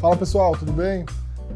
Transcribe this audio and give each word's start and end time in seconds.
Fala 0.00 0.16
pessoal, 0.16 0.56
tudo 0.56 0.72
bem? 0.72 1.04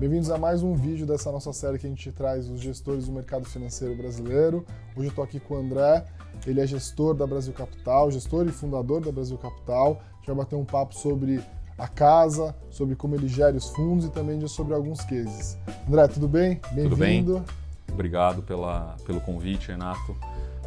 Bem-vindos 0.00 0.29
a 0.29 0.37
mais 0.37 0.64
um 0.64 0.75
vídeo 0.75 1.06
dessa 1.06 1.30
nossa 1.30 1.53
série 1.53 1.79
que 1.79 1.87
a 1.87 1.88
gente 1.88 2.11
traz 2.11 2.49
os 2.49 2.61
gestores 2.61 3.07
do 3.07 3.12
mercado 3.12 3.45
financeiro 3.45 3.95
brasileiro. 3.95 4.66
Hoje 4.96 5.07
eu 5.07 5.11
estou 5.11 5.22
aqui 5.22 5.38
com 5.38 5.54
o 5.54 5.59
André, 5.59 6.04
ele 6.45 6.61
é 6.61 6.66
gestor 6.66 7.14
da 7.14 7.25
Brasil 7.25 7.52
Capital, 7.52 8.11
gestor 8.11 8.45
e 8.48 8.50
fundador 8.50 9.00
da 9.00 9.12
Brasil 9.12 9.39
Capital. 9.39 10.02
A 10.14 10.16
gente 10.16 10.27
vai 10.27 10.34
bater 10.34 10.57
um 10.57 10.64
papo 10.64 10.93
sobre 10.93 11.41
a 11.79 11.86
casa, 11.86 12.52
sobre 12.68 12.96
como 12.96 13.14
ele 13.14 13.29
gera 13.29 13.57
os 13.57 13.68
fundos 13.68 14.07
e 14.07 14.11
também 14.11 14.45
sobre 14.48 14.74
alguns 14.74 15.04
cases. 15.04 15.56
André, 15.86 16.09
tudo 16.09 16.27
bem? 16.27 16.61
Bem-vindo. 16.72 17.45
Obrigado 17.93 18.43
pela, 18.43 18.96
pelo 19.06 19.20
convite, 19.20 19.68
Renato. 19.68 20.16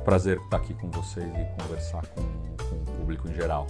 Prazer 0.05 0.38
estar 0.38 0.57
aqui 0.57 0.73
com 0.76 0.89
vocês 0.92 1.28
e 1.28 1.62
conversar 1.62 2.05
com, 2.07 2.21
com 2.21 2.76
o 2.76 2.96
público 3.00 3.28
em 3.28 3.34
geral. 3.34 3.68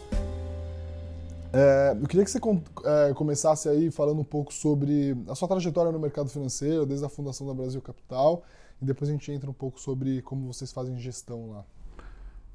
É, 1.57 1.97
eu 2.01 2.05
queria 2.05 2.25
que 2.25 2.29
você 2.29 2.37
é, 2.83 3.13
começasse 3.13 3.69
aí 3.69 3.89
falando 3.89 4.19
um 4.19 4.25
pouco 4.25 4.53
sobre 4.53 5.15
a 5.29 5.35
sua 5.35 5.47
trajetória 5.47 5.89
no 5.89 5.97
mercado 5.97 6.29
financeiro, 6.29 6.85
desde 6.85 7.05
a 7.05 7.09
fundação 7.09 7.47
da 7.47 7.53
Brasil 7.53 7.81
Capital, 7.81 8.43
e 8.81 8.85
depois 8.85 9.09
a 9.09 9.13
gente 9.13 9.31
entra 9.31 9.49
um 9.49 9.53
pouco 9.53 9.79
sobre 9.79 10.21
como 10.21 10.51
vocês 10.51 10.73
fazem 10.73 10.97
gestão 10.97 11.51
lá. 11.51 11.63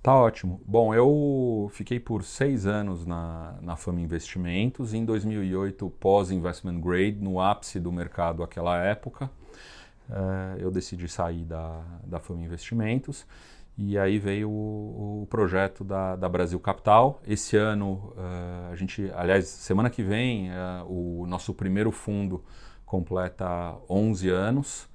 Tá 0.02 0.14
ótimo. 0.14 0.60
Bom, 0.66 0.94
eu 0.94 1.70
fiquei 1.72 1.98
por 1.98 2.22
seis 2.24 2.66
anos 2.66 3.06
na, 3.06 3.58
na 3.62 3.74
Fama 3.74 4.02
Investimentos. 4.02 4.92
Em 4.92 5.02
2008, 5.02 5.88
pós-investment 5.98 6.78
grade, 6.78 7.18
no 7.20 7.40
ápice 7.40 7.80
do 7.80 7.90
mercado 7.90 8.40
naquela 8.40 8.76
época, 8.84 9.30
é, 10.10 10.62
eu 10.62 10.70
decidi 10.70 11.08
sair 11.08 11.44
da, 11.44 11.82
da 12.04 12.20
Fama 12.20 12.42
Investimentos 12.42 13.24
e 13.76 13.98
aí 13.98 14.18
veio 14.18 14.50
o, 14.50 15.22
o 15.22 15.26
projeto 15.26 15.82
da, 15.82 16.16
da, 16.16 16.28
Brasil 16.28 16.60
Capital. 16.60 17.20
Esse 17.26 17.56
ano, 17.56 18.12
uh, 18.16 18.72
a 18.72 18.76
gente, 18.76 19.10
aliás, 19.14 19.46
semana 19.46 19.88
que 19.88 20.02
vem, 20.02 20.50
uh, 20.50 20.84
o 20.86 21.26
nosso 21.26 21.54
primeiro 21.54 21.90
fundo 21.90 22.44
completa 22.84 23.74
11 23.88 24.28
anos. 24.28 24.90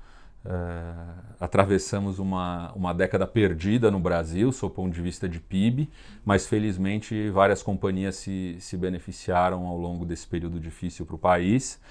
Uh, 0.46 1.36
atravessamos 1.40 2.20
uma, 2.20 2.72
uma 2.74 2.94
década 2.94 3.26
perdida 3.26 3.90
no 3.90 4.00
Brasil, 4.00 4.52
sob 4.52 4.72
o 4.72 4.76
ponto 4.76 4.94
de 4.94 5.02
vista 5.02 5.28
de 5.28 5.40
PIB, 5.40 5.90
mas 6.24 6.46
felizmente 6.46 7.32
várias 7.32 7.64
companhias 7.64 8.18
se, 8.18 8.56
se 8.60 8.78
beneficiaram 8.78 9.66
ao 9.66 9.76
longo 9.76 10.06
desse 10.06 10.28
período 10.28 10.60
difícil 10.60 11.04
para 11.04 11.16
o 11.16 11.20
país. 11.20 11.82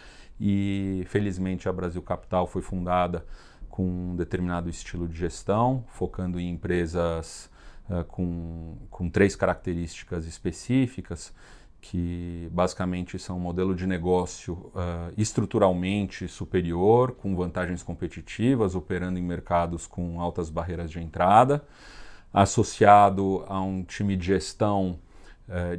E 0.41 1.05
felizmente 1.09 1.69
a 1.69 1.73
Brasil 1.73 2.03
Capital 2.03 2.47
foi 2.47 2.63
fundada 2.63 3.25
com 3.75 3.83
um 3.83 4.15
determinado 4.15 4.71
estilo 4.71 5.09
de 5.09 5.19
gestão, 5.19 5.85
focando 5.89 6.39
em 6.39 6.49
empresas 6.49 7.51
uh, 7.91 8.05
com, 8.05 8.77
com 8.89 9.11
três 9.11 9.35
características 9.35 10.27
específicas, 10.27 11.35
que 11.81 12.49
basicamente 12.53 13.19
são 13.19 13.37
um 13.37 13.41
modelo 13.41 13.75
de 13.75 13.85
negócio 13.85 14.71
uh, 14.77 15.13
estruturalmente 15.19 16.29
superior, 16.29 17.17
com 17.17 17.35
vantagens 17.35 17.83
competitivas, 17.83 18.77
operando 18.77 19.19
em 19.19 19.23
mercados 19.25 19.89
com 19.89 20.21
altas 20.21 20.51
barreiras 20.51 20.89
de 20.89 21.01
entrada, 21.01 21.67
associado 22.33 23.45
a 23.49 23.61
um 23.61 23.83
time 23.83 24.17
de 24.17 24.27
gestão 24.27 25.01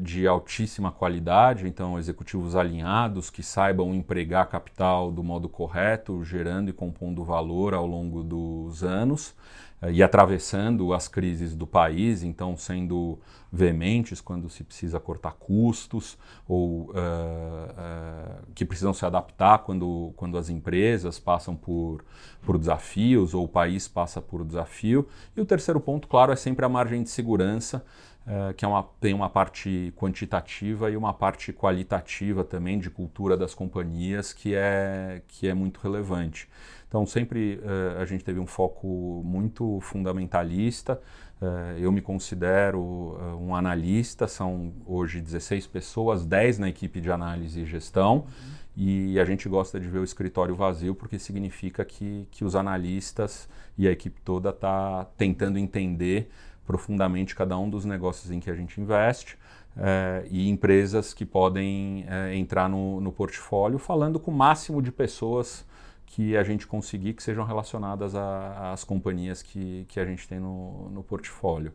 de 0.01 0.27
altíssima 0.27 0.91
qualidade, 0.91 1.67
então 1.67 1.97
executivos 1.97 2.55
alinhados 2.55 3.31
que 3.31 3.41
saibam 3.41 3.95
empregar 3.95 4.47
capital 4.47 5.11
do 5.11 5.23
modo 5.23 5.49
correto, 5.49 6.23
gerando 6.23 6.69
e 6.69 6.73
compondo 6.73 7.23
valor 7.23 7.73
ao 7.73 7.87
longo 7.87 8.23
dos 8.23 8.83
anos 8.83 9.33
eh, 9.81 9.91
e 9.91 10.03
atravessando 10.03 10.93
as 10.93 11.07
crises 11.07 11.55
do 11.55 11.67
país, 11.67 12.23
então 12.23 12.55
sendo 12.55 13.19
veementes 13.51 14.21
quando 14.21 14.49
se 14.49 14.63
precisa 14.63 14.99
cortar 14.99 15.33
custos 15.33 16.17
ou 16.47 16.81
uh, 16.81 16.91
uh, 16.91 18.45
que 18.53 18.65
precisam 18.65 18.93
se 18.93 19.05
adaptar 19.05 19.59
quando, 19.59 20.13
quando 20.17 20.37
as 20.37 20.49
empresas 20.49 21.19
passam 21.19 21.55
por, 21.55 22.03
por 22.43 22.57
desafios 22.57 23.33
ou 23.33 23.45
o 23.45 23.47
país 23.47 23.87
passa 23.87 24.21
por 24.21 24.43
desafio. 24.43 25.07
E 25.37 25.41
o 25.41 25.45
terceiro 25.45 25.79
ponto, 25.79 26.07
claro, 26.07 26.33
é 26.33 26.35
sempre 26.35 26.65
a 26.65 26.69
margem 26.69 27.01
de 27.01 27.09
segurança 27.09 27.85
uh, 28.25 28.53
que 28.53 28.65
é 28.65 28.67
uma, 28.67 28.83
tem 28.99 29.13
uma 29.13 29.29
parte 29.29 29.93
quantitativa 29.95 30.89
e 30.89 30.97
uma 30.97 31.13
parte 31.13 31.53
qualitativa 31.53 32.43
também 32.43 32.79
de 32.79 32.89
cultura 32.89 33.37
das 33.37 33.53
companhias 33.53 34.33
que 34.33 34.53
é, 34.55 35.21
que 35.27 35.47
é 35.47 35.53
muito 35.53 35.79
relevante. 35.79 36.49
Então, 36.87 37.05
sempre 37.05 37.59
uh, 37.63 38.01
a 38.01 38.05
gente 38.05 38.23
teve 38.23 38.39
um 38.39 38.47
foco 38.47 39.21
muito 39.25 39.79
fundamentalista. 39.81 41.01
Uh, 41.41 41.77
eu 41.77 41.91
me 41.91 42.01
considero 42.01 43.17
um 43.41 43.53
analista, 43.53 44.27
são 44.27 44.73
hoje 44.85 45.19
16 45.21 45.67
pessoas, 45.67 46.25
10 46.25 46.59
na 46.59 46.69
equipe 46.69 47.01
de 47.01 47.11
análise 47.11 47.61
e 47.61 47.65
gestão. 47.65 48.15
Uhum. 48.15 48.55
E 48.77 49.19
a 49.19 49.25
gente 49.25 49.47
gosta 49.47 49.79
de 49.79 49.87
ver 49.87 49.99
o 49.99 50.03
escritório 50.03 50.53
vazio 50.53 50.93
porque 50.93 51.17
significa 51.17 51.85
que, 51.85 52.27
que 52.29 52.43
os 52.43 52.55
analistas 52.55 53.47
e 53.77 53.87
a 53.87 53.91
equipe 53.91 54.19
toda 54.21 54.49
está 54.49 55.05
tentando 55.17 55.57
entender 55.57 56.29
profundamente 56.65 57.35
cada 57.35 57.57
um 57.57 57.69
dos 57.69 57.85
negócios 57.85 58.31
em 58.31 58.39
que 58.39 58.49
a 58.49 58.55
gente 58.55 58.79
investe 58.81 59.37
é, 59.77 60.25
e 60.29 60.49
empresas 60.49 61.13
que 61.13 61.25
podem 61.25 62.05
é, 62.07 62.35
entrar 62.35 62.69
no, 62.69 63.01
no, 63.01 63.11
portfólio, 63.11 63.77
falando 63.77 64.19
com 64.19 64.31
o 64.31 64.33
máximo 64.33 64.81
de 64.81 64.91
pessoas 64.91 65.65
que 66.05 66.37
a 66.37 66.43
gente 66.43 66.65
conseguir 66.65 67.13
que 67.13 67.21
sejam 67.21 67.43
relacionadas 67.43 68.13
às 68.15 68.83
companhias 68.83 69.41
que, 69.41 69.85
que 69.89 69.99
a 69.99 70.05
gente 70.05 70.27
tem 70.27 70.39
no, 70.39 70.89
no 70.89 71.03
portfólio. 71.03 71.73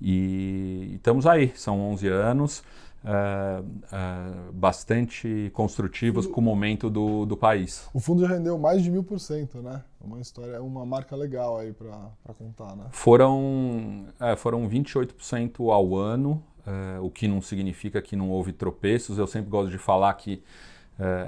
E, 0.00 0.88
e 0.90 0.94
estamos 0.96 1.26
aí, 1.26 1.52
são 1.54 1.80
11 1.92 2.08
anos 2.08 2.64
uh, 3.06 3.62
uh, 3.62 4.52
bastante 4.52 5.50
construtivos 5.54 6.26
com 6.26 6.40
o 6.40 6.44
momento 6.44 6.90
do, 6.90 7.24
do 7.24 7.36
país. 7.36 7.88
O 7.94 8.00
fundo 8.00 8.22
já 8.22 8.28
rendeu 8.28 8.58
mais 8.58 8.82
de 8.82 8.90
mil 8.90 9.04
por 9.04 9.20
cento, 9.20 9.62
né? 9.62 9.82
Uma 10.00 10.20
história, 10.20 10.60
uma 10.62 10.84
marca 10.84 11.14
legal 11.14 11.58
aí 11.58 11.72
para 11.72 12.34
contar, 12.34 12.76
né? 12.76 12.84
Foram, 12.90 14.06
é, 14.20 14.36
foram 14.36 14.68
28% 14.68 15.72
ao 15.72 15.96
ano, 15.96 16.42
uh, 16.66 17.04
o 17.04 17.10
que 17.10 17.28
não 17.28 17.40
significa 17.40 18.02
que 18.02 18.16
não 18.16 18.30
houve 18.30 18.52
tropeços. 18.52 19.18
Eu 19.18 19.26
sempre 19.26 19.50
gosto 19.50 19.70
de 19.70 19.78
falar 19.78 20.12
que 20.14 20.42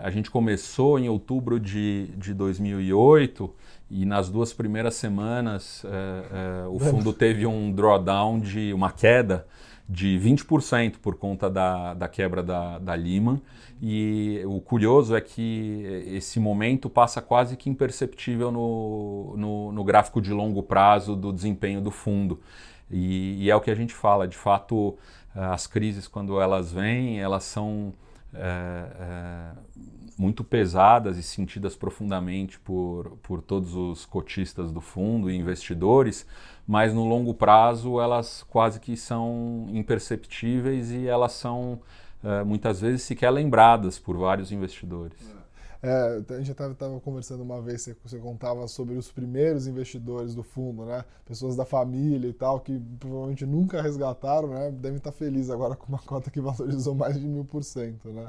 a 0.03 0.09
gente 0.09 0.31
começou 0.31 0.99
em 0.99 1.11
outubro 1.11 1.61
de, 1.61 2.07
de 2.17 2.33
2008 2.33 3.55
e 3.91 4.07
nas 4.07 4.31
duas 4.31 4.51
primeiras 4.51 4.95
semanas 4.95 5.85
o 6.71 6.79
fundo 6.79 7.13
teve 7.13 7.45
um 7.45 7.71
drawdown 7.71 8.41
de 8.41 8.73
uma 8.73 8.91
queda 8.91 9.47
de 9.89 10.21
20% 10.23 10.97
por 10.99 11.17
conta 11.17 11.49
da, 11.49 11.95
da 11.95 12.09
quebra 12.09 12.43
da, 12.43 12.79
da 12.79 12.95
Lehman. 12.95 13.41
E 13.81 14.43
o 14.45 14.61
curioso 14.61 15.17
é 15.17 15.21
que 15.21 16.05
esse 16.07 16.39
momento 16.39 16.91
passa 16.91 17.23
quase 17.23 17.57
que 17.57 17.71
imperceptível 17.71 18.53
no, 18.53 19.35
no, 19.37 19.73
no 19.73 19.85
gráfico 19.85 20.21
de 20.21 20.33
longo 20.33 20.63
prazo 20.63 21.17
do 21.17 21.33
desempenho 21.33 21.81
do 21.81 21.91
fundo. 21.91 22.41
E, 22.91 23.45
e, 23.45 23.51
é 23.51 23.57
o 23.57 23.61
que 23.61 23.71
a 23.71 23.75
gente 23.75 23.95
fala, 23.95 24.27
de 24.27 24.37
fato, 24.37 24.97
as 25.35 25.67
crises, 25.67 26.09
quando 26.09 26.41
elas 26.41 26.73
vêm, 26.73 27.21
elas 27.21 27.45
são 27.45 27.93
é, 28.35 28.87
é, 29.01 29.51
muito 30.19 30.43
pesadas 30.43 31.17
e 31.17 31.23
sentidas 31.23 31.77
profundamente 31.77 32.59
por, 32.59 33.17
por 33.23 33.41
todos 33.41 33.75
os 33.75 34.05
cotistas 34.05 34.73
do 34.73 34.81
fundo 34.81 35.31
e 35.31 35.37
investidores, 35.37 36.27
mas 36.69 36.93
no 36.93 37.07
longo 37.07 37.33
prazo 37.33 37.99
elas 37.99 38.45
quase 38.51 38.79
que 38.79 38.95
são 38.95 39.67
imperceptíveis 39.71 40.91
e 40.91 41.09
elas 41.09 41.33
são 41.33 41.81
é, 42.23 42.45
muitas 42.45 42.83
vezes 42.83 43.03
sequer 43.03 43.31
lembradas 43.31 43.99
por 43.99 44.19
vários 44.19 44.53
investidores. 44.53 45.17
É, 45.81 46.21
a 46.31 46.39
gente 46.39 46.51
estava 46.51 47.01
conversando 47.01 47.43
uma 47.43 47.63
vez, 47.63 47.83
você, 47.83 47.97
você, 48.05 48.19
contava 48.19 48.67
sobre 48.67 48.97
os 48.97 49.13
primeiros 49.13 49.69
investidores 49.69 50.35
do 50.35 50.43
fundo, 50.43 50.85
né? 50.85 51.05
Pessoas 51.25 51.55
da 51.55 51.65
família 51.65 52.29
e 52.29 52.33
tal, 52.33 52.59
que 52.59 52.81
provavelmente 52.99 53.47
nunca 53.47 53.81
resgataram, 53.81 54.49
né? 54.49 54.73
Devem 54.73 54.99
estar 54.99 55.13
felizes 55.13 55.51
agora 55.51 55.77
com 55.77 55.87
uma 55.87 56.01
cota 56.01 56.31
que 56.31 56.41
valorizou 56.41 56.97
mais 56.97 57.19
de 57.19 57.27
mil 57.27 57.45
por 57.45 57.63
cento, 57.63 58.09
né? 58.09 58.27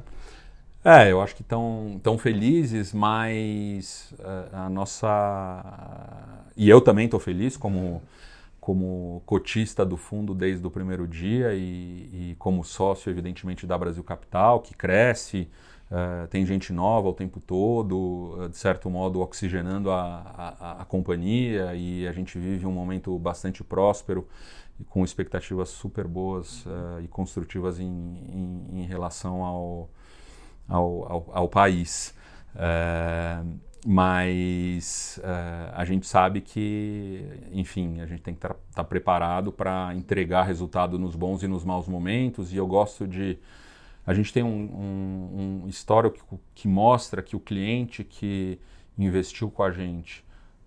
É, 0.84 1.11
eu 1.11 1.20
acho 1.22 1.35
que 1.35 1.41
estão 1.41 1.99
tão 2.02 2.17
felizes, 2.17 2.93
mas 2.93 4.14
uh, 4.20 4.55
a 4.55 4.70
nossa. 4.70 6.41
E 6.55 6.70
eu 6.70 6.79
também 6.79 7.05
estou 7.05 7.20
feliz 7.20 7.58
como, 7.58 8.02
como 8.61 9.22
cotista 9.26 9.85
do 9.85 9.97
fundo 9.97 10.34
desde 10.34 10.66
o 10.66 10.72
primeiro 10.72 11.05
dia 11.05 11.53
e, 11.53 12.31
e 12.31 12.35
como 12.40 12.64
sócio, 12.64 13.09
evidentemente, 13.09 13.67
da 13.67 13.78
Brasil 13.78 14.03
Capital, 14.03 14.61
que 14.61 14.73
cresce. 14.73 15.49
Uh, 15.91 16.28
tem 16.28 16.46
gente 16.46 16.72
nova 16.72 17.09
o 17.09 17.14
tempo 17.14 17.41
todo, 17.41 18.37
uh, 18.37 18.47
de 18.47 18.55
certo 18.55 18.90
modo 18.90 19.20
oxigenando 19.22 19.90
a, 19.91 20.55
a, 20.59 20.81
a, 20.84 20.85
companhia 20.85 21.73
e 21.73 22.08
a 22.08 22.11
gente 22.11 22.37
vive 22.37 22.67
um 22.67 22.72
momento 22.72 23.17
bastante 23.17 23.64
próspero 23.64 24.28
e 24.79 24.84
com 24.84 25.03
expectativas 25.03 25.70
super 25.70 26.08
boas 26.08 26.64
uh, 26.67 27.02
e 27.03 27.08
construtivas 27.08 27.79
em, 27.79 27.87
em, 27.87 28.81
em 28.81 28.85
relação 28.85 29.43
ao, 29.43 29.90
ao, 30.69 31.11
ao, 31.11 31.29
ao 31.33 31.49
país. 31.49 32.13
mas 33.85 35.19
a 35.73 35.83
gente 35.85 36.05
sabe 36.07 36.41
que, 36.41 37.25
enfim, 37.51 38.01
a 38.01 38.05
gente 38.05 38.21
tem 38.21 38.33
que 38.33 38.37
estar 38.37 38.53
tá, 38.53 38.59
tá 38.75 38.83
preparado 38.83 39.51
para 39.51 39.93
entregar 39.95 40.43
resultado 40.43 40.99
nos 40.99 41.16
bons 41.16 41.43
e 41.43 41.47
nos 41.47 41.63
maus 41.66 41.87
momentos 41.87 42.53
e 42.53 42.57
eu 42.57 42.67
gosto 42.67 43.07
de 43.07 43.37
A 44.05 44.13
gente 44.13 44.33
tem 44.33 44.43
um, 44.43 44.47
um, 44.47 45.61
um 45.63 45.67
histórico 45.67 46.39
que 46.53 46.67
mostra 46.67 47.21
que 47.21 47.35
o 47.35 47.39
cliente 47.39 48.03
que 48.03 48.59
investiu 48.97 49.49
com 49.49 49.63
a 49.63 49.71
gente 49.71 50.23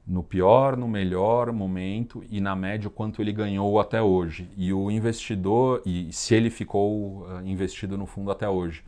no 0.07 0.23
pior, 0.23 0.77
no 0.77 0.89
melhor 0.89 1.53
momento 1.53 2.25
e 2.29 2.41
na 2.41 2.57
média 2.57 2.91
quanto 2.91 3.23
ele 3.23 3.33
ganhou 3.33 3.79
até 3.79 4.03
hoje. 4.03 4.49
E 4.57 4.73
o 4.73 4.91
investidor, 4.91 5.83
e 5.87 6.13
se 6.13 6.35
ele 6.35 6.51
ficou 6.51 7.23
uh, 7.23 7.41
investido 7.45 7.97
no 7.97 8.07
fundo 8.07 8.31
até 8.31 8.49
hoje. 8.49 8.83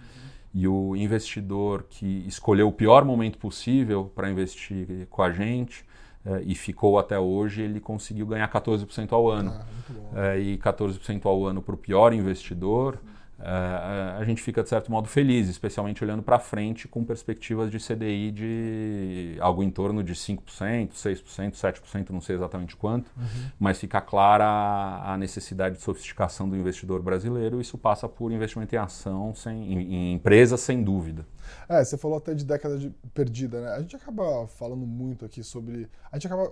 E 0.55 0.69
o 0.69 0.95
investidor 0.95 1.85
que 1.91 2.25
escolheu 2.29 2.69
o 2.69 2.73
pior 2.73 3.05
momento 3.05 3.39
possível 3.39 4.13
para 4.15 4.31
investir 4.31 5.09
com 5.11 5.21
a 5.21 5.33
gente 5.33 5.83
uh, 6.25 6.39
e 6.45 6.55
ficou 6.55 6.97
até 6.97 7.19
hoje, 7.19 7.61
ele 7.61 7.81
conseguiu 7.81 8.25
ganhar 8.25 8.49
14% 8.49 9.13
ao 9.13 9.29
ano. 9.29 9.53
Ah, 9.53 10.37
uh, 10.37 10.41
e 10.41 10.57
14% 10.59 11.27
ao 11.27 11.45
ano 11.45 11.61
para 11.61 11.75
o 11.75 11.79
pior 11.79 12.13
investidor. 12.13 13.01
Uhum 13.39 13.45
uh, 13.45 14.21
a 14.21 14.25
gente 14.25 14.43
fica, 14.43 14.63
de 14.63 14.69
certo 14.69 14.91
modo, 14.91 15.09
feliz, 15.09 15.49
especialmente 15.49 16.03
olhando 16.03 16.23
para 16.23 16.39
frente 16.39 16.89
com 16.89 17.05
perspectivas 17.05 17.71
de 17.71 17.79
CDI 17.79 18.31
de 18.31 19.37
algo 19.41 19.63
em 19.63 19.71
torno 19.71 20.03
de 20.03 20.15
5%, 20.15 20.93
6%, 20.93 21.53
7%, 21.53 22.11
não 22.11 22.21
sei 22.21 22.37
exatamente 22.37 22.77
quanto, 22.77 23.11
uhum. 23.17 23.51
mas 23.59 23.79
fica 23.79 24.01
clara 24.01 24.45
a 25.05 25.17
necessidade 25.19 25.77
de 25.77 25.83
sofisticação 25.83 26.49
do 26.49 26.57
investidor 26.57 27.03
brasileiro. 27.03 27.61
Isso 27.61 27.77
passa 27.77 28.09
por 28.09 28.33
investimento 28.33 28.75
em 28.75 28.79
ação, 28.79 29.35
sem, 29.35 29.73
em, 29.73 29.95
em 29.95 30.13
empresas, 30.15 30.61
sem 30.61 30.83
dúvida. 30.83 31.27
É, 31.69 31.85
você 31.85 31.99
falou 31.99 32.19
até 32.19 32.35
de 32.35 32.45
década 32.45 32.79
de 32.79 32.91
perdida, 33.13 33.61
né? 33.61 33.73
A 33.73 33.81
gente 33.81 33.97
acaba 33.97 34.47
falando 34.47 34.87
muito 34.87 35.25
aqui 35.25 35.43
sobre. 35.43 35.89
A 36.11 36.17
gente 36.17 36.27
acaba 36.27 36.51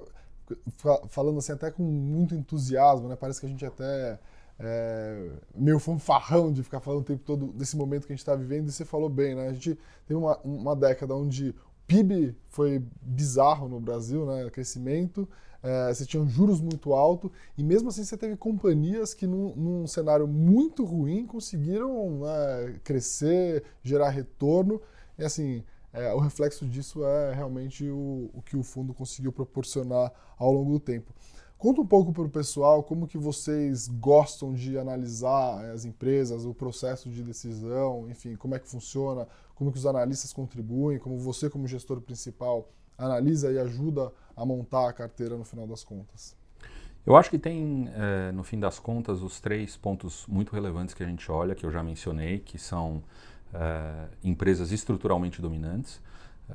falando 1.08 1.38
assim 1.38 1.52
até 1.52 1.70
com 1.70 1.82
muito 1.82 2.34
entusiasmo, 2.34 3.08
né? 3.08 3.16
Parece 3.16 3.40
que 3.40 3.46
a 3.46 3.48
gente 3.48 3.64
até 3.64 4.18
é, 4.64 5.28
meio 5.56 5.78
fanfarrão 5.80 6.52
de 6.52 6.62
ficar 6.62 6.78
falando 6.78 7.00
o 7.00 7.04
tempo 7.04 7.22
todo 7.24 7.48
desse 7.48 7.76
momento 7.76 8.06
que 8.06 8.12
a 8.12 8.14
gente 8.14 8.20
está 8.20 8.36
vivendo, 8.36 8.68
e 8.68 8.72
você 8.72 8.84
falou 8.84 9.08
bem, 9.08 9.34
né? 9.34 9.48
A 9.48 9.52
gente 9.52 9.76
teve 10.06 10.18
uma, 10.18 10.38
uma 10.38 10.76
década 10.76 11.14
onde 11.14 11.50
o 11.50 11.54
PIB 11.86 12.36
foi 12.48 12.80
bizarro 13.02 13.68
no 13.68 13.80
Brasil, 13.80 14.24
né? 14.24 14.48
Crescimento, 14.50 15.28
é, 15.62 15.92
você 15.92 16.06
tinha 16.06 16.24
juros 16.26 16.60
muito 16.60 16.92
altos, 16.92 17.30
e 17.58 17.64
mesmo 17.64 17.88
assim 17.88 18.04
você 18.04 18.16
teve 18.16 18.36
companhias 18.36 19.12
que, 19.12 19.26
num, 19.26 19.54
num 19.56 19.86
cenário 19.86 20.28
muito 20.28 20.84
ruim, 20.84 21.26
conseguiram 21.26 22.20
né, 22.20 22.78
crescer, 22.84 23.64
gerar 23.82 24.10
retorno, 24.10 24.80
e 25.18 25.24
assim. 25.24 25.64
É, 25.94 26.10
o 26.14 26.20
reflexo 26.20 26.64
disso 26.66 27.04
é 27.04 27.34
realmente 27.34 27.86
o, 27.86 28.30
o 28.32 28.40
que 28.40 28.56
o 28.56 28.62
fundo 28.62 28.94
conseguiu 28.94 29.30
proporcionar 29.30 30.10
ao 30.38 30.50
longo 30.50 30.72
do 30.72 30.80
tempo. 30.80 31.12
Conta 31.62 31.80
um 31.80 31.86
pouco 31.86 32.12
para 32.12 32.24
o 32.24 32.28
pessoal 32.28 32.82
como 32.82 33.06
que 33.06 33.16
vocês 33.16 33.86
gostam 33.86 34.52
de 34.52 34.76
analisar 34.76 35.64
as 35.66 35.84
empresas, 35.84 36.44
o 36.44 36.52
processo 36.52 37.08
de 37.08 37.22
decisão, 37.22 38.10
enfim, 38.10 38.34
como 38.34 38.56
é 38.56 38.58
que 38.58 38.68
funciona, 38.68 39.28
como 39.54 39.70
que 39.70 39.78
os 39.78 39.86
analistas 39.86 40.32
contribuem, 40.32 40.98
como 40.98 41.16
você 41.16 41.48
como 41.48 41.68
gestor 41.68 42.00
principal 42.00 42.68
analisa 42.98 43.52
e 43.52 43.60
ajuda 43.60 44.12
a 44.36 44.44
montar 44.44 44.88
a 44.88 44.92
carteira 44.92 45.36
no 45.36 45.44
final 45.44 45.64
das 45.64 45.84
contas. 45.84 46.36
Eu 47.06 47.14
acho 47.14 47.30
que 47.30 47.38
tem, 47.38 47.88
é, 47.94 48.32
no 48.32 48.42
fim 48.42 48.58
das 48.58 48.80
contas, 48.80 49.22
os 49.22 49.38
três 49.38 49.76
pontos 49.76 50.26
muito 50.26 50.52
relevantes 50.52 50.96
que 50.96 51.04
a 51.04 51.06
gente 51.06 51.30
olha, 51.30 51.54
que 51.54 51.64
eu 51.64 51.70
já 51.70 51.80
mencionei, 51.80 52.40
que 52.40 52.58
são 52.58 53.04
é, 53.54 54.08
empresas 54.24 54.72
estruturalmente 54.72 55.40
dominantes, 55.40 56.00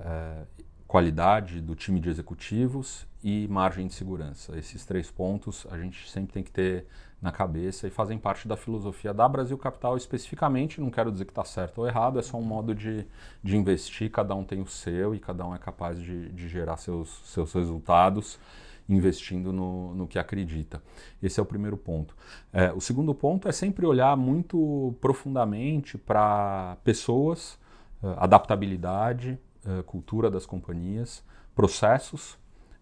é, 0.02 0.44
qualidade 0.88 1.60
do 1.60 1.76
time 1.76 2.00
de 2.00 2.10
executivos 2.10 3.06
e 3.24 3.48
margem 3.50 3.88
de 3.88 3.94
segurança. 3.94 4.58
Esses 4.58 4.86
três 4.86 5.12
pontos 5.12 5.68
a 5.70 5.78
gente 5.78 6.10
sempre 6.10 6.32
tem 6.32 6.44
que 6.44 6.52
ter 6.52 6.86
na 7.22 7.32
cabeça 7.32 7.88
e 7.88 7.90
fazem 7.90 8.18
parte 8.18 8.48
da 8.48 8.56
filosofia 8.56 9.14
da 9.14 9.28
Brasil 9.28 9.58
Capital 9.58 9.98
especificamente. 9.98 10.80
Não 10.80 10.90
quero 10.90 11.12
dizer 11.12 11.26
que 11.26 11.32
está 11.32 11.44
certo 11.44 11.80
ou 11.80 11.88
errado, 11.88 12.20
é 12.20 12.22
só 12.22 12.38
um 12.38 12.44
modo 12.44 12.74
de, 12.74 13.06
de 13.44 13.58
investir, 13.58 14.10
cada 14.12 14.34
um 14.34 14.44
tem 14.44 14.62
o 14.62 14.68
seu 14.68 15.14
e 15.14 15.20
cada 15.20 15.46
um 15.46 15.54
é 15.54 15.58
capaz 15.58 16.00
de, 16.00 16.30
de 16.30 16.48
gerar 16.48 16.78
seus, 16.78 17.22
seus 17.26 17.54
resultados 17.54 18.40
investindo 18.88 19.52
no, 19.52 19.94
no 19.94 20.08
que 20.08 20.18
acredita. 20.18 20.82
Esse 21.22 21.40
é 21.40 21.44
o 21.44 21.46
primeiro 21.46 21.76
ponto. 21.76 22.16
É, 22.54 22.72
o 22.72 22.80
segundo 22.80 23.14
ponto 23.14 23.50
é 23.50 23.52
sempre 23.52 23.86
olhar 23.86 24.16
muito 24.16 24.96
profundamente 25.02 25.98
para 25.98 26.78
pessoas, 26.84 27.60
eh, 28.02 28.14
adaptabilidade, 28.18 29.38
uh, 29.68 29.84
cultura 29.84 30.30
das 30.30 30.46
companhias, 30.46 31.24
processos 31.54 32.34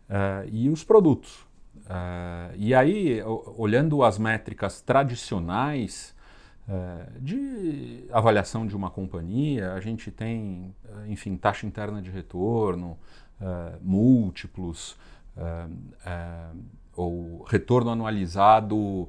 uh, 0.09 0.47
e 0.51 0.69
os 0.69 0.83
produtos. 0.83 1.45
Uh, 1.85 2.55
e 2.55 2.73
aí, 2.73 3.21
olhando 3.57 4.03
as 4.03 4.17
métricas 4.17 4.81
tradicionais 4.81 6.13
de 7.19 8.07
avaliação 8.11 8.65
de 8.65 8.75
uma 8.75 8.89
companhia, 8.89 9.73
a 9.73 9.79
gente 9.79 10.09
tem, 10.09 10.73
enfim, 11.07 11.37
taxa 11.37 11.67
interna 11.67 12.01
de 12.01 12.09
retorno, 12.09 12.97
múltiplos, 13.79 14.97
ou 16.95 17.43
retorno 17.43 17.91
anualizado, 17.91 19.07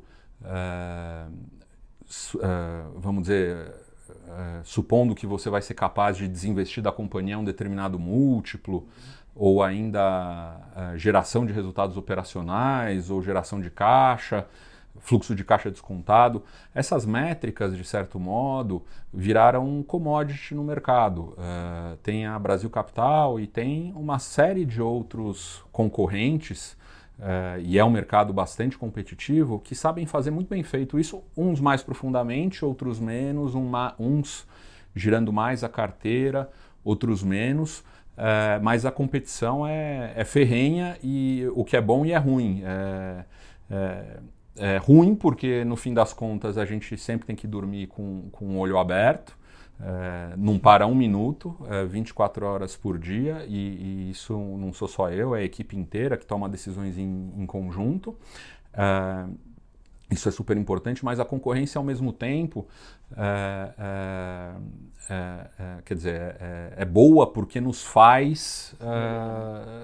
vamos 3.00 3.22
dizer, 3.22 3.72
é, 4.28 4.60
supondo 4.64 5.14
que 5.14 5.26
você 5.26 5.48
vai 5.48 5.62
ser 5.62 5.74
capaz 5.74 6.16
de 6.16 6.28
desinvestir 6.28 6.82
da 6.82 6.92
companhia 6.92 7.38
um 7.38 7.44
determinado 7.44 7.98
múltiplo, 7.98 8.86
ou 9.34 9.62
ainda 9.62 10.58
é, 10.74 10.98
geração 10.98 11.44
de 11.44 11.52
resultados 11.52 11.96
operacionais, 11.96 13.10
ou 13.10 13.22
geração 13.22 13.60
de 13.60 13.70
caixa, 13.70 14.46
fluxo 14.98 15.34
de 15.34 15.44
caixa 15.44 15.70
descontado. 15.70 16.42
Essas 16.74 17.04
métricas, 17.04 17.76
de 17.76 17.84
certo 17.84 18.18
modo, 18.18 18.82
viraram 19.12 19.66
um 19.66 19.82
commodity 19.82 20.54
no 20.54 20.64
mercado. 20.64 21.34
Uh, 21.36 21.96
tem 22.02 22.26
a 22.26 22.38
Brasil 22.38 22.68
Capital 22.70 23.38
e 23.38 23.46
tem 23.46 23.92
uma 23.94 24.18
série 24.18 24.64
de 24.64 24.80
outros 24.80 25.62
concorrentes 25.70 26.76
Uh, 27.18 27.58
e 27.60 27.78
é 27.78 27.84
um 27.84 27.90
mercado 27.90 28.32
bastante 28.32 28.76
competitivo, 28.76 29.58
que 29.58 29.74
sabem 29.74 30.04
fazer 30.04 30.30
muito 30.30 30.48
bem 30.48 30.62
feito. 30.62 30.98
Isso, 30.98 31.22
uns 31.36 31.60
mais 31.60 31.82
profundamente, 31.82 32.64
outros 32.64 33.00
menos, 33.00 33.54
uma, 33.54 33.94
uns 33.98 34.46
girando 34.94 35.32
mais 35.32 35.64
a 35.64 35.68
carteira, 35.68 36.50
outros 36.84 37.22
menos, 37.22 37.80
uh, 37.80 38.62
mas 38.62 38.84
a 38.84 38.90
competição 38.90 39.66
é, 39.66 40.12
é, 40.14 40.24
ferrenha 40.24 40.96
e 41.02 41.46
o 41.54 41.64
que 41.64 41.76
é 41.76 41.80
bom 41.80 42.04
e 42.04 42.12
é 42.12 42.18
ruim. 42.18 42.62
É, 42.64 43.24
é, 43.70 44.18
é 44.58 44.76
ruim 44.78 45.14
porque, 45.14 45.64
no 45.64 45.76
fim 45.76 45.92
das 45.92 46.12
contas, 46.12 46.56
a 46.56 46.64
gente 46.64 46.96
sempre 46.96 47.26
tem 47.26 47.36
que 47.36 47.46
dormir 47.46 47.88
com, 47.88 48.28
com 48.30 48.56
o 48.56 48.58
olho 48.58 48.78
aberto, 48.78 49.36
é, 49.80 50.34
não 50.36 50.58
para 50.58 50.86
um 50.86 50.94
minuto, 50.94 51.56
é, 51.68 51.84
24 51.84 52.46
horas 52.46 52.76
por 52.76 52.98
dia, 52.98 53.44
e, 53.46 54.06
e, 54.06 54.10
isso 54.10 54.34
não 54.34 54.72
sou 54.72 54.88
só 54.88 55.10
eu, 55.10 55.34
é 55.34 55.40
a 55.40 55.44
equipe 55.44 55.76
inteira 55.76 56.16
que 56.16 56.24
toma 56.24 56.48
decisões 56.48 56.96
em, 56.96 57.32
em 57.36 57.46
conjunto. 57.46 58.16
É, 58.72 59.26
isso 60.10 60.28
é 60.28 60.32
super 60.32 60.56
importante, 60.56 61.04
mas 61.04 61.18
a 61.18 61.24
concorrência 61.24 61.78
ao 61.78 61.84
mesmo 61.84 62.12
tempo 62.12 62.66
é, 63.16 63.74
é, 63.78 65.50
é, 65.58 65.82
quer 65.84 65.94
dizer, 65.94 66.36
é, 66.76 66.84
boa 66.84 67.26
porque 67.26 67.60
nos 67.60 67.82
faz 67.82 68.74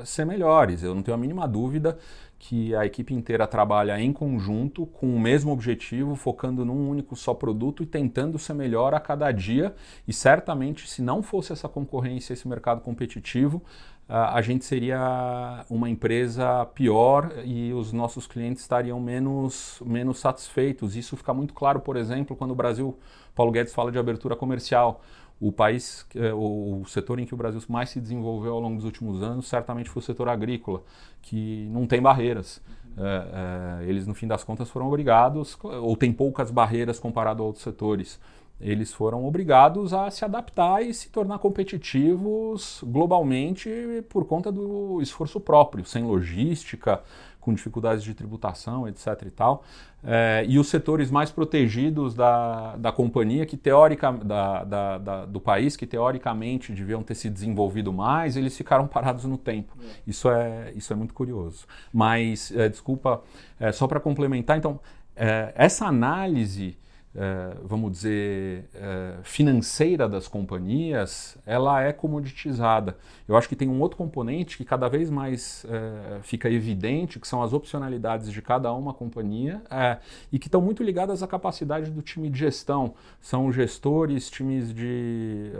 ser 0.04 0.24
melhores. 0.24 0.82
Eu 0.82 0.94
não 0.94 1.02
tenho 1.02 1.16
a 1.16 1.18
mínima 1.18 1.48
dúvida 1.48 1.98
que 2.44 2.74
a 2.74 2.84
equipe 2.84 3.14
inteira 3.14 3.46
trabalha 3.46 4.00
em 4.00 4.12
conjunto 4.12 4.84
com 4.84 5.14
o 5.14 5.20
mesmo 5.20 5.52
objetivo, 5.52 6.16
focando 6.16 6.64
num 6.64 6.90
único 6.90 7.14
só 7.14 7.32
produto 7.32 7.84
e 7.84 7.86
tentando 7.86 8.36
ser 8.36 8.52
melhor 8.52 8.94
a 8.94 8.98
cada 8.98 9.30
dia. 9.30 9.72
E 10.08 10.12
certamente, 10.12 10.90
se 10.90 11.00
não 11.00 11.22
fosse 11.22 11.52
essa 11.52 11.68
concorrência, 11.68 12.32
esse 12.32 12.48
mercado 12.48 12.80
competitivo, 12.80 13.62
a 14.08 14.42
gente 14.42 14.64
seria 14.64 15.64
uma 15.70 15.88
empresa 15.88 16.66
pior 16.74 17.32
e 17.44 17.72
os 17.72 17.92
nossos 17.92 18.26
clientes 18.26 18.62
estariam 18.62 18.98
menos, 18.98 19.80
menos 19.86 20.18
satisfeitos. 20.18 20.96
Isso 20.96 21.16
fica 21.16 21.32
muito 21.32 21.54
claro, 21.54 21.78
por 21.78 21.96
exemplo, 21.96 22.34
quando 22.34 22.50
o 22.50 22.56
Brasil, 22.56 22.98
Paulo 23.36 23.52
Guedes 23.52 23.72
fala 23.72 23.92
de 23.92 24.00
abertura 24.00 24.34
comercial 24.34 25.00
o 25.42 25.50
país, 25.50 26.06
é, 26.14 26.32
o 26.32 26.84
setor 26.86 27.18
em 27.18 27.26
que 27.26 27.34
o 27.34 27.36
Brasil 27.36 27.60
mais 27.68 27.90
se 27.90 28.00
desenvolveu 28.00 28.52
ao 28.52 28.60
longo 28.60 28.76
dos 28.76 28.84
últimos 28.84 29.20
anos, 29.24 29.48
certamente 29.48 29.90
foi 29.90 30.00
o 30.00 30.04
setor 30.04 30.28
agrícola, 30.28 30.84
que 31.20 31.68
não 31.72 31.84
tem 31.84 32.00
barreiras. 32.00 32.62
É, 32.96 33.82
é, 33.82 33.88
eles, 33.88 34.06
no 34.06 34.14
fim 34.14 34.28
das 34.28 34.44
contas, 34.44 34.70
foram 34.70 34.86
obrigados, 34.86 35.58
ou 35.60 35.96
tem 35.96 36.12
poucas 36.12 36.48
barreiras 36.52 37.00
comparado 37.00 37.42
a 37.42 37.46
outros 37.46 37.64
setores. 37.64 38.20
Eles 38.60 38.92
foram 38.92 39.26
obrigados 39.26 39.92
a 39.92 40.08
se 40.12 40.24
adaptar 40.24 40.80
e 40.80 40.94
se 40.94 41.08
tornar 41.08 41.40
competitivos 41.40 42.80
globalmente 42.86 43.68
por 44.08 44.24
conta 44.24 44.52
do 44.52 45.02
esforço 45.02 45.40
próprio, 45.40 45.84
sem 45.84 46.04
logística, 46.04 47.02
com 47.42 47.52
dificuldades 47.52 48.04
de 48.04 48.14
tributação, 48.14 48.88
etc. 48.88 49.24
e 49.26 49.30
tal. 49.30 49.64
É, 50.02 50.44
e 50.48 50.58
os 50.58 50.68
setores 50.68 51.10
mais 51.10 51.30
protegidos 51.30 52.14
da, 52.14 52.76
da 52.76 52.92
companhia, 52.92 53.44
que 53.44 53.56
teórica, 53.56 54.12
da, 54.12 54.64
da, 54.64 54.98
da, 54.98 55.26
do 55.26 55.40
país, 55.40 55.76
que 55.76 55.84
teoricamente 55.84 56.72
deviam 56.72 57.02
ter 57.02 57.16
se 57.16 57.28
desenvolvido 57.28 57.92
mais, 57.92 58.36
eles 58.36 58.56
ficaram 58.56 58.86
parados 58.88 59.24
no 59.24 59.36
tempo. 59.36 59.76
Isso 60.06 60.30
é, 60.30 60.72
isso 60.76 60.92
é 60.92 60.96
muito 60.96 61.12
curioso. 61.12 61.66
Mas, 61.92 62.52
é, 62.52 62.68
desculpa, 62.68 63.22
é, 63.58 63.72
só 63.72 63.88
para 63.88 63.98
complementar, 63.98 64.56
então, 64.56 64.80
essa 65.54 65.84
análise 65.84 66.70
é, 66.70 66.72
vamos 67.64 67.92
dizer, 67.92 68.64
é, 68.74 69.16
financeira 69.22 70.08
das 70.08 70.26
companhias, 70.26 71.36
ela 71.44 71.82
é 71.82 71.92
comoditizada. 71.92 72.96
Eu 73.28 73.36
acho 73.36 73.48
que 73.48 73.54
tem 73.56 73.68
um 73.68 73.80
outro 73.80 73.98
componente 73.98 74.56
que 74.56 74.64
cada 74.64 74.88
vez 74.88 75.10
mais 75.10 75.66
é, 75.68 76.20
fica 76.22 76.50
evidente, 76.50 77.20
que 77.20 77.28
são 77.28 77.42
as 77.42 77.52
opcionalidades 77.52 78.32
de 78.32 78.40
cada 78.40 78.72
uma 78.72 78.94
companhia 78.94 79.62
e 80.30 80.38
que 80.38 80.48
estão 80.48 80.60
muito 80.60 80.82
ligadas 80.82 81.22
à 81.22 81.26
capacidade 81.26 81.90
do 81.90 82.00
time 82.00 82.30
de 82.30 82.38
gestão. 82.38 82.94
São 83.20 83.52
gestores, 83.52 84.30
times 84.30 84.72
de, 84.72 85.52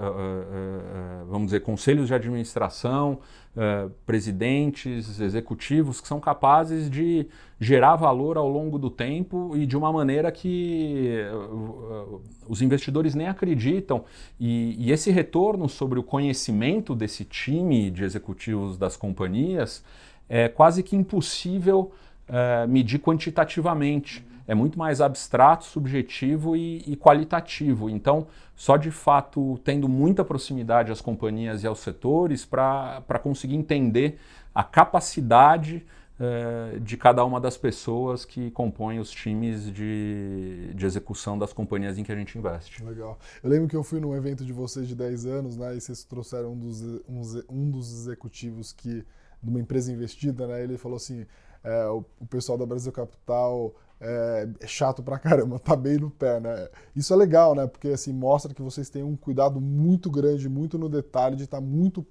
vamos 1.29 1.47
dizer, 1.47 1.61
conselhos 1.61 2.07
de 2.07 2.15
administração, 2.15 3.21
uh, 3.57 3.91
presidentes, 4.07 5.21
executivos 5.21 6.01
que 6.01 6.09
são 6.09 6.21
capazes 6.21 6.91
de 6.91 7.27
gerar 7.61 7.97
valor 7.97 8.37
ao 8.37 8.49
longo 8.49 8.79
do 8.79 8.91
tempo 8.91 9.57
e 9.57 9.67
de 9.67 9.77
uma 9.77 9.93
maneira 9.93 10.33
que 10.33 11.23
uh, 11.33 12.21
os 12.49 12.61
investidores 12.63 13.15
nem 13.15 13.29
acreditam. 13.29 14.05
E, 14.39 14.77
e, 14.79 14.91
esse 14.91 15.11
retorno 15.11 15.69
sobre 15.69 15.99
o 15.99 16.03
conhecimento 16.03 16.95
desse 16.95 17.25
time 17.25 17.91
de 17.91 18.05
executivos 18.05 18.77
das 18.77 18.97
companhias 18.97 19.85
é 20.29 20.49
quase 20.49 20.83
que 20.83 20.97
impossível 20.97 21.93
uh, 22.33 22.67
medir 22.67 22.99
quantitativamente 22.99 24.27
é 24.49 24.55
muito 24.55 24.77
mais 24.77 25.01
abstrato, 25.01 25.65
subjetivo 25.65 26.57
e, 26.57 26.83
e, 26.85 26.97
qualitativo. 26.97 27.89
Então, 27.89 28.27
só 28.57 28.77
de 28.77 28.91
fato 28.91 29.59
tendo 29.62 29.89
muita 29.89 30.25
proximidade 30.25 30.91
às 30.91 31.01
companhias 31.01 31.62
e 31.62 31.67
aos 31.67 31.79
setores 31.79 32.45
para 32.45 33.21
conseguir 33.23 33.55
entender 33.55 34.19
a 34.53 34.65
capacidade 34.65 35.87
eh, 36.25 36.79
de 36.79 36.97
cada 36.97 37.25
uma 37.25 37.41
das 37.41 37.57
pessoas 37.57 38.25
que 38.25 38.51
compõem 38.53 39.01
os 39.01 39.11
times 39.11 39.73
de, 39.73 40.71
de 40.73 40.87
execução 40.87 41.37
das 41.37 41.53
companhias 41.53 41.99
em 41.99 42.05
que 42.05 42.12
a 42.12 42.15
gente 42.15 42.39
investe. 42.39 42.85
Legal. 42.85 43.19
Eu 43.43 43.51
lembro 43.51 43.67
que 43.67 43.75
eu 43.75 43.83
fui 43.83 43.99
num 43.99 44.15
evento 44.15 44.45
de 44.45 44.53
vocês 44.53 44.87
de 44.87 44.95
10 44.95 45.27
anos, 45.27 45.57
né, 45.57 45.75
e 45.75 45.81
vocês 45.81 46.05
trouxeram 46.05 46.53
um 46.53 46.59
dos, 46.59 46.81
um, 47.09 47.23
um 47.49 47.71
dos 47.71 47.93
executivos 47.93 48.73
que 48.73 49.05
de 49.43 49.51
uma 49.51 49.59
empresa 49.59 49.91
investida, 49.91 50.47
né, 50.47 50.62
ele 50.62 50.79
falou 50.79 50.97
assim, 50.97 51.27
é, 51.64 51.87
o, 51.87 52.04
o 52.21 52.26
pessoal 52.26 52.59
da 52.59 52.66
Brasil 52.66 52.92
Capital 52.92 53.75
é, 54.00 54.49
é, 54.61 54.66
chato 54.66 55.00
pra 55.02 55.16
caramba, 55.16 55.59
tá 55.61 55.76
bem 55.76 55.97
no 55.97 56.11
pé, 56.11 56.40
né? 56.40 56.69
Isso 56.95 57.12
é 57.14 57.16
legal, 57.16 57.54
né? 57.54 57.66
Porque 57.69 57.88
assim, 57.88 58.12
mostra 58.12 58.52
que 58.52 58.61
vocês 58.61 58.90
têm 58.90 59.04
um 59.04 59.16
cuidado 59.16 59.61
muito 59.61 60.11
grande, 60.11 60.49
muito 60.49 60.76
no 60.76 60.88
detalhe, 60.88 61.37
de 61.37 61.45
estar 61.45 61.59
tá 61.59 61.62
muito, 61.62 62.04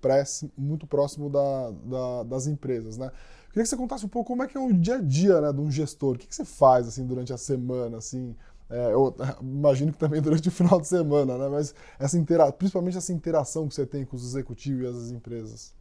muito 0.57 0.87
próximo 0.87 1.29
da, 1.29 1.71
da, 1.71 2.23
das 2.23 2.47
empresas, 2.47 2.97
né? 2.97 3.11
Queria 3.49 3.63
que 3.63 3.69
você 3.69 3.75
contasse 3.75 4.05
um 4.05 4.09
pouco 4.09 4.29
como 4.29 4.43
é 4.43 4.47
que 4.47 4.57
é 4.57 4.61
o 4.61 4.71
dia 4.71 4.95
a 4.95 5.01
dia 5.01 5.41
né, 5.41 5.51
de 5.51 5.59
um 5.59 5.69
gestor. 5.69 6.15
O 6.15 6.17
que, 6.17 6.25
que 6.25 6.33
você 6.33 6.45
faz 6.45 6.87
assim 6.87 7.05
durante 7.05 7.33
a 7.33 7.37
semana, 7.37 7.97
assim? 7.97 8.33
É, 8.69 8.93
eu 8.93 9.13
imagino 9.43 9.91
que 9.91 9.97
também 9.97 10.21
durante 10.21 10.47
o 10.47 10.51
final 10.51 10.79
de 10.79 10.87
semana, 10.87 11.37
né? 11.37 11.49
Mas 11.49 11.75
essa 11.99 12.17
intera 12.17 12.49
principalmente 12.53 12.97
essa 12.97 13.11
interação 13.11 13.67
que 13.67 13.75
você 13.75 13.85
tem 13.85 14.05
com 14.05 14.15
os 14.15 14.25
executivos 14.25 14.81
e 14.81 14.87
as 14.87 15.11
empresas. 15.11 15.73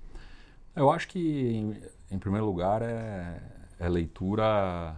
Eu 0.75 0.91
acho 0.91 1.07
que, 1.07 1.21
em, 1.21 1.81
em 2.11 2.19
primeiro 2.19 2.47
lugar, 2.47 2.83
é, 2.83 3.41
é 3.81 3.89
leitura 3.89 4.95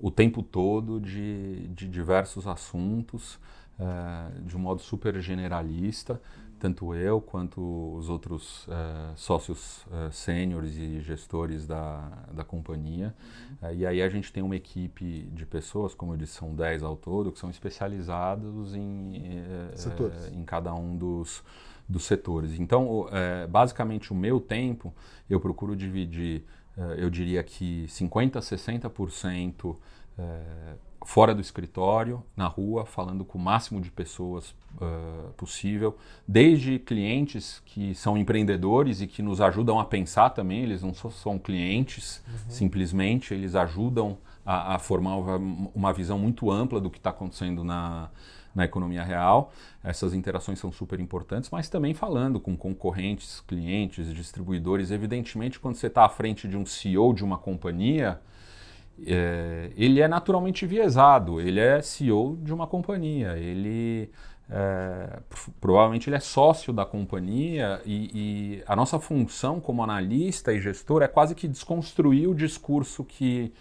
o 0.00 0.10
tempo 0.10 0.42
todo 0.42 1.00
de, 1.00 1.66
de 1.68 1.88
diversos 1.88 2.46
assuntos, 2.46 3.34
uh, 3.78 4.42
de 4.42 4.56
um 4.56 4.60
modo 4.60 4.80
super 4.80 5.20
generalista, 5.20 6.20
tanto 6.58 6.94
eu 6.94 7.20
quanto 7.20 7.60
os 7.96 8.08
outros 8.08 8.66
uh, 8.68 9.12
sócios 9.16 9.84
uh, 9.86 10.10
sêniores 10.10 10.76
e 10.76 11.00
gestores 11.00 11.66
da, 11.66 12.08
da 12.32 12.44
companhia. 12.44 13.14
Uhum. 13.62 13.74
e 13.74 13.86
aí 13.86 14.00
a 14.00 14.08
gente 14.08 14.32
tem 14.32 14.42
uma 14.42 14.56
equipe 14.56 15.28
de 15.32 15.44
pessoas, 15.44 15.94
como 15.94 16.12
eu 16.12 16.16
disse, 16.16 16.34
são 16.34 16.54
10 16.54 16.82
ao 16.82 16.96
todo, 16.96 17.32
que 17.32 17.38
são 17.38 17.50
especializados 17.50 18.74
em, 18.74 19.16
em 20.32 20.44
cada 20.44 20.72
um 20.72 20.96
dos, 20.96 21.42
dos 21.88 22.04
setores. 22.04 22.58
Então, 22.58 23.06
basicamente, 23.50 24.12
o 24.12 24.14
meu 24.14 24.40
tempo 24.40 24.94
eu 25.28 25.40
procuro 25.40 25.76
dividir 25.76 26.44
eu 26.98 27.08
diria 27.10 27.42
que 27.42 27.86
50% 27.86 28.36
a 28.36 28.40
60% 28.40 29.76
é, 30.18 30.40
fora 31.04 31.34
do 31.34 31.40
escritório, 31.40 32.22
na 32.36 32.46
rua, 32.46 32.84
falando 32.86 33.24
com 33.24 33.38
o 33.38 33.40
máximo 33.40 33.80
de 33.80 33.90
pessoas 33.90 34.54
uh, 34.76 35.32
possível, 35.36 35.96
desde 36.26 36.78
clientes 36.78 37.62
que 37.66 37.94
são 37.94 38.16
empreendedores 38.16 39.00
e 39.00 39.06
que 39.06 39.22
nos 39.22 39.40
ajudam 39.40 39.78
a 39.78 39.84
pensar 39.84 40.30
também, 40.30 40.62
eles 40.62 40.82
não 40.82 40.94
só 40.94 41.10
são 41.10 41.38
clientes, 41.38 42.22
uhum. 42.26 42.50
simplesmente, 42.50 43.34
eles 43.34 43.54
ajudam 43.54 44.16
a, 44.44 44.76
a 44.76 44.78
formar 44.78 45.16
uma, 45.16 45.36
uma, 45.74 45.92
visão 45.92 46.18
muito 46.18 46.50
ampla 46.50 46.80
do 46.80 46.90
que 46.90 46.98
está 46.98 47.10
acontecendo 47.10 47.62
na, 47.62 48.10
na 48.54 48.64
economia 48.64 49.02
real. 49.02 49.52
Essas 49.82 50.14
interações 50.14 50.58
são 50.58 50.70
super 50.70 51.00
importantes, 51.00 51.50
mas 51.50 51.68
também 51.68 51.92
falando 51.92 52.38
com 52.38 52.56
concorrentes, 52.56 53.40
clientes, 53.46 54.12
distribuidores. 54.14 54.90
Evidentemente, 54.90 55.58
quando 55.58 55.74
você 55.76 55.88
está 55.88 56.04
à 56.04 56.08
frente 56.08 56.46
de 56.46 56.56
um 56.56 56.64
CEO 56.64 57.12
de 57.12 57.24
uma 57.24 57.36
companhia, 57.36 58.20
é, 59.06 59.70
ele 59.76 60.00
é 60.00 60.06
naturalmente 60.06 60.66
viesado, 60.66 61.40
ele 61.40 61.58
é 61.58 61.82
CEO 61.82 62.38
de 62.42 62.54
uma 62.54 62.66
companhia, 62.66 63.36
ele 63.36 64.10
é, 64.48 65.20
provavelmente 65.60 66.08
ele 66.08 66.16
é 66.16 66.20
sócio 66.20 66.72
da 66.72 66.84
companhia 66.84 67.80
e, 67.84 68.10
e, 68.58 68.62
a 68.66 68.76
nossa 68.76 69.00
função 69.00 69.58
como 69.58 69.82
analista 69.82 70.52
e 70.52 70.60
gestor 70.60 71.02
é 71.02 71.08
quase 71.08 71.34
que 71.34 71.48
desconstruir 71.48 72.28
o 72.28 72.34
discurso 72.34 73.04
que 73.04 73.52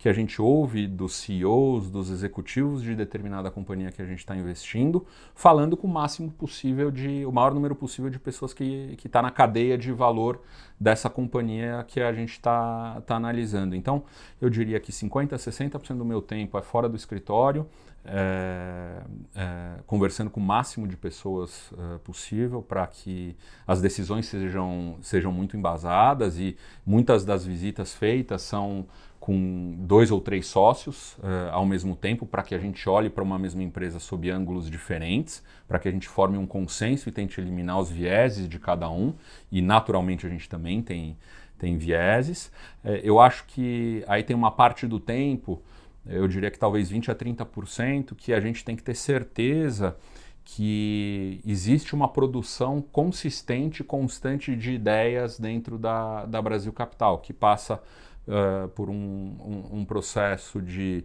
que 0.00 0.08
a 0.08 0.14
gente 0.14 0.40
ouve 0.40 0.86
dos 0.86 1.14
CEOs, 1.14 1.90
dos 1.90 2.08
executivos 2.08 2.82
de 2.82 2.94
determinada 2.94 3.50
companhia 3.50 3.92
que 3.92 4.00
a 4.00 4.06
gente 4.06 4.20
está 4.20 4.34
investindo, 4.34 5.06
falando 5.34 5.76
com 5.76 5.86
o 5.86 5.90
máximo 5.90 6.30
possível 6.30 6.90
de, 6.90 7.26
o 7.26 7.30
maior 7.30 7.52
número 7.52 7.74
possível 7.74 8.10
de 8.10 8.18
pessoas 8.18 8.54
que 8.54 8.96
está 9.04 9.20
na 9.20 9.30
cadeia 9.30 9.76
de 9.76 9.92
valor 9.92 10.40
dessa 10.80 11.10
companhia 11.10 11.84
que 11.86 12.00
a 12.00 12.14
gente 12.14 12.30
está 12.30 13.02
tá 13.02 13.16
analisando. 13.16 13.76
Então, 13.76 14.02
eu 14.40 14.48
diria 14.48 14.80
que 14.80 14.90
50% 14.90 15.34
a 15.34 15.36
60% 15.36 15.98
do 15.98 16.04
meu 16.06 16.22
tempo 16.22 16.56
é 16.56 16.62
fora 16.62 16.88
do 16.88 16.96
escritório, 16.96 17.66
é, 18.04 19.02
é, 19.34 19.74
conversando 19.86 20.30
com 20.30 20.40
o 20.40 20.42
máximo 20.42 20.88
de 20.88 20.96
pessoas 20.96 21.70
é, 21.76 21.98
possível 21.98 22.62
para 22.62 22.86
que 22.86 23.36
as 23.66 23.80
decisões 23.80 24.26
sejam, 24.26 24.96
sejam 25.02 25.30
muito 25.30 25.56
embasadas 25.56 26.38
e 26.38 26.56
muitas 26.84 27.24
das 27.24 27.44
visitas 27.44 27.94
feitas 27.94 28.42
são 28.42 28.86
com 29.20 29.76
dois 29.80 30.10
ou 30.10 30.18
três 30.18 30.46
sócios 30.46 31.12
uh, 31.18 31.50
ao 31.52 31.66
mesmo 31.66 31.94
tempo, 31.94 32.24
para 32.24 32.42
que 32.42 32.54
a 32.54 32.58
gente 32.58 32.88
olhe 32.88 33.10
para 33.10 33.22
uma 33.22 33.38
mesma 33.38 33.62
empresa 33.62 33.98
sob 33.98 34.30
ângulos 34.30 34.68
diferentes, 34.70 35.44
para 35.68 35.78
que 35.78 35.86
a 35.86 35.92
gente 35.92 36.08
forme 36.08 36.38
um 36.38 36.46
consenso 36.46 37.06
e 37.06 37.12
tente 37.12 37.38
eliminar 37.38 37.78
os 37.78 37.90
vieses 37.90 38.48
de 38.48 38.58
cada 38.58 38.88
um, 38.90 39.14
e 39.52 39.60
naturalmente 39.60 40.26
a 40.26 40.30
gente 40.30 40.48
também 40.48 40.82
tem, 40.82 41.18
tem 41.58 41.76
vieses. 41.76 42.46
Uh, 42.82 42.96
eu 43.02 43.20
acho 43.20 43.44
que 43.46 44.02
aí 44.08 44.22
tem 44.22 44.34
uma 44.34 44.50
parte 44.50 44.86
do 44.86 44.98
tempo, 44.98 45.62
eu 46.06 46.26
diria 46.26 46.50
que 46.50 46.58
talvez 46.58 46.90
20 46.90 47.10
a 47.10 47.14
30%, 47.14 48.14
que 48.14 48.32
a 48.32 48.40
gente 48.40 48.64
tem 48.64 48.74
que 48.76 48.82
ter 48.82 48.94
certeza 48.94 49.96
que 50.44 51.40
existe 51.46 51.94
uma 51.94 52.08
produção 52.08 52.80
consistente, 52.80 53.84
constante 53.84 54.56
de 54.56 54.72
ideias 54.72 55.38
dentro 55.38 55.78
da, 55.78 56.24
da 56.26 56.42
Brasil 56.42 56.72
Capital, 56.72 57.18
que 57.18 57.32
passa 57.32 57.80
uh, 58.26 58.68
por 58.70 58.90
um, 58.90 58.94
um, 58.94 59.78
um, 59.78 59.84
processo 59.84 60.60
de 60.60 61.04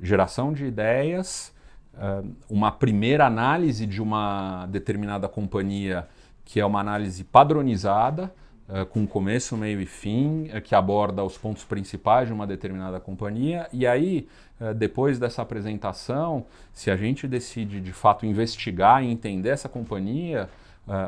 geração 0.00 0.52
de 0.52 0.64
ideias, 0.64 1.52
uh, 1.94 2.26
uma 2.48 2.72
primeira 2.72 3.26
análise 3.26 3.86
de 3.86 4.00
uma 4.00 4.66
determinada 4.66 5.28
companhia, 5.28 6.08
que 6.44 6.60
é 6.60 6.64
uma 6.64 6.80
análise 6.80 7.22
padronizada, 7.24 8.32
uh, 8.68 8.86
com 8.86 9.06
começo, 9.06 9.56
meio 9.56 9.80
e 9.80 9.86
fim, 9.86 10.48
que 10.64 10.74
aborda 10.74 11.22
os 11.24 11.36
pontos 11.36 11.64
principais 11.64 12.28
de 12.28 12.34
uma 12.34 12.46
determinada 12.46 13.00
companhia, 13.00 13.68
e 13.72 13.86
aí, 13.86 14.28
depois 14.76 15.18
dessa 15.18 15.42
apresentação, 15.42 16.46
se 16.72 16.90
a 16.90 16.96
gente 16.96 17.28
decide 17.28 17.80
de 17.80 17.92
fato 17.92 18.24
investigar 18.24 19.04
e 19.04 19.10
entender 19.10 19.50
essa 19.50 19.68
companhia, 19.68 20.48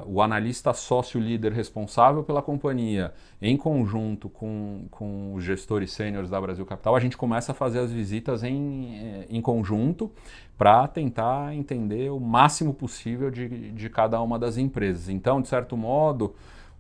o 0.07 0.21
analista 0.21 0.73
sócio-líder 0.73 1.53
responsável 1.53 2.25
pela 2.25 2.43
companhia, 2.43 3.13
em 3.41 3.57
conjunto 3.57 4.29
com, 4.29 4.87
com 4.91 5.35
os 5.35 5.45
gestores 5.45 5.93
sêniores 5.93 6.29
da 6.29 6.41
Brasil 6.41 6.67
Capital, 6.67 6.97
a 6.97 7.01
gente 7.01 7.17
começa 7.17 7.53
a 7.53 7.55
fazer 7.55 7.79
as 7.79 7.93
visitas 7.93 8.43
em, 8.43 8.97
eh, 8.97 9.27
em 9.31 9.41
conjunto 9.41 10.11
para 10.57 10.89
tentar 10.89 11.55
entender 11.55 12.11
o 12.11 12.19
máximo 12.19 12.75
possível 12.75 13.31
de, 13.31 13.71
de 13.71 13.89
cada 13.89 14.21
uma 14.21 14.37
das 14.37 14.59
empresas. 14.59 15.09
Então, 15.09 15.41
de 15.41 15.47
certo 15.47 15.77
modo, 15.77 16.35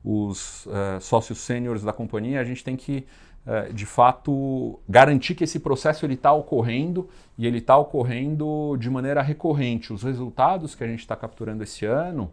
os 0.05 0.67
uh, 0.67 1.00
sócios 1.00 1.38
sêniores 1.38 1.83
da 1.83 1.93
companhia, 1.93 2.40
a 2.40 2.45
gente 2.45 2.62
tem 2.64 2.76
que 2.76 3.07
uh, 3.47 3.73
de 3.73 3.87
fato 3.87 4.78
garantir 4.88 5.35
que 5.35 5.45
esse 5.45 5.59
processo 5.59 6.07
está 6.07 6.33
ocorrendo 6.33 7.09
e 7.37 7.47
ele 7.47 7.59
está 7.59 7.76
ocorrendo 7.76 8.76
de 8.78 8.88
maneira 8.88 9.23
recorrente. 9.23 9.93
Os 9.93 10.02
resultados 10.02 10.75
que 10.75 10.85
a 10.85 10.87
gente 10.87 11.00
está 11.00 11.17
capturando 11.17 11.62
esse 11.62 11.85
ano 11.85 12.31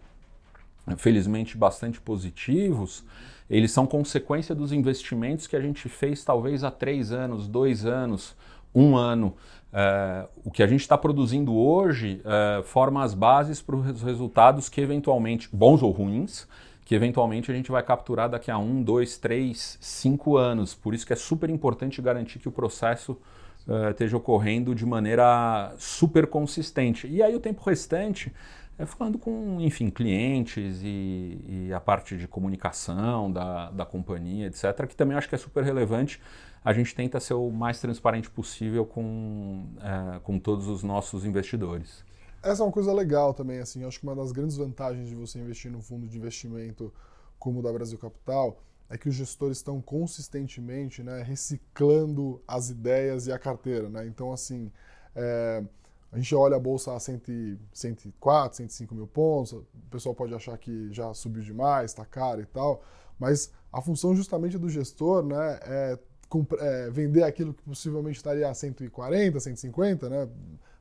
felizmente 0.98 1.58
bastante 1.58 2.00
positivos, 2.00 3.04
eles 3.50 3.72
são 3.72 3.88
consequência 3.88 4.54
dos 4.54 4.72
investimentos 4.72 5.48
que 5.48 5.56
a 5.56 5.62
gente 5.62 5.90
fez 5.90 6.24
talvez 6.24 6.64
há 6.64 6.72
três 6.72 7.12
anos, 7.12 7.48
dois 7.48 7.86
anos, 7.86 8.36
um 8.74 8.96
ano. 8.96 9.36
Uh, 9.74 10.30
o 10.46 10.52
que 10.52 10.64
a 10.64 10.68
gente 10.68 10.82
está 10.82 10.98
produzindo 10.98 11.54
hoje 11.54 12.22
uh, 12.24 12.64
forma 12.64 13.04
as 13.04 13.14
bases 13.14 13.62
para 13.62 13.76
os 13.76 14.02
resultados 14.02 14.70
que 14.70 14.80
eventualmente, 14.80 15.50
bons 15.52 15.82
ou 15.82 15.92
ruins, 15.92 16.48
que 16.86 16.94
eventualmente 16.94 17.51
a 17.51 17.56
gente 17.56 17.72
vai 17.72 17.82
capturar 17.82 18.30
daqui 18.30 18.51
a 18.51 18.60
um, 18.60 18.84
dois, 18.84 19.18
três, 19.18 19.77
cinco 19.82 20.38
anos. 20.38 20.75
Por 20.75 20.94
isso 20.94 21.06
que 21.06 21.12
é 21.12 21.15
super 21.15 21.50
importante 21.50 22.00
garantir 22.00 22.38
que 22.38 22.48
o 22.48 22.51
processo 22.51 23.20
uh, 23.68 23.89
esteja 23.89 24.15
ocorrendo 24.15 24.75
de 24.75 24.86
maneira 24.86 25.74
super 25.80 26.27
consistente. 26.27 27.08
E 27.08 27.24
aí 27.24 27.36
o 27.36 27.39
tempo 27.39 27.63
restante 27.68 28.32
é 28.77 28.86
falando 28.86 29.18
com, 29.18 29.58
enfim, 29.62 29.89
clientes 29.89 30.82
e, 30.84 31.68
e, 31.70 31.74
a 31.74 31.80
parte 31.80 32.15
de 32.15 32.27
comunicação 32.27 33.32
da, 33.32 33.72
da 33.72 33.86
companhia, 33.86 34.48
etc., 34.48 34.86
que 34.88 34.96
também 34.96 35.18
acho 35.18 35.27
que 35.27 35.34
é 35.34 35.38
super 35.38 35.63
relevante. 35.63 36.22
A 36.63 36.72
gente 36.72 36.94
tenta 36.94 37.20
ser 37.20 37.34
o 37.34 37.50
mais 37.50 37.80
transparente 37.80 38.30
possível 38.30 38.86
com, 38.86 39.65
é, 39.82 40.20
com 40.20 40.38
todos 40.38 40.68
os 40.68 40.84
nossos 40.84 41.25
investidores. 41.25 42.04
Essa 42.46 42.62
é 42.62 42.66
uma 42.68 42.72
coisa 42.72 42.94
legal 42.94 43.34
também, 43.34 43.58
assim, 43.58 43.84
acho 43.86 44.00
que 44.00 44.06
uma 44.06 44.16
das 44.16 44.32
grandes 44.32 44.56
vantagens 44.56 45.10
de 45.10 45.16
você 45.16 45.40
investir 45.40 45.72
num 45.72 45.82
fundo 45.82 46.08
de 46.08 46.16
investimento 46.16 46.94
como 47.40 47.60
o 47.60 47.64
da 47.64 47.74
Brasil 47.74 47.98
Capital 47.98 48.62
é 48.88 49.00
que 49.00 49.10
os 49.10 49.16
gestores 49.16 49.58
estão 49.58 49.82
consistentemente 49.82 51.02
né, 51.02 51.24
reciclando 51.24 52.40
as 52.48 52.70
ideias 52.70 53.25
e 53.25 53.32
a 53.32 53.40
carteira. 53.40 53.90
Né? 53.90 54.06
Então, 54.06 54.32
assim, 54.32 54.72
é, 55.16 55.64
a 56.12 56.18
gente 56.18 56.36
olha 56.36 56.56
a 56.56 56.60
bolsa 56.60 56.94
a 56.94 57.00
100, 57.00 57.58
104, 57.74 58.58
105 58.58 58.94
mil 58.94 59.08
pontos, 59.08 59.54
o 59.54 59.66
pessoal 59.90 60.14
pode 60.14 60.36
achar 60.36 60.56
que 60.60 60.94
já 60.94 61.12
subiu 61.16 61.42
demais, 61.42 61.90
está 61.90 62.06
caro 62.06 62.42
e 62.42 62.46
tal, 62.46 62.84
mas 63.18 63.52
a 63.74 63.82
função 63.82 64.16
justamente 64.16 64.56
do 64.60 64.70
gestor 64.70 65.25
né, 65.25 65.60
é, 65.64 66.00
é 66.60 66.90
vender 66.92 67.24
aquilo 67.24 67.56
que 67.56 67.64
possivelmente 67.64 68.18
estaria 68.18 68.48
a 68.48 68.54
140, 68.54 69.40
150, 69.40 70.10
né, 70.10 70.30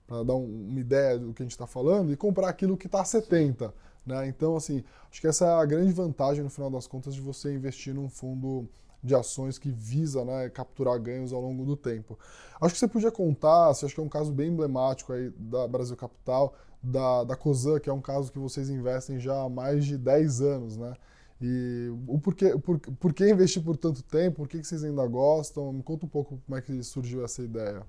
para 0.07 0.23
dar 0.23 0.35
um, 0.35 0.69
uma 0.69 0.81
ideia 0.81 1.19
do 1.19 1.33
que 1.33 1.43
a 1.43 1.45
gente 1.45 1.53
está 1.53 1.67
falando, 1.67 2.13
e 2.13 2.17
comprar 2.17 2.49
aquilo 2.49 2.77
que 2.77 2.87
está 2.87 3.01
a 3.01 3.05
70. 3.05 3.73
Né? 4.07 4.29
Então, 4.29 4.57
assim, 4.57 4.85
acho 5.11 5.21
que 5.21 5.27
essa 5.27 5.47
é 5.47 5.53
a 5.53 5.65
grande 5.65 5.93
vantagem, 5.93 6.43
no 6.43 6.51
final 6.51 6.71
das 6.71 6.87
contas, 6.87 7.15
de 7.15 7.21
você 7.21 7.55
investir 7.55 7.95
num 7.95 8.09
fundo 8.09 8.69
de 9.03 9.15
ações 9.15 9.59
que 9.59 9.71
visa 9.71 10.25
né, 10.25 10.49
capturar 10.49 10.99
ganhos 10.99 11.33
ao 11.33 11.41
longo 11.41 11.65
do 11.65 11.77
tempo. 11.77 12.19
Acho 12.61 12.73
que 12.73 12.81
você 12.81 12.89
podia 12.89 13.11
contar, 13.11 13.69
acha 13.69 13.87
que 13.87 14.01
é 14.01 14.03
um 14.03 14.09
caso 14.09 14.33
bem 14.33 14.49
emblemático 14.49 15.13
aí 15.13 15.31
da 15.37 15.69
Brasil 15.69 15.97
Capital, 15.97 16.55
da, 16.83 17.25
da 17.25 17.37
COSAN, 17.37 17.81
que 17.81 17.91
é 17.91 17.93
um 17.93 18.01
caso 18.01 18.33
que 18.33 18.39
vocês 18.39 18.71
investem 18.71 19.19
já 19.19 19.43
há 19.43 19.49
mais 19.49 19.85
de 19.85 19.99
10 19.99 20.41
anos, 20.41 20.77
né? 20.77 20.95
E 21.41 21.91
o 22.07 22.19
porquê, 22.19 22.57
por, 22.59 22.79
por 22.79 23.13
que 23.13 23.29
investir 23.29 23.63
por 23.63 23.77
tanto 23.77 24.03
tempo? 24.03 24.37
Por 24.37 24.49
que, 24.49 24.61
que 24.61 24.67
vocês 24.67 24.85
ainda 24.85 25.07
gostam? 25.07 25.73
Me 25.73 25.83
conta 25.83 26.07
um 26.07 26.09
pouco 26.09 26.41
como 26.47 26.59
é 26.59 26.63
que 26.63 26.83
surgiu 26.83 27.25
essa 27.25 27.43
ideia. 27.43 27.85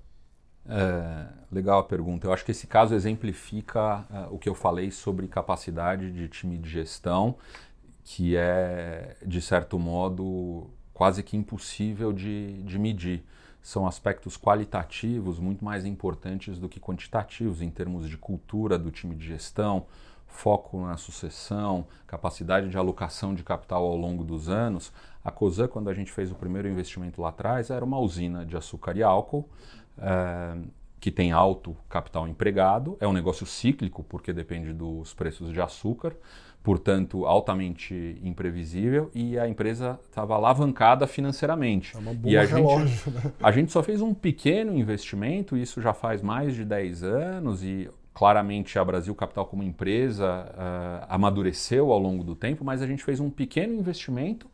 É, 0.68 1.26
legal 1.50 1.80
a 1.80 1.84
pergunta. 1.84 2.26
Eu 2.26 2.32
acho 2.32 2.44
que 2.44 2.50
esse 2.50 2.66
caso 2.66 2.94
exemplifica 2.94 4.04
uh, 4.10 4.34
o 4.34 4.38
que 4.38 4.48
eu 4.48 4.54
falei 4.54 4.90
sobre 4.90 5.28
capacidade 5.28 6.10
de 6.10 6.28
time 6.28 6.58
de 6.58 6.68
gestão, 6.68 7.36
que 8.04 8.36
é, 8.36 9.16
de 9.24 9.40
certo 9.40 9.78
modo, 9.78 10.68
quase 10.92 11.22
que 11.22 11.36
impossível 11.36 12.12
de, 12.12 12.62
de 12.62 12.78
medir. 12.78 13.24
São 13.62 13.86
aspectos 13.86 14.36
qualitativos 14.36 15.40
muito 15.40 15.64
mais 15.64 15.84
importantes 15.84 16.58
do 16.58 16.68
que 16.68 16.78
quantitativos 16.78 17.60
em 17.60 17.68
termos 17.68 18.08
de 18.08 18.16
cultura 18.16 18.78
do 18.78 18.92
time 18.92 19.16
de 19.16 19.26
gestão, 19.26 19.86
foco 20.26 20.86
na 20.86 20.96
sucessão, 20.96 21.86
capacidade 22.06 22.68
de 22.68 22.76
alocação 22.76 23.34
de 23.34 23.42
capital 23.42 23.84
ao 23.84 23.96
longo 23.96 24.22
dos 24.22 24.48
anos. 24.48 24.92
A 25.24 25.30
COSAN, 25.32 25.66
quando 25.66 25.90
a 25.90 25.94
gente 25.94 26.12
fez 26.12 26.30
o 26.30 26.34
primeiro 26.34 26.68
investimento 26.68 27.20
lá 27.20 27.30
atrás, 27.30 27.70
era 27.70 27.84
uma 27.84 27.98
usina 27.98 28.44
de 28.44 28.56
açúcar 28.56 28.96
e 28.96 29.02
álcool. 29.02 29.48
Que 30.98 31.10
tem 31.10 31.30
alto 31.30 31.76
capital 31.88 32.26
empregado, 32.26 32.96
é 33.00 33.06
um 33.06 33.12
negócio 33.12 33.46
cíclico, 33.46 34.02
porque 34.02 34.32
depende 34.32 34.72
dos 34.72 35.14
preços 35.14 35.52
de 35.52 35.60
açúcar, 35.60 36.16
portanto 36.66 37.24
altamente 37.26 38.20
imprevisível 38.24 39.08
e 39.14 39.38
a 39.38 39.48
empresa 39.48 40.00
estava 40.08 40.34
alavancada 40.34 41.06
financeiramente. 41.06 41.94
É 41.94 41.98
uma 42.00 42.12
boa 42.12 42.32
e 42.32 42.36
a 42.36 42.42
relógio, 42.44 42.88
gente, 42.88 43.10
né? 43.10 43.32
a 43.40 43.52
gente 43.52 43.70
só 43.70 43.84
fez 43.84 44.00
um 44.00 44.12
pequeno 44.12 44.76
investimento, 44.76 45.56
isso 45.56 45.80
já 45.80 45.92
faz 45.92 46.20
mais 46.22 46.56
de 46.56 46.64
10 46.64 47.04
anos 47.04 47.62
e 47.62 47.88
claramente 48.12 48.80
a 48.80 48.84
Brasil 48.84 49.14
Capital 49.14 49.46
como 49.46 49.62
empresa 49.62 50.26
uh, 50.26 51.06
amadureceu 51.08 51.92
ao 51.92 52.00
longo 52.00 52.24
do 52.24 52.34
tempo, 52.34 52.64
mas 52.64 52.82
a 52.82 52.86
gente 52.86 53.04
fez 53.04 53.20
um 53.20 53.30
pequeno 53.30 53.72
investimento 53.72 54.48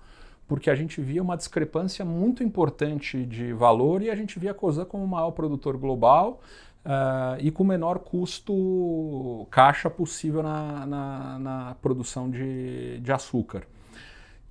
porque 0.52 0.68
a 0.68 0.74
gente 0.74 1.00
via 1.00 1.22
uma 1.22 1.34
discrepância 1.34 2.04
muito 2.04 2.44
importante 2.44 3.24
de 3.24 3.54
valor 3.54 4.02
e 4.02 4.10
a 4.10 4.14
gente 4.14 4.38
via 4.38 4.50
a 4.50 4.54
COSAN 4.54 4.84
como 4.84 5.02
o 5.02 5.08
maior 5.08 5.30
produtor 5.30 5.78
global 5.78 6.42
uh, 6.84 7.40
e 7.40 7.50
com 7.50 7.62
o 7.62 7.66
menor 7.66 8.00
custo 8.00 9.46
caixa 9.50 9.88
possível 9.88 10.42
na, 10.42 10.84
na, 10.84 11.38
na 11.38 11.76
produção 11.80 12.30
de, 12.30 13.00
de 13.00 13.10
açúcar. 13.10 13.62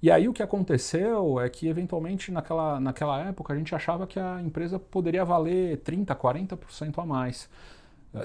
E 0.02 0.10
aí 0.10 0.28
o 0.28 0.34
que 0.34 0.42
aconteceu 0.42 1.40
é 1.40 1.48
que, 1.48 1.68
eventualmente, 1.68 2.32
naquela, 2.32 2.80
naquela 2.80 3.20
época, 3.24 3.54
a 3.54 3.56
gente 3.56 3.76
achava 3.76 4.08
que 4.08 4.20
a 4.20 4.42
empresa 4.42 4.80
poderia 4.80 5.24
valer 5.24 5.84
30%, 5.84 6.16
40% 6.16 6.98
a 6.98 7.06
mais. 7.06 7.48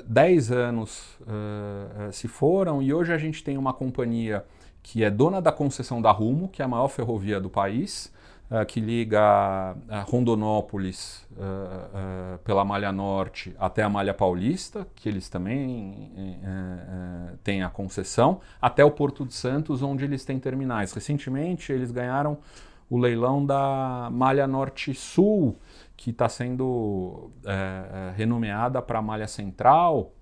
10 0.07 0.51
anos 0.51 1.19
uh, 1.21 2.11
se 2.11 2.27
foram 2.27 2.83
e 2.83 2.93
hoje 2.93 3.13
a 3.13 3.19
gente 3.19 3.45
tem 3.45 3.59
uma 3.59 3.75
companhia 3.75 4.47
que 4.87 5.03
é 5.03 5.11
dona 5.11 5.43
da 5.43 5.51
concessão 5.51 6.01
da 6.01 6.13
Rumo, 6.13 6.49
que 6.49 6.63
é 6.63 6.65
a 6.65 6.69
maior 6.69 6.87
ferrovia 6.87 7.41
do 7.41 7.51
país, 7.51 8.13
uh, 8.49 8.65
que 8.65 8.79
liga 8.79 9.77
Rondonópolis 10.07 11.27
uh, 11.33 11.41
uh, 11.43 12.39
pela 12.45 12.65
Malha 12.65 12.93
Norte 12.93 13.53
até 13.59 13.83
a 13.83 13.89
Malha 13.89 14.15
Paulista, 14.15 14.87
que 14.95 15.09
eles 15.09 15.29
também 15.29 16.13
têm 17.43 17.65
a 17.65 17.69
concessão, 17.69 18.41
até 18.63 18.85
o 18.85 18.91
Porto 18.93 19.27
de 19.27 19.35
Santos, 19.35 19.83
onde 19.83 20.05
eles 20.05 20.25
têm 20.25 20.39
terminais. 20.39 20.93
Recentemente, 20.93 21.73
eles 21.73 21.91
ganharam 21.91 22.39
o 22.89 22.97
leilão 22.97 23.45
da 23.45 24.09
Malha 24.13 24.47
Norte-Sul, 24.47 25.59
que 25.97 26.11
está 26.11 26.29
sendo 26.29 27.33
renomeada 28.15 28.81
para 28.81 29.01
a 29.01 29.03
Malha 29.03 29.27
Central, 29.27 30.13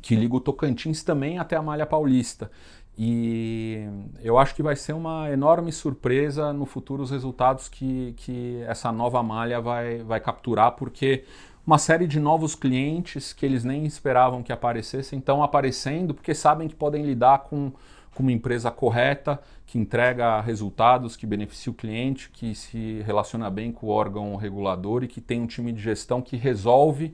que 0.00 0.16
liga 0.16 0.36
o 0.36 0.40
Tocantins 0.40 1.02
também 1.02 1.38
até 1.38 1.56
a 1.56 1.62
Malha 1.62 1.86
Paulista. 1.86 2.50
E 2.96 3.88
eu 4.22 4.38
acho 4.38 4.54
que 4.54 4.62
vai 4.62 4.76
ser 4.76 4.92
uma 4.92 5.28
enorme 5.30 5.72
surpresa 5.72 6.52
no 6.52 6.64
futuro 6.64 7.02
os 7.02 7.10
resultados 7.10 7.68
que, 7.68 8.14
que 8.16 8.62
essa 8.68 8.92
nova 8.92 9.22
malha 9.22 9.60
vai, 9.60 9.98
vai 9.98 10.20
capturar, 10.20 10.72
porque 10.72 11.24
uma 11.66 11.78
série 11.78 12.06
de 12.06 12.20
novos 12.20 12.54
clientes 12.54 13.32
que 13.32 13.44
eles 13.44 13.64
nem 13.64 13.84
esperavam 13.84 14.42
que 14.42 14.52
aparecessem 14.52 15.18
estão 15.18 15.42
aparecendo 15.42 16.14
porque 16.14 16.34
sabem 16.34 16.68
que 16.68 16.74
podem 16.74 17.04
lidar 17.04 17.40
com, 17.40 17.72
com 18.14 18.22
uma 18.22 18.30
empresa 18.30 18.70
correta, 18.70 19.40
que 19.66 19.76
entrega 19.76 20.40
resultados, 20.40 21.16
que 21.16 21.26
beneficia 21.26 21.72
o 21.72 21.74
cliente, 21.74 22.30
que 22.30 22.54
se 22.54 23.02
relaciona 23.04 23.50
bem 23.50 23.72
com 23.72 23.86
o 23.86 23.90
órgão 23.90 24.36
regulador 24.36 25.02
e 25.02 25.08
que 25.08 25.20
tem 25.20 25.40
um 25.40 25.46
time 25.46 25.72
de 25.72 25.82
gestão 25.82 26.22
que 26.22 26.36
resolve 26.36 27.12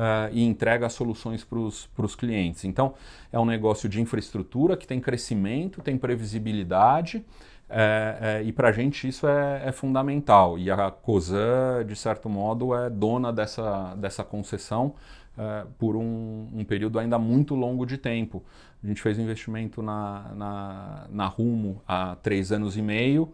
uh, 0.00 0.32
e 0.32 0.42
entrega 0.42 0.88
soluções 0.88 1.44
para 1.44 1.58
os 1.58 2.16
clientes. 2.16 2.64
Então, 2.64 2.94
é 3.30 3.38
um 3.38 3.44
negócio 3.44 3.88
de 3.88 4.00
infraestrutura 4.00 4.76
que 4.76 4.86
tem 4.86 4.98
crescimento, 4.98 5.82
tem 5.82 5.98
previsibilidade. 5.98 7.24
É, 7.72 8.18
é, 8.20 8.42
e 8.42 8.52
para 8.52 8.70
a 8.70 8.72
gente 8.72 9.06
isso 9.06 9.28
é, 9.28 9.62
é, 9.66 9.72
fundamental. 9.72 10.58
E 10.58 10.70
a 10.70 10.90
COSAN, 10.90 11.84
de 11.86 11.94
certo 11.94 12.28
modo, 12.28 12.74
é 12.74 12.90
dona 12.90 13.32
dessa, 13.32 13.94
dessa 13.94 14.24
concessão 14.24 14.94
é, 15.38 15.64
por 15.78 15.94
um, 15.94 16.48
um, 16.52 16.64
período 16.64 16.98
ainda 16.98 17.16
muito 17.16 17.54
longo 17.54 17.86
de 17.86 17.96
tempo. 17.96 18.42
A 18.82 18.86
gente 18.86 19.00
fez 19.00 19.18
um 19.18 19.22
investimento 19.22 19.82
na, 19.82 20.32
na, 20.34 21.06
na 21.10 21.26
Rumo 21.26 21.80
há 21.86 22.16
três 22.16 22.50
anos 22.50 22.76
e 22.76 22.82
meio 22.82 23.32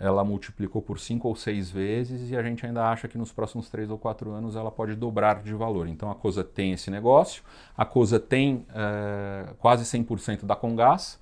ela 0.00 0.24
multiplicou 0.24 0.80
por 0.80 0.98
cinco 0.98 1.28
ou 1.28 1.34
seis 1.34 1.70
vezes 1.70 2.30
e 2.30 2.36
a 2.36 2.42
gente 2.42 2.64
ainda 2.64 2.88
acha 2.88 3.08
que 3.08 3.18
nos 3.18 3.32
próximos 3.32 3.68
três 3.68 3.90
ou 3.90 3.98
quatro 3.98 4.30
anos 4.30 4.54
ela 4.54 4.70
pode 4.70 4.94
dobrar 4.94 5.42
de 5.42 5.52
valor. 5.54 5.88
Então 5.88 6.10
a 6.10 6.14
Cosa 6.14 6.44
tem 6.44 6.72
esse 6.72 6.90
negócio, 6.90 7.42
a 7.76 7.84
Cosa 7.84 8.20
tem 8.20 8.64
é, 8.74 9.50
quase 9.58 9.84
100% 9.84 10.44
da 10.44 10.54
Congás, 10.54 11.18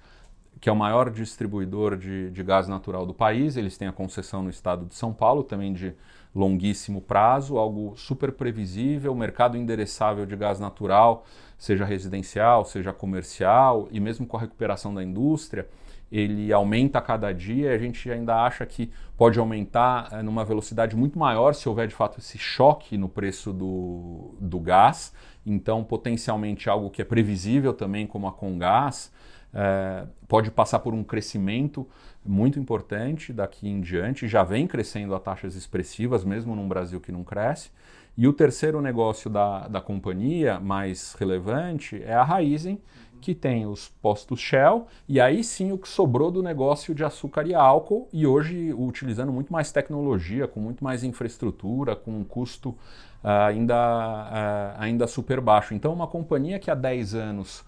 que 0.60 0.68
é 0.68 0.72
o 0.72 0.76
maior 0.76 1.10
distribuidor 1.10 1.96
de, 1.96 2.30
de, 2.30 2.42
gás 2.42 2.66
natural 2.68 3.06
do 3.06 3.14
país. 3.14 3.56
Eles 3.56 3.76
têm 3.76 3.88
a 3.88 3.92
concessão 3.92 4.42
no 4.42 4.50
estado 4.50 4.86
de 4.86 4.94
São 4.94 5.12
Paulo, 5.12 5.42
também 5.42 5.72
de 5.72 5.94
longuíssimo 6.34 7.00
prazo, 7.00 7.56
algo 7.56 7.94
super 7.96 8.32
previsível, 8.32 9.14
mercado 9.14 9.56
endereçável 9.56 10.26
de 10.26 10.36
gás 10.36 10.60
natural, 10.60 11.24
seja 11.58 11.84
residencial, 11.84 12.64
seja 12.64 12.92
comercial, 12.92 13.88
e 13.90 13.98
mesmo 13.98 14.26
com 14.26 14.36
a 14.36 14.40
recuperação 14.40 14.94
da 14.94 15.02
indústria 15.02 15.66
ele 16.10 16.52
aumenta 16.52 16.98
a 16.98 17.02
cada 17.02 17.32
dia 17.32 17.70
e 17.70 17.74
a 17.74 17.78
gente 17.78 18.10
ainda 18.10 18.44
acha 18.44 18.64
que 18.64 18.90
pode 19.16 19.38
aumentar 19.38 20.08
é, 20.12 20.22
numa 20.22 20.44
velocidade 20.44 20.94
muito 20.94 21.18
maior 21.18 21.54
se 21.54 21.68
houver 21.68 21.88
de 21.88 21.94
fato 21.94 22.18
esse 22.18 22.38
choque 22.38 22.96
no 22.96 23.08
preço 23.08 23.52
do, 23.52 24.34
do 24.40 24.60
gás. 24.60 25.12
Então, 25.44 25.82
potencialmente 25.84 26.68
algo 26.68 26.90
que 26.90 27.02
é 27.02 27.04
previsível 27.04 27.72
também, 27.72 28.06
como 28.06 28.26
a 28.26 28.32
Congás, 28.32 29.12
é, 29.54 30.06
pode 30.28 30.50
passar 30.50 30.80
por 30.80 30.92
um 30.92 31.02
crescimento 31.02 31.88
muito 32.24 32.58
importante 32.58 33.32
daqui 33.32 33.68
em 33.68 33.80
diante. 33.80 34.28
Já 34.28 34.42
vem 34.42 34.66
crescendo 34.66 35.14
a 35.14 35.20
taxas 35.20 35.54
expressivas, 35.54 36.24
mesmo 36.24 36.54
num 36.54 36.68
Brasil 36.68 37.00
que 37.00 37.12
não 37.12 37.24
cresce. 37.24 37.70
E 38.16 38.26
o 38.26 38.32
terceiro 38.32 38.80
negócio 38.80 39.28
da, 39.28 39.68
da 39.68 39.80
companhia, 39.80 40.58
mais 40.58 41.14
relevante, 41.18 42.02
é 42.02 42.14
a 42.14 42.24
Raizen, 42.24 42.80
que 43.26 43.34
tem 43.34 43.66
os 43.66 43.88
postos 43.88 44.38
Shell, 44.38 44.86
e 45.08 45.20
aí 45.20 45.42
sim 45.42 45.72
o 45.72 45.78
que 45.78 45.88
sobrou 45.88 46.30
do 46.30 46.44
negócio 46.44 46.94
de 46.94 47.02
açúcar 47.02 47.44
e 47.44 47.56
álcool, 47.56 48.08
e 48.12 48.24
hoje 48.24 48.72
utilizando 48.72 49.32
muito 49.32 49.52
mais 49.52 49.72
tecnologia, 49.72 50.46
com 50.46 50.60
muito 50.60 50.84
mais 50.84 51.02
infraestrutura, 51.02 51.96
com 51.96 52.12
um 52.12 52.22
custo 52.22 52.68
uh, 52.68 53.46
ainda, 53.48 53.74
uh, 53.74 54.80
ainda 54.80 55.08
super 55.08 55.40
baixo. 55.40 55.74
Então, 55.74 55.92
uma 55.92 56.06
companhia 56.06 56.60
que 56.60 56.70
há 56.70 56.74
10 56.76 57.16
anos 57.16 57.64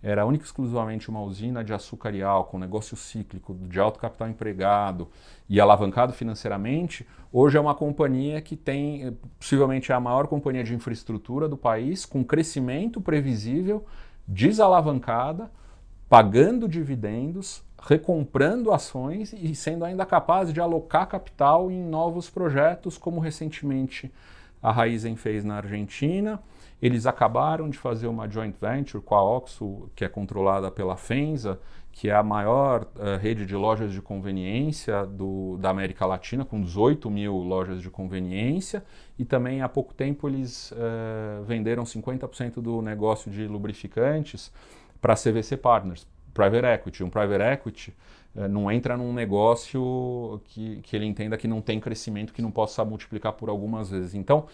era 0.00 0.24
única 0.24 0.44
e 0.44 0.46
exclusivamente 0.46 1.08
uma 1.08 1.20
usina 1.20 1.64
de 1.64 1.74
açúcar 1.74 2.14
e 2.14 2.22
álcool, 2.22 2.56
um 2.56 2.60
negócio 2.60 2.96
cíclico, 2.96 3.52
de 3.68 3.80
alto 3.80 3.98
capital 3.98 4.28
empregado 4.28 5.08
e 5.48 5.60
alavancado 5.60 6.12
financeiramente, 6.12 7.04
hoje 7.32 7.58
é 7.58 7.60
uma 7.60 7.74
companhia 7.74 8.40
que 8.40 8.54
tem, 8.54 9.18
possivelmente, 9.40 9.92
a 9.92 9.98
maior 9.98 10.28
companhia 10.28 10.62
de 10.62 10.72
infraestrutura 10.72 11.48
do 11.48 11.56
país, 11.56 12.06
com 12.06 12.22
crescimento 12.22 13.00
previsível, 13.00 13.84
desalavancada, 14.30 15.50
pagando 16.08 16.68
dividendos, 16.68 17.64
recomprando 17.82 18.72
ações 18.72 19.32
e 19.32 19.54
sendo 19.56 19.84
ainda 19.84 20.06
capaz 20.06 20.52
de 20.52 20.60
alocar 20.60 21.08
capital 21.08 21.70
em 21.70 21.82
novos 21.82 22.30
projetos, 22.30 22.96
como 22.96 23.20
recentemente 23.20 24.12
a 24.62 24.70
Raizen 24.70 25.16
fez 25.16 25.44
na 25.44 25.56
Argentina. 25.56 26.40
Eles 26.80 27.06
acabaram 27.06 27.68
de 27.68 27.76
fazer 27.76 28.06
uma 28.06 28.28
joint 28.28 28.54
venture 28.60 29.02
com 29.02 29.16
a 29.16 29.22
Oxo, 29.22 29.90
que 29.96 30.04
é 30.04 30.08
controlada 30.08 30.70
pela 30.70 30.96
Fenza, 30.96 31.58
que 31.92 32.08
é 32.08 32.14
a 32.14 32.22
maior 32.22 32.86
uh, 32.96 33.18
rede 33.20 33.44
de 33.44 33.54
lojas 33.54 33.92
de 33.92 34.00
conveniência 34.00 35.04
do, 35.04 35.56
da 35.58 35.70
América 35.70 36.06
Latina, 36.06 36.44
com 36.44 36.60
18 36.60 37.10
mil 37.10 37.36
lojas 37.38 37.82
de 37.82 37.90
conveniência. 37.90 38.82
E 39.18 39.24
também 39.24 39.60
há 39.60 39.68
pouco 39.68 39.92
tempo 39.92 40.28
eles 40.28 40.72
uh, 40.72 41.44
venderam 41.44 41.82
50% 41.82 42.54
do 42.60 42.80
negócio 42.80 43.30
de 43.30 43.46
lubrificantes 43.46 44.52
para 45.00 45.14
CVC 45.14 45.56
Partners, 45.56 46.06
Private 46.32 46.66
Equity. 46.66 47.04
Um 47.04 47.10
Private 47.10 47.42
Equity 47.42 47.94
uh, 48.34 48.48
não 48.48 48.70
entra 48.70 48.96
num 48.96 49.12
negócio 49.12 50.40
que, 50.44 50.80
que 50.82 50.96
ele 50.96 51.06
entenda 51.06 51.36
que 51.36 51.48
não 51.48 51.60
tem 51.60 51.80
crescimento, 51.80 52.32
que 52.32 52.40
não 52.40 52.50
possa 52.50 52.84
multiplicar 52.84 53.32
por 53.32 53.48
algumas 53.48 53.90
vezes. 53.90 54.14
Então, 54.14 54.46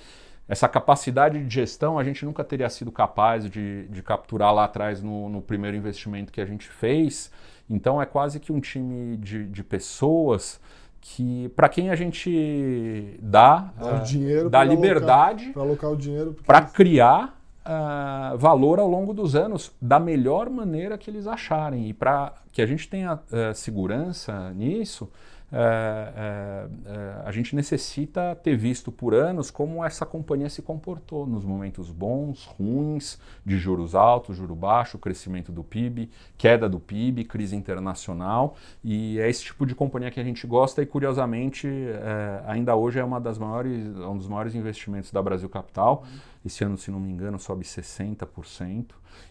essa 0.49 0.69
capacidade 0.69 1.43
de 1.43 1.53
gestão 1.53 1.99
a 1.99 2.05
gente 2.05 2.25
nunca 2.25 2.45
teria 2.45 2.69
sido 2.69 2.93
capaz 2.93 3.49
de, 3.51 3.87
de 3.89 4.03
capturar 4.03 4.55
lá 4.55 4.65
atrás 4.65 5.03
no, 5.03 5.29
no, 5.29 5.43
primeiro 5.43 5.77
investimento 5.77 6.33
que 6.33 6.41
a 6.41 6.47
gente 6.47 6.69
fez. 6.69 7.31
Então 7.69 8.01
é 8.01 8.07
quase 8.07 8.39
que 8.39 8.53
um 8.53 8.61
time 8.61 9.17
de, 9.17 9.45
de 9.45 9.65
pessoas 9.65 10.61
que 11.01 11.49
para 11.51 11.69
quem 11.69 11.91
a 11.91 11.97
gente 11.97 13.17
dá, 13.21 13.73
dá, 13.77 13.97
uh, 13.97 14.05
dinheiro 14.05 14.51
dá 14.51 14.65
liberdade 14.65 15.51
para 15.51 15.63
alocar 15.63 15.91
o 15.91 15.97
dinheiro 15.97 16.37
para 16.45 16.63
criar 16.63 17.39
uh, 17.65 18.37
valor 18.37 18.81
ao 18.81 18.89
longo 18.89 19.15
dos 19.15 19.37
anos 19.37 19.73
da 19.81 20.01
melhor 20.01 20.51
maneira 20.51 20.99
que 20.99 21.09
eles 21.09 21.27
acharem 21.27 21.89
e 21.89 21.93
para 21.93 22.33
que 22.53 22.61
a 22.61 22.67
gente 22.67 22.89
tenha 22.89 23.15
uh, 23.15 23.55
segurança 23.55 24.51
nisso 24.53 25.09
é, 25.53 26.13
é, 26.17 26.91
é, 26.91 27.23
a 27.25 27.31
gente 27.31 27.55
necessita 27.55 28.35
ter 28.35 28.57
visto 28.57 28.91
por 28.91 29.15
anos 29.15 29.49
como 29.49 29.85
essa 29.85 30.05
companhia 30.05 30.51
se 30.51 30.61
comportou 30.61 31.25
nos 31.25 31.45
momentos 31.45 31.89
bons, 31.91 32.45
ruins, 32.45 33.19
de 33.45 33.57
juros 33.57 33.95
altos, 33.95 34.37
juro 34.37 34.57
baixo, 34.57 34.99
crescimento 34.99 35.53
do 35.53 35.63
PIB, 35.63 36.11
queda 36.37 36.69
do 36.69 36.81
PIB, 36.81 37.25
crise 37.25 37.55
internacional. 37.55 38.57
E 38.83 39.21
é 39.21 39.31
esse 39.31 39.45
tipo 39.45 39.65
de 39.65 39.75
companhia 39.75 40.11
que 40.11 40.19
a 40.19 40.25
gente 40.25 40.45
gosta 40.49 40.83
e, 40.83 40.87
curiosamente, 40.87 41.69
é, 41.69 42.43
ainda 42.47 42.75
hoje 42.75 42.99
é 42.99 43.05
uma 43.05 43.21
das 43.21 43.39
maiores, 43.39 43.87
um 43.97 44.19
dos 44.19 44.27
maiores 44.27 44.55
investimentos 44.57 45.13
da 45.13 45.23
Brasil 45.23 45.49
Capital. 45.49 46.05
Esse 46.45 46.65
ano, 46.65 46.77
se 46.77 46.91
não 46.91 46.99
me 46.99 47.11
engano, 47.11 47.39
sobe 47.39 47.65
60%. 47.65 48.87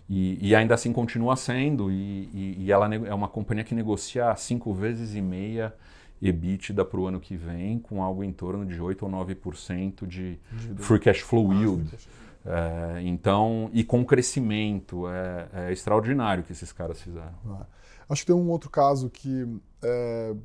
E, 0.10 0.38
e 0.50 0.56
ainda 0.56 0.76
assim 0.76 0.94
continua 0.94 1.36
sendo. 1.36 1.92
E, 1.92 2.30
e, 2.34 2.56
e 2.60 2.72
ela 2.72 2.94
é 2.94 3.14
uma 3.14 3.28
companhia 3.28 3.66
que 3.66 3.76
negocia 3.76 4.34
cinco 4.38 4.74
vezes 4.74 5.14
e 5.14 5.22
meia 5.22 5.74
EBITDA 6.22 6.86
para 6.86 7.00
o 7.00 7.08
ano 7.08 7.20
que 7.20 7.36
vem, 7.36 7.80
com 7.80 8.02
algo 8.02 8.24
em 8.24 8.32
torno 8.32 8.66
de 8.66 8.82
8 8.82 9.06
ou 9.06 9.12
9% 9.12 10.08
de, 10.08 10.40
de 10.52 10.76
free 10.78 11.00
cash 11.00 11.20
flow 11.20 11.52
ah, 11.52 11.56
yield. 11.56 11.98
É, 12.46 13.02
então, 13.02 13.70
e 13.74 13.84
com 13.84 14.06
crescimento, 14.06 15.08
é, 15.08 15.50
é, 15.54 15.72
extraordinário 15.72 16.44
que 16.44 16.52
esses 16.52 16.72
caras 16.72 17.02
fizeram. 17.02 17.34
Ah, 17.48 17.66
acho 18.10 18.22
que 18.22 18.28
tem 18.28 18.36
um 18.36 18.50
outro 18.50 18.70
caso 18.70 19.10
que 19.10 19.48
é, 19.82 20.36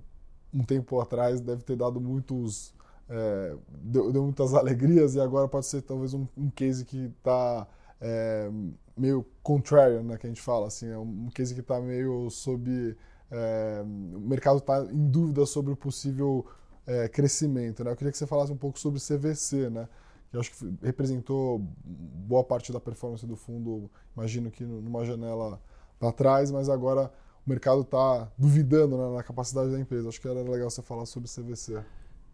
um 0.52 0.64
tempo 0.64 1.00
atrás 1.00 1.40
deve 1.40 1.62
ter 1.62 1.76
dado 1.76 2.00
muitos. 2.00 2.74
É, 3.08 3.56
deu, 3.68 4.12
deu, 4.12 4.22
muitas 4.22 4.54
alegrias 4.54 5.14
e 5.14 5.20
agora 5.20 5.46
pode 5.48 5.66
ser 5.66 5.82
talvez 5.82 6.14
um, 6.14 6.26
um 6.36 6.48
case 6.48 6.84
que 6.84 7.12
está 7.18 7.66
é, 8.00 8.50
meio 8.96 9.26
contrarian, 9.42 10.02
né, 10.02 10.16
que 10.16 10.26
a 10.26 10.30
gente 10.30 10.40
fala, 10.40 10.66
assim, 10.66 10.88
é 10.88 10.98
um 10.98 11.28
case 11.34 11.54
que 11.54 11.60
está 11.60 11.80
meio 11.80 12.30
sob 12.30 12.96
é, 13.30 13.82
o 13.84 14.20
mercado 14.20 14.58
está 14.58 14.82
em 14.84 15.08
dúvida 15.08 15.46
sobre 15.46 15.72
o 15.72 15.76
possível 15.76 16.46
é, 16.86 17.08
crescimento. 17.08 17.84
Né? 17.84 17.90
Eu 17.90 17.96
queria 17.96 18.10
que 18.10 18.18
você 18.18 18.26
falasse 18.26 18.52
um 18.52 18.56
pouco 18.56 18.78
sobre 18.78 19.00
CVC, 19.00 19.70
né? 19.70 19.88
que 20.30 20.36
eu 20.36 20.40
acho 20.40 20.52
que 20.52 20.74
representou 20.82 21.58
boa 21.84 22.44
parte 22.44 22.72
da 22.72 22.80
performance 22.80 23.26
do 23.26 23.36
fundo, 23.36 23.90
imagino 24.16 24.50
que 24.50 24.64
numa 24.64 25.04
janela 25.04 25.60
para 25.98 26.12
trás, 26.12 26.50
mas 26.50 26.68
agora 26.68 27.12
o 27.46 27.50
mercado 27.50 27.82
está 27.82 28.30
duvidando 28.38 28.96
né, 28.96 29.16
na 29.16 29.22
capacidade 29.22 29.70
da 29.70 29.80
empresa. 29.80 30.08
Acho 30.08 30.20
que 30.20 30.28
era 30.28 30.42
legal 30.42 30.70
você 30.70 30.82
falar 30.82 31.06
sobre 31.06 31.28
CVC. 31.28 31.82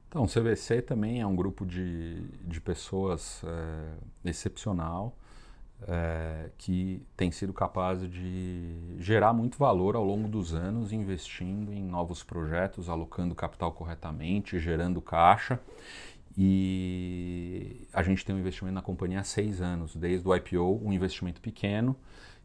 Então, 0.09 0.25
o 0.25 0.29
CVC 0.29 0.83
também 0.83 1.21
é 1.21 1.27
um 1.27 1.35
grupo 1.35 1.67
de, 1.67 2.23
de 2.47 2.61
pessoas 2.61 3.43
é, 3.45 4.29
excepcional 4.31 5.17
é, 5.83 6.51
que 6.57 7.03
tem 7.17 7.31
sido 7.31 7.53
capaz 7.53 8.01
de 8.09 8.97
gerar 8.99 9.33
muito 9.33 9.59
valor 9.59 9.95
ao 9.97 10.05
longo 10.05 10.29
dos 10.29 10.55
anos, 10.55 10.93
investindo 10.93 11.73
em 11.73 11.83
novos 11.83 12.23
projetos, 12.23 12.89
alocando 12.89 13.35
capital 13.35 13.73
corretamente, 13.73 14.59
gerando 14.59 15.01
caixa. 15.01 15.61
E 16.39 17.87
a 17.93 18.03
gente 18.03 18.25
tem 18.25 18.35
um 18.35 18.39
investimento 18.39 18.75
na 18.75 18.83
companhia 18.83 19.21
há 19.21 19.25
seis 19.25 19.61
anos, 19.61 19.97
desde 19.97 20.29
o 20.29 20.35
IPO, 20.35 20.81
um 20.85 20.93
investimento 20.93 21.41
pequeno 21.41 21.97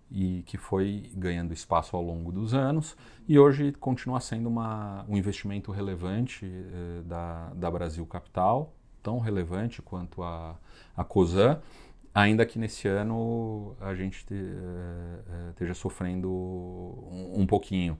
e 0.10 0.44
que 0.46 0.58
foi 0.58 1.10
ganhando 1.14 1.54
espaço 1.54 1.96
ao 1.96 2.04
longo 2.04 2.32
dos 2.32 2.54
anos 2.54 2.98
e 3.28 3.40
hoje 3.40 3.72
continua 3.72 4.20
sendo 4.20 4.50
uma, 4.50 5.06
um 5.08 5.16
investimento 5.16 5.72
relevante 5.72 6.46
eh, 6.46 7.02
da, 7.06 7.50
da 7.56 7.72
Brasil 7.72 8.06
Capital, 8.06 8.74
tão 9.02 9.20
relevante 9.20 9.82
quanto 9.82 10.22
a, 10.22 10.58
a 10.98 11.04
COSAN 11.06 11.62
ainda 12.14 12.46
que 12.46 12.60
nesse 12.60 12.88
ano 12.88 13.76
a 13.80 13.94
gente 13.96 14.26
te, 14.26 14.34
uh, 14.34 15.50
esteja 15.52 15.74
sofrendo 15.74 16.30
um, 16.30 17.42
um 17.42 17.48
pouquinho. 17.48 17.98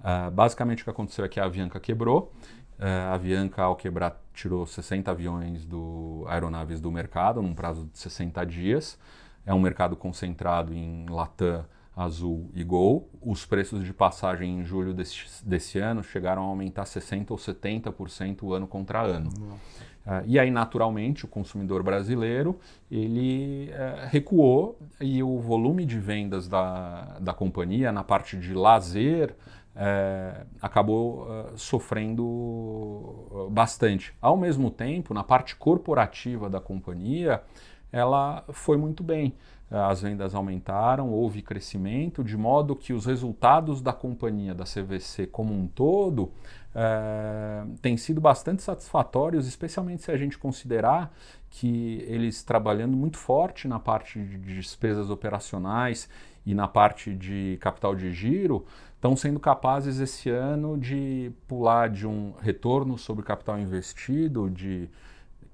Uh, 0.00 0.30
basicamente 0.30 0.82
o 0.82 0.84
que 0.84 0.90
aconteceu 0.90 1.24
é 1.24 1.28
que 1.28 1.40
a 1.40 1.44
Avianca 1.44 1.80
quebrou. 1.80 2.32
Uh, 2.78 3.10
a 3.10 3.14
Avianca, 3.14 3.62
ao 3.62 3.76
quebrar, 3.76 4.20
tirou 4.32 4.66
60 4.66 5.10
aviões 5.10 5.64
do 5.64 6.24
aeronaves 6.28 6.80
do 6.80 6.90
mercado 6.90 7.40
num 7.40 7.54
prazo 7.54 7.86
de 7.86 7.98
60 7.98 8.44
dias. 8.44 8.98
É 9.46 9.54
um 9.54 9.60
mercado 9.60 9.96
concentrado 9.96 10.74
em 10.74 11.06
Latam, 11.08 11.64
Azul 11.96 12.50
e 12.54 12.64
Gol. 12.64 13.08
Os 13.20 13.46
preços 13.46 13.84
de 13.84 13.92
passagem 13.92 14.58
em 14.58 14.64
julho 14.64 14.92
desse, 14.92 15.24
desse 15.46 15.78
ano 15.78 16.02
chegaram 16.02 16.42
a 16.42 16.46
aumentar 16.46 16.84
60% 16.84 17.30
ou 17.30 17.36
70% 17.36 18.54
ano 18.54 18.66
contra 18.66 19.02
ano. 19.02 19.30
Nossa. 19.38 19.93
Uh, 20.06 20.22
e 20.26 20.38
aí, 20.38 20.50
naturalmente, 20.50 21.24
o 21.24 21.28
consumidor 21.28 21.82
brasileiro 21.82 22.58
ele 22.90 23.70
uh, 23.70 24.06
recuou 24.08 24.78
e 25.00 25.22
o 25.22 25.38
volume 25.38 25.86
de 25.86 25.98
vendas 25.98 26.46
da, 26.46 27.16
da 27.20 27.32
companhia 27.32 27.90
na 27.90 28.04
parte 28.04 28.36
de 28.36 28.52
lazer 28.52 29.34
uh, 29.74 30.46
acabou 30.60 31.26
sofrendo 31.56 33.48
bastante. 33.50 34.14
Ao 34.20 34.36
mesmo 34.36 34.70
tempo, 34.70 35.14
na 35.14 35.24
parte 35.24 35.56
corporativa 35.56 36.50
da 36.50 36.60
companhia, 36.60 37.42
ela 37.90 38.44
foi 38.52 38.76
muito 38.76 39.02
bem. 39.02 39.34
As 39.70 40.02
vendas 40.02 40.34
aumentaram, 40.34 41.10
houve 41.10 41.40
crescimento, 41.40 42.22
de 42.22 42.36
modo 42.36 42.76
que 42.76 42.92
os 42.92 43.06
resultados 43.06 43.80
da 43.80 43.92
companhia, 43.92 44.54
da 44.54 44.64
CVC 44.64 45.26
como 45.26 45.54
um 45.54 45.66
todo, 45.66 46.30
é, 46.74 47.64
têm 47.80 47.96
sido 47.96 48.20
bastante 48.20 48.62
satisfatórios, 48.62 49.46
especialmente 49.46 50.02
se 50.02 50.10
a 50.10 50.16
gente 50.16 50.36
considerar 50.36 51.14
que 51.48 52.04
eles 52.08 52.42
trabalhando 52.42 52.96
muito 52.96 53.16
forte 53.16 53.68
na 53.68 53.78
parte 53.78 54.18
de 54.18 54.38
despesas 54.38 55.08
operacionais 55.08 56.08
e 56.44 56.54
na 56.54 56.66
parte 56.66 57.14
de 57.14 57.56
capital 57.60 57.94
de 57.94 58.12
giro, 58.12 58.66
estão 58.96 59.16
sendo 59.16 59.38
capazes 59.38 60.00
esse 60.00 60.28
ano 60.28 60.76
de 60.76 61.30
pular 61.46 61.88
de 61.88 62.06
um 62.06 62.32
retorno 62.40 62.98
sobre 62.98 63.24
capital 63.24 63.58
investido 63.58 64.50
de 64.50 64.88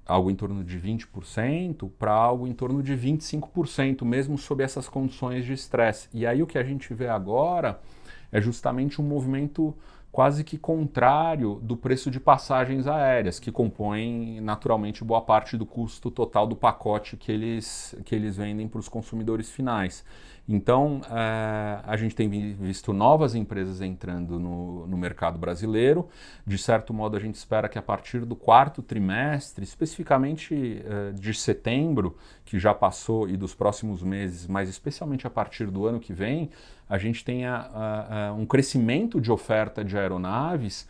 algo 0.05 0.31
em 0.31 0.35
torno 0.35 0.63
de 0.63 0.79
20% 0.79 1.89
para 1.97 2.11
algo 2.11 2.47
em 2.47 2.53
torno 2.53 2.81
de 2.81 2.93
25%, 2.93 4.03
mesmo 4.03 4.37
sob 4.37 4.63
essas 4.63 4.89
condições 4.89 5.45
de 5.45 5.53
estresse. 5.53 6.09
E 6.13 6.25
aí 6.25 6.41
o 6.41 6.47
que 6.47 6.57
a 6.57 6.63
gente 6.63 6.93
vê 6.93 7.07
agora 7.07 7.79
é 8.31 8.41
justamente 8.41 8.99
um 8.99 9.05
movimento 9.05 9.75
quase 10.11 10.43
que 10.43 10.57
contrário 10.57 11.59
do 11.61 11.77
preço 11.77 12.11
de 12.11 12.19
passagens 12.19 12.85
aéreas, 12.85 13.39
que 13.39 13.51
compõem 13.51 14.41
naturalmente 14.41 15.03
boa 15.03 15.21
parte 15.21 15.55
do 15.55 15.65
custo 15.65 16.11
total 16.11 16.45
do 16.45 16.55
pacote 16.55 17.15
que 17.15 17.31
eles, 17.31 17.95
que 18.03 18.13
eles 18.13 18.35
vendem 18.35 18.67
para 18.67 18.79
os 18.79 18.89
consumidores 18.89 19.49
finais. 19.49 20.03
Então, 20.49 21.01
uh, 21.01 21.83
a 21.83 21.95
gente 21.95 22.15
tem 22.15 22.27
visto 22.29 22.91
novas 22.91 23.35
empresas 23.35 23.79
entrando 23.79 24.39
no, 24.39 24.85
no, 24.87 24.97
mercado 24.97 25.37
brasileiro. 25.37 26.09
De 26.45 26.57
certo 26.57 26.93
modo, 26.93 27.15
a 27.15 27.19
gente 27.19 27.35
espera 27.35 27.69
que 27.69 27.77
a 27.77 27.81
partir 27.81 28.25
do 28.25 28.35
quarto 28.35 28.81
trimestre, 28.81 29.63
especificamente 29.63 30.53
uh, 30.53 31.13
de 31.13 31.33
setembro, 31.33 32.17
que 32.43 32.59
já 32.59 32.73
passou, 32.73 33.29
e 33.29 33.37
dos 33.37 33.53
próximos 33.53 34.03
meses, 34.03 34.47
mas 34.47 34.67
especialmente 34.67 35.25
a 35.25 35.29
partir 35.29 35.67
do 35.67 35.85
ano 35.85 35.99
que 35.99 36.11
vem, 36.11 36.49
a 36.91 36.97
gente 36.97 37.23
tenha 37.23 37.69
um 38.37 38.45
crescimento 38.45 39.21
de 39.21 39.31
oferta 39.31 39.81
de 39.81 39.97
aeronaves, 39.97 40.85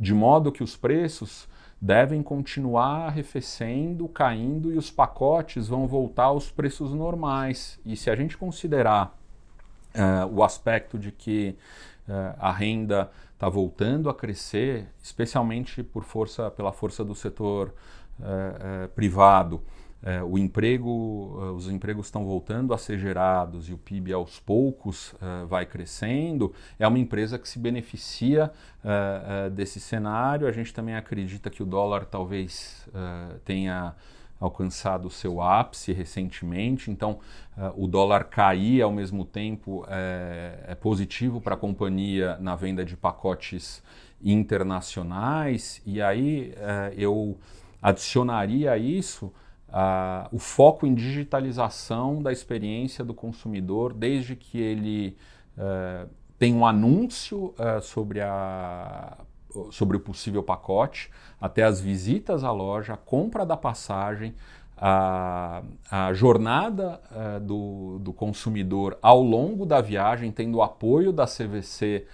de 0.00 0.12
modo 0.12 0.50
que 0.50 0.64
os 0.64 0.76
preços 0.76 1.48
devem 1.80 2.24
continuar 2.24 3.06
arrefecendo, 3.06 4.08
caindo 4.08 4.72
e 4.72 4.76
os 4.76 4.90
pacotes 4.90 5.68
vão 5.68 5.86
voltar 5.86 6.24
aos 6.24 6.50
preços 6.50 6.92
normais. 6.92 7.78
E 7.84 7.94
se 7.94 8.10
a 8.10 8.16
gente 8.16 8.36
considerar 8.36 9.16
uh, 9.94 10.26
o 10.34 10.42
aspecto 10.42 10.98
de 10.98 11.12
que 11.12 11.56
uh, 12.08 12.34
a 12.38 12.50
renda 12.50 13.10
está 13.34 13.48
voltando 13.48 14.08
a 14.08 14.14
crescer, 14.14 14.88
especialmente 15.02 15.82
por 15.82 16.02
força, 16.02 16.50
pela 16.50 16.72
força 16.72 17.04
do 17.04 17.14
setor 17.14 17.72
uh, 18.18 18.88
privado, 18.88 19.62
é, 20.06 20.22
o 20.22 20.36
emprego, 20.36 21.38
é, 21.40 21.44
os 21.52 21.66
empregos 21.66 22.06
estão 22.06 22.26
voltando 22.26 22.74
a 22.74 22.78
ser 22.78 22.98
gerados 22.98 23.70
e 23.70 23.72
o 23.72 23.78
PIB 23.78 24.12
aos 24.12 24.38
poucos 24.38 25.14
é, 25.14 25.46
vai 25.46 25.64
crescendo, 25.64 26.52
é 26.78 26.86
uma 26.86 26.98
empresa 26.98 27.38
que 27.38 27.48
se 27.48 27.58
beneficia 27.58 28.52
desse 29.54 29.80
cenário. 29.80 30.46
A 30.46 30.52
gente 30.52 30.74
também 30.74 30.94
acredita 30.94 31.48
que 31.48 31.62
o 31.62 31.66
dólar 31.66 32.04
talvez 32.04 32.86
tenha 33.42 33.94
alcançado 34.38 35.08
o 35.08 35.10
seu 35.10 35.40
ápice 35.40 35.90
recentemente, 35.94 36.90
então 36.90 37.18
o 37.76 37.86
dólar 37.86 38.24
cair 38.24 38.82
ao 38.82 38.92
mesmo 38.92 39.24
tempo 39.24 39.86
é, 39.88 40.64
é 40.68 40.74
positivo 40.74 41.40
para 41.40 41.54
a 41.54 41.56
companhia 41.56 42.36
na 42.40 42.54
venda 42.54 42.84
de 42.84 42.94
pacotes 42.94 43.82
internacionais, 44.22 45.80
e 45.86 46.02
aí 46.02 46.52
eu 46.94 47.38
adicionaria 47.80 48.76
isso 48.76 49.32
uh, 49.74 50.28
o 50.30 50.38
foco 50.38 50.86
em 50.86 50.94
digitalização 50.94 52.22
da 52.22 52.30
experiência 52.30 53.04
do 53.04 53.12
consumidor, 53.12 53.92
desde 53.92 54.36
que 54.36 54.60
ele 54.60 55.16
uh, 55.58 56.08
tem 56.38 56.54
um 56.54 56.64
anúncio 56.64 57.52
uh, 57.58 57.82
sobre, 57.82 58.20
a, 58.20 59.18
sobre 59.72 59.96
o 59.96 60.00
possível 60.00 60.42
pacote, 60.42 61.10
até 61.40 61.64
as 61.64 61.80
visitas 61.80 62.44
à 62.44 62.52
loja, 62.52 62.94
a 62.94 62.96
compra 62.96 63.44
da 63.44 63.56
passagem, 63.56 64.34
a, 64.76 65.62
a 65.90 66.12
jornada 66.12 67.00
uh, 67.10 67.40
do, 67.40 67.98
do, 67.98 68.12
consumidor 68.12 68.96
ao 69.02 69.22
longo 69.22 69.66
da 69.66 69.80
viagem, 69.80 70.30
tendo 70.30 70.58
o 70.58 70.62
apoio 70.62 71.12
da 71.12 71.26
CVC 71.26 72.06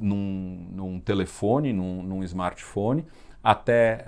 num, 0.00 0.66
num, 0.72 1.00
telefone, 1.00 1.72
num, 1.72 2.02
num 2.02 2.24
smartphone, 2.24 3.06
até 3.42 4.04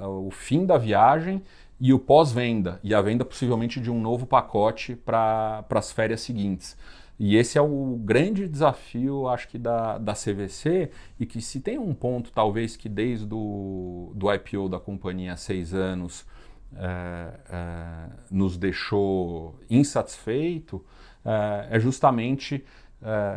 o 0.00 0.30
fim 0.30 0.64
da 0.64 0.78
viagem 0.78 1.42
e 1.78 1.92
o 1.92 1.98
pós-venda, 1.98 2.80
e 2.82 2.94
a 2.94 3.02
venda 3.02 3.24
possivelmente 3.24 3.80
de 3.80 3.90
um 3.90 4.00
novo 4.00 4.26
pacote 4.26 4.96
para 4.96 5.64
as 5.70 5.92
férias 5.92 6.22
seguintes. 6.22 6.76
E 7.18 7.36
esse 7.36 7.56
é 7.56 7.62
o 7.62 7.98
grande 8.02 8.46
desafio, 8.46 9.26
acho 9.28 9.48
que, 9.48 9.58
da, 9.58 9.96
da 9.96 10.12
CVC, 10.12 10.90
e 11.18 11.24
que 11.24 11.40
se 11.40 11.60
tem 11.60 11.78
um 11.78 11.94
ponto, 11.94 12.30
talvez, 12.30 12.76
que 12.76 12.88
desde 12.88 13.32
o 13.32 14.12
do 14.14 14.32
IPO 14.32 14.68
da 14.68 14.78
companhia 14.78 15.32
há 15.32 15.36
seis 15.36 15.72
anos 15.72 16.26
é, 16.74 17.32
é, 17.48 18.08
nos 18.30 18.58
deixou 18.58 19.58
insatisfeito, 19.70 20.84
é, 21.24 21.76
é 21.76 21.80
justamente 21.80 22.64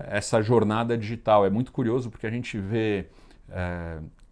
essa 0.08 0.42
jornada 0.42 0.98
digital. 0.98 1.46
É 1.46 1.50
muito 1.50 1.72
curioso 1.72 2.10
porque 2.10 2.26
a 2.26 2.30
gente 2.32 2.58
vê 2.58 3.08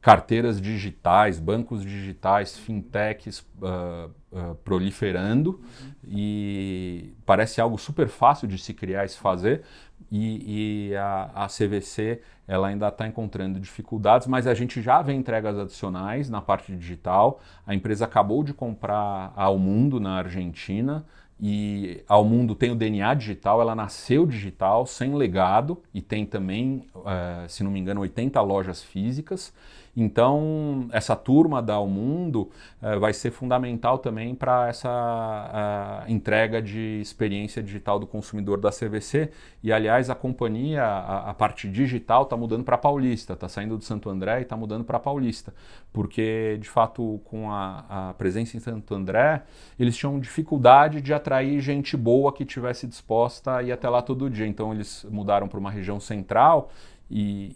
carteiras 0.01 0.61
digitais, 0.61 1.39
bancos 1.39 1.83
digitais, 1.83 2.57
fintechs 2.57 3.39
uh, 3.39 4.09
uh, 4.31 4.55
proliferando 4.63 5.59
e 6.07 7.13
parece 7.25 7.59
algo 7.59 7.77
super 7.77 8.07
fácil 8.07 8.47
de 8.47 8.57
se 8.57 8.73
criar 8.73 9.05
e 9.05 9.09
se 9.09 9.17
fazer. 9.17 9.63
E, 10.09 10.89
e 10.89 10.95
a, 10.95 11.31
a, 11.35 11.47
CVC 11.47 12.21
ela 12.47 12.69
ainda 12.69 12.87
está 12.87 13.05
encontrando 13.05 13.59
dificuldades, 13.59 14.25
mas 14.25 14.47
a 14.47 14.53
gente 14.53 14.81
já 14.81 15.01
vê 15.01 15.11
entregas 15.11 15.57
adicionais 15.57 16.29
na 16.29 16.41
parte 16.41 16.73
digital. 16.73 17.41
A 17.65 17.75
empresa 17.75 18.05
acabou 18.05 18.41
de 18.43 18.53
comprar 18.53 19.33
a 19.35 19.43
Almundo 19.43 19.99
na 19.99 20.11
Argentina 20.11 21.05
e 21.39 22.03
ao 22.07 22.23
mundo 22.23 22.55
tem 22.55 22.71
o 22.71 22.75
DNA 22.75 23.13
digital, 23.13 23.61
ela 23.61 23.75
nasceu 23.75 24.25
digital, 24.25 24.87
sem 24.87 25.13
legado, 25.13 25.81
e 25.93 26.01
tem 26.01 26.25
também, 26.25 26.87
uh, 26.95 27.47
se 27.47 27.63
não 27.63 27.69
me 27.69 27.79
engano, 27.79 28.01
80 28.01 28.41
lojas 28.41 28.81
físicas. 28.81 29.53
Então, 29.99 30.87
essa 30.91 31.15
turma 31.15 31.59
da 31.59 31.73
Ao 31.73 31.87
Mundo 31.87 32.51
uh, 32.79 32.99
vai 32.99 33.11
ser 33.13 33.31
fundamental 33.31 33.97
também 33.97 34.35
para 34.35 34.67
essa 34.67 36.05
entrega 36.07 36.61
de 36.61 36.99
experiência 37.01 37.63
digital 37.63 37.97
do 37.97 38.05
consumidor 38.05 38.59
da 38.59 38.69
CVC. 38.69 39.31
E, 39.63 39.73
aliás, 39.73 40.11
a 40.11 40.13
companhia, 40.13 40.83
a, 40.83 41.31
a 41.31 41.33
parte 41.33 41.67
digital, 41.67 42.23
está 42.23 42.37
mudando 42.37 42.63
para 42.63 42.77
Paulista, 42.77 43.33
está 43.33 43.49
saindo 43.49 43.75
do 43.75 43.83
Santo 43.83 44.07
André 44.07 44.37
e 44.37 44.41
está 44.43 44.55
mudando 44.55 44.83
para 44.83 44.99
Paulista. 44.99 45.51
Porque, 45.91 46.59
de 46.61 46.69
fato, 46.69 47.19
com 47.25 47.51
a, 47.51 48.09
a 48.09 48.13
presença 48.13 48.55
em 48.55 48.59
Santo 48.59 48.93
André, 48.93 49.41
eles 49.79 49.97
tinham 49.97 50.19
dificuldade 50.19 51.01
de 51.01 51.11
atrair 51.11 51.59
gente 51.59 51.97
boa 51.97 52.31
que 52.31 52.45
tivesse 52.45 52.85
disposta 52.85 53.55
a 53.55 53.63
ir 53.63 53.71
até 53.71 53.89
lá 53.89 54.03
todo 54.03 54.29
dia. 54.29 54.45
Então, 54.45 54.71
eles 54.71 55.07
mudaram 55.09 55.47
para 55.47 55.57
uma 55.57 55.71
região 55.71 55.99
central 55.99 56.69
e, 57.09 57.53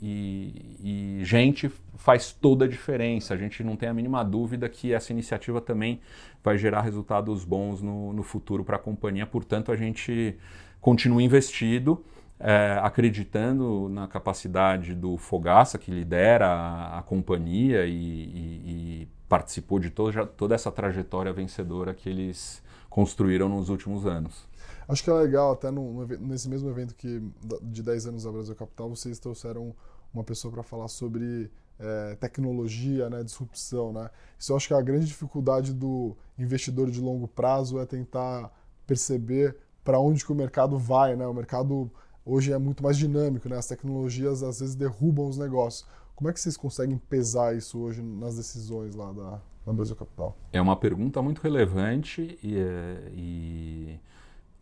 e, 0.82 1.20
e, 1.20 1.26
gente 1.26 1.70
faz 1.98 2.32
toda 2.32 2.66
a 2.66 2.68
diferença. 2.68 3.34
A 3.34 3.38
gente 3.38 3.64
não 3.64 3.76
tem 3.76 3.90
a 3.90 3.94
mínima 3.94 4.24
dúvida 4.24 4.70
que 4.70 4.94
essa 4.94 5.12
iniciativa 5.12 5.60
também 5.60 6.00
vai 6.44 6.58
gerar 6.58 6.82
resultados 6.82 7.44
bons 7.44 7.82
no, 7.82 8.14
no 8.14 8.24
futuro 8.24 8.64
para 8.64 8.78
a 8.78 8.80
companhia. 8.80 9.26
Portanto, 9.26 9.72
a 9.72 9.76
gente 9.76 10.38
continua 10.80 11.22
investido, 11.22 12.04
é, 12.40 12.80
acreditando 12.82 13.90
na 13.90 14.08
capacidade 14.08 14.96
do 14.96 15.18
Fogaça, 15.18 15.78
que 15.78 15.92
lidera 15.92 16.48
a, 16.48 17.00
a 17.00 17.02
companhia 17.04 17.86
e, 17.86 17.92
e, 17.94 19.08
participou 19.28 19.80
de 19.80 19.90
toda, 19.90 20.26
toda 20.26 20.56
essa 20.56 20.72
trajetória 20.72 21.32
vencedora 21.32 21.94
que 21.94 22.10
eles 22.10 22.62
construíram 22.90 23.48
nos 23.48 23.70
últimos 23.70 24.06
anos. 24.06 24.51
Acho 24.88 25.04
que 25.04 25.10
é 25.10 25.14
legal, 25.14 25.54
até 25.54 25.72
no, 25.72 26.06
nesse 26.06 26.50
mesmo 26.50 26.70
evento 26.70 26.96
que 26.96 27.22
de 27.62 27.82
10 27.84 28.08
anos 28.08 28.24
da 28.24 28.32
Brasil 28.32 28.56
Capital, 28.56 28.90
vocês 28.90 29.20
trouxeram 29.20 29.76
uma 30.14 30.24
pessoa 30.24 30.52
para 30.52 30.64
falar 30.64 30.88
sobre 30.88 31.50
é, 31.80 32.16
tecnologia, 32.16 33.10
né, 33.10 33.24
disrupção. 33.24 33.92
Né? 33.92 34.10
Isso 34.38 34.52
eu 34.52 34.58
acho 34.58 34.68
que 34.68 34.74
a 34.74 34.82
grande 34.82 35.06
dificuldade 35.06 35.74
do 35.74 36.16
investidor 36.38 36.90
de 36.90 37.02
longo 37.02 37.28
prazo 37.28 37.80
é 37.80 37.86
tentar 37.86 38.52
perceber 38.86 39.58
para 39.84 40.00
onde 40.00 40.24
que 40.24 40.32
o 40.32 40.36
mercado 40.36 40.78
vai. 40.78 41.16
Né? 41.16 41.26
O 41.26 41.34
mercado 41.34 41.90
hoje 42.26 42.52
é 42.52 42.58
muito 42.58 42.84
mais 42.84 42.98
dinâmico, 42.98 43.50
né? 43.50 43.58
as 43.58 43.68
tecnologias 43.68 44.44
às 44.44 44.60
vezes 44.60 44.76
derrubam 44.76 45.28
os 45.28 45.38
negócios. 45.38 45.88
Como 46.16 46.30
é 46.30 46.34
que 46.34 46.40
vocês 46.40 46.56
conseguem 46.56 46.98
pesar 46.98 47.56
isso 47.56 47.80
hoje 47.80 48.02
nas 48.02 48.38
decisões 48.38 48.94
lá 48.94 49.12
da, 49.12 49.42
da 49.66 49.74
Brasil 49.74 49.96
Capital? 49.96 50.38
É 50.54 50.62
uma 50.62 50.76
pergunta 50.76 51.20
muito 51.20 51.42
relevante 51.42 52.38
e, 52.44 52.60
é, 52.60 53.12
e 53.12 54.00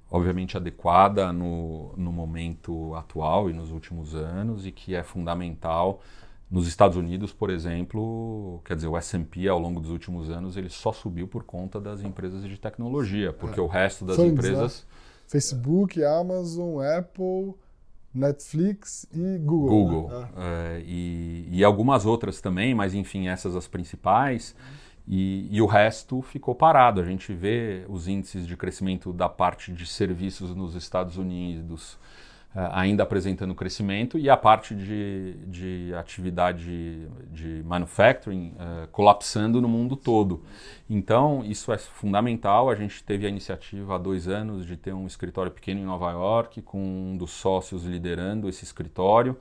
obviamente 0.10 0.58
adequada 0.58 1.32
no, 1.32 1.94
no 1.96 2.12
momento 2.12 2.96
atual 2.96 3.50
e 3.50 3.54
nos 3.54 3.72
últimos 3.72 4.16
anos 4.16 4.66
e 4.66 4.72
que 4.72 4.96
é 4.96 5.04
fundamental 5.04 6.02
nos 6.50 6.68
Estados 6.68 6.98
Unidos, 6.98 7.32
por 7.32 7.52
exemplo, 7.52 8.60
quer 8.66 8.76
dizer, 8.76 8.88
o 8.88 8.98
S&P 8.98 9.48
ao 9.48 9.60
longo 9.60 9.80
dos 9.80 9.92
últimos 9.92 10.32
anos 10.32 10.58
ele 10.58 10.70
só 10.70 10.92
subiu 10.92 11.28
por 11.28 11.44
conta 11.44 11.80
das 11.80 12.02
empresas 12.02 12.42
de 12.42 12.58
tecnologia, 12.58 13.32
porque 13.32 13.60
é. 13.60 13.64
o 13.64 13.68
resto 13.68 14.04
das 14.04 14.16
Funds, 14.16 14.32
empresas... 14.32 14.82
Né? 14.82 14.96
Facebook, 15.28 16.04
Amazon, 16.04 16.82
Apple, 16.82 17.54
Netflix 18.12 19.08
e 19.14 19.38
Google. 19.38 19.70
Google. 19.70 20.10
Né? 20.10 20.30
É, 20.38 20.82
e, 20.84 21.48
e, 21.52 21.64
algumas 21.64 22.04
outras 22.04 22.42
também, 22.42 22.74
mas 22.74 22.96
enfim, 22.96 23.28
essas 23.28 23.56
as 23.56 23.68
principais. 23.68 24.56
Uhum. 24.58 24.89
E, 25.12 25.48
e, 25.50 25.60
o 25.60 25.66
resto 25.66 26.22
ficou 26.22 26.54
parado. 26.54 27.02
A 27.02 27.04
gente 27.04 27.34
vê 27.34 27.84
os 27.90 28.08
índices 28.08 28.46
de 28.46 28.56
crescimento 28.56 29.12
da 29.12 29.28
parte 29.28 29.72
de 29.72 29.88
serviços 29.88 30.56
nos 30.56 30.76
Estados 30.76 31.18
Unidos 31.18 31.98
uh, 32.54 32.70
ainda 32.72 33.02
apresentando 33.02 33.56
crescimento 33.56 34.20
e 34.20 34.30
a 34.30 34.38
parte 34.38 34.76
de, 34.76 35.34
de 35.48 35.96
atividade 35.96 37.08
de 37.32 37.64
manufacturing 37.66 38.54
uh, 38.54 38.88
colapsando 38.92 39.60
no 39.60 39.68
mundo 39.68 39.96
todo. 39.96 40.44
Então, 40.88 41.44
isso 41.44 41.74
é 41.74 41.78
fundamental. 41.80 42.70
A 42.70 42.76
gente 42.76 43.04
teve 43.04 43.26
a 43.26 43.30
iniciativa 43.30 43.96
há 43.96 43.98
dois 43.98 44.28
anos 44.28 44.64
de 44.64 44.78
ter 44.78 44.94
um 44.94 45.08
escritório 45.08 45.52
pequeno 45.52 45.80
em 45.80 45.86
Nova 45.86 46.12
York, 46.12 46.62
com 46.62 46.80
um 46.80 47.18
dos 47.18 47.32
sócios 47.32 47.84
liderando 47.84 48.48
esse 48.48 48.64
escritório 48.64 49.36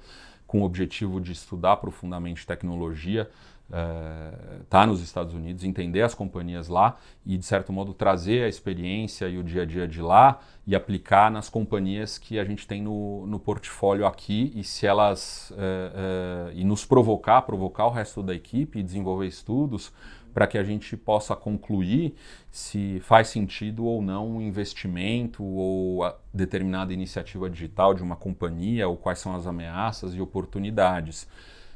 com 0.48 0.62
o 0.62 0.64
objetivo 0.64 1.20
de 1.20 1.30
estudar 1.30 1.76
profundamente 1.76 2.46
tecnologia, 2.46 3.30
está 3.68 4.82
eh, 4.82 4.86
nos 4.86 5.02
Estados 5.02 5.34
Unidos, 5.34 5.62
entender 5.62 6.00
as 6.02 6.14
companhias 6.14 6.68
lá 6.68 6.96
e, 7.24 7.36
de 7.36 7.44
certo 7.44 7.72
modo, 7.72 7.92
trazer 7.92 8.44
a 8.44 8.48
experiência 8.48 9.28
e 9.28 9.36
o 9.36 9.44
dia 9.44 9.62
a 9.62 9.66
dia 9.66 9.86
de 9.86 10.00
lá 10.00 10.40
e 10.66 10.74
aplicar 10.74 11.30
nas 11.30 11.48
companhias 11.50 12.16
que 12.16 12.38
a 12.38 12.44
gente 12.44 12.66
tem 12.66 12.82
no, 12.82 13.26
no 13.26 13.38
portfólio 13.38 14.06
aqui 14.06 14.52
e 14.54 14.64
se 14.64 14.86
elas 14.86 15.50
uh, 15.50 15.54
uh, 15.54 16.52
e 16.54 16.64
nos 16.64 16.84
provocar, 16.84 17.42
provocar 17.42 17.86
o 17.86 17.90
resto 17.90 18.22
da 18.22 18.34
equipe 18.34 18.78
e 18.78 18.82
desenvolver 18.82 19.26
estudos 19.26 19.92
para 20.32 20.46
que 20.46 20.56
a 20.56 20.62
gente 20.62 20.96
possa 20.96 21.34
concluir 21.34 22.14
se 22.50 23.00
faz 23.00 23.28
sentido 23.28 23.84
ou 23.84 24.00
não 24.00 24.36
um 24.36 24.40
investimento 24.40 25.42
ou 25.42 26.00
determinada 26.32 26.92
iniciativa 26.92 27.50
digital 27.50 27.92
de 27.92 28.02
uma 28.02 28.16
companhia 28.16 28.88
ou 28.88 28.96
quais 28.96 29.18
são 29.18 29.34
as 29.34 29.46
ameaças 29.46 30.14
e 30.14 30.20
oportunidades. 30.20 31.28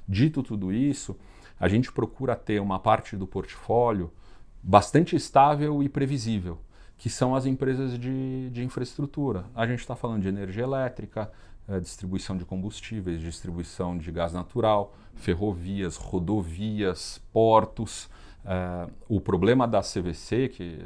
Dito 0.07 0.43
tudo 0.43 0.73
isso, 0.73 1.17
a 1.63 1.69
gente 1.69 1.93
procura 1.93 2.35
ter 2.35 2.61
uma 2.61 2.81
parte 2.81 3.17
do 3.17 3.25
portfólio 3.25 4.13
bastante 4.61 5.15
estável 5.15 5.81
e 5.81 5.89
previsível, 5.89 6.59
que 6.99 7.09
são 7.09 7.37
as 7.37 7.47
empresas 7.47 7.97
de, 7.97 8.51
de 8.51 8.65
infraestrutura. 8.65 9.45
A 9.55 9.65
gente 9.65 9.79
está 9.79 9.95
falando 9.95 10.23
de 10.23 10.29
energia 10.29 10.65
elétrica, 10.65 11.31
é, 11.69 11.79
distribuição 11.79 12.37
de 12.37 12.45
combustíveis, 12.45 13.21
distribuição 13.21 13.97
de 13.97 14.11
gás 14.11 14.33
natural, 14.33 14.93
ferrovias, 15.15 15.95
rodovias, 15.95 17.23
portos. 17.33 18.11
É, 18.45 18.89
o 19.09 19.21
problema 19.21 19.67
da 19.69 19.81
CVC, 19.81 20.49
que, 20.49 20.79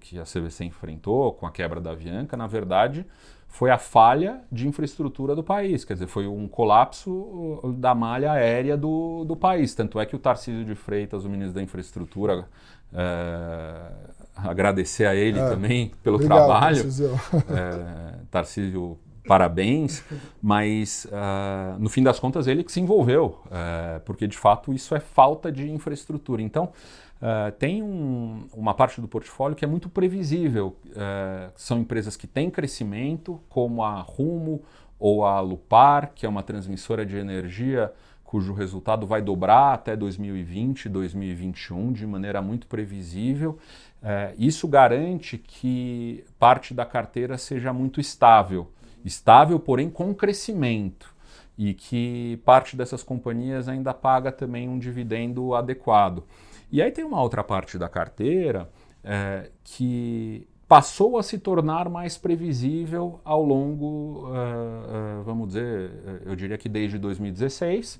que 0.00 0.18
a 0.18 0.24
CVC 0.24 0.64
enfrentou 0.64 1.32
com 1.32 1.46
a 1.46 1.50
quebra 1.50 1.80
da 1.80 1.90
Avianca, 1.90 2.36
na 2.36 2.46
verdade, 2.46 3.04
foi 3.48 3.70
a 3.70 3.78
falha 3.78 4.40
de 4.50 4.68
infraestrutura 4.68 5.34
do 5.34 5.42
país, 5.42 5.84
quer 5.84 5.94
dizer, 5.94 6.06
foi 6.06 6.26
um 6.28 6.46
colapso 6.46 7.10
uh, 7.10 7.72
da 7.72 7.94
malha 7.94 8.30
aérea 8.30 8.76
do, 8.76 9.24
do 9.24 9.34
país. 9.34 9.74
Tanto 9.74 9.98
é 9.98 10.06
que 10.06 10.14
o 10.14 10.18
Tarcísio 10.20 10.64
de 10.64 10.76
Freitas, 10.76 11.24
o 11.24 11.28
ministro 11.28 11.54
da 11.54 11.62
Infraestrutura, 11.62 12.46
é, 12.92 13.92
agradecer 14.36 15.04
a 15.04 15.14
ele 15.14 15.38
é, 15.38 15.48
também 15.48 15.92
pelo 16.02 16.16
obrigado, 16.16 16.38
trabalho. 16.38 16.76
Tarcísio. 16.76 17.20
É, 17.50 18.14
Tarcísio, 18.30 18.98
parabéns, 19.26 20.04
mas 20.42 21.06
uh, 21.06 21.78
no 21.78 21.88
fim 21.88 22.02
das 22.02 22.18
contas 22.18 22.46
ele 22.46 22.64
que 22.64 22.72
se 22.72 22.80
envolveu, 22.80 23.40
uh, 23.46 24.00
porque 24.04 24.26
de 24.26 24.36
fato 24.36 24.72
isso 24.72 24.94
é 24.94 25.00
falta 25.00 25.50
de 25.50 25.70
infraestrutura. 25.70 26.42
Então, 26.42 26.72
Uh, 27.20 27.52
tem 27.58 27.82
um, 27.82 28.46
uma 28.54 28.72
parte 28.72 28.98
do 28.98 29.06
portfólio 29.06 29.54
que 29.54 29.62
é 29.62 29.68
muito 29.68 29.90
previsível. 29.90 30.74
Uh, 30.86 31.52
são 31.54 31.78
empresas 31.78 32.16
que 32.16 32.26
têm 32.26 32.48
crescimento, 32.48 33.38
como 33.46 33.82
a 33.82 34.00
Rumo 34.00 34.62
ou 34.98 35.22
a 35.22 35.38
Lupar, 35.40 36.12
que 36.14 36.24
é 36.24 36.28
uma 36.28 36.42
transmissora 36.42 37.04
de 37.04 37.18
energia 37.18 37.92
cujo 38.30 38.54
resultado 38.54 39.08
vai 39.08 39.20
dobrar 39.20 39.74
até 39.74 39.96
2020, 39.96 40.88
2021, 40.88 41.92
de 41.92 42.06
maneira 42.06 42.40
muito 42.40 42.68
previsível. 42.68 43.58
Uh, 44.00 44.32
isso 44.38 44.66
garante 44.68 45.36
que 45.36 46.24
parte 46.38 46.72
da 46.72 46.86
carteira 46.86 47.36
seja 47.36 47.72
muito 47.72 48.00
estável. 48.00 48.70
Estável, 49.04 49.58
porém 49.58 49.90
com 49.90 50.14
crescimento. 50.14 51.14
E 51.56 51.74
que 51.74 52.40
parte 52.44 52.76
dessas 52.76 53.02
companhias 53.02 53.68
ainda 53.68 53.92
paga 53.92 54.32
também 54.32 54.68
um 54.68 54.78
dividendo 54.78 55.54
adequado. 55.54 56.24
E 56.72 56.80
aí 56.80 56.90
tem 56.90 57.04
uma 57.04 57.20
outra 57.20 57.44
parte 57.44 57.76
da 57.76 57.88
carteira 57.88 58.70
é, 59.04 59.50
que 59.62 60.46
passou 60.70 61.18
a 61.18 61.22
se 61.24 61.36
tornar 61.36 61.88
mais 61.88 62.16
previsível 62.16 63.20
ao 63.24 63.44
longo, 63.44 64.28
uh, 64.28 65.18
uh, 65.18 65.22
vamos 65.24 65.48
dizer, 65.48 65.90
eu 66.24 66.36
diria 66.36 66.56
que 66.56 66.68
desde 66.68 66.96
2016, 66.96 67.98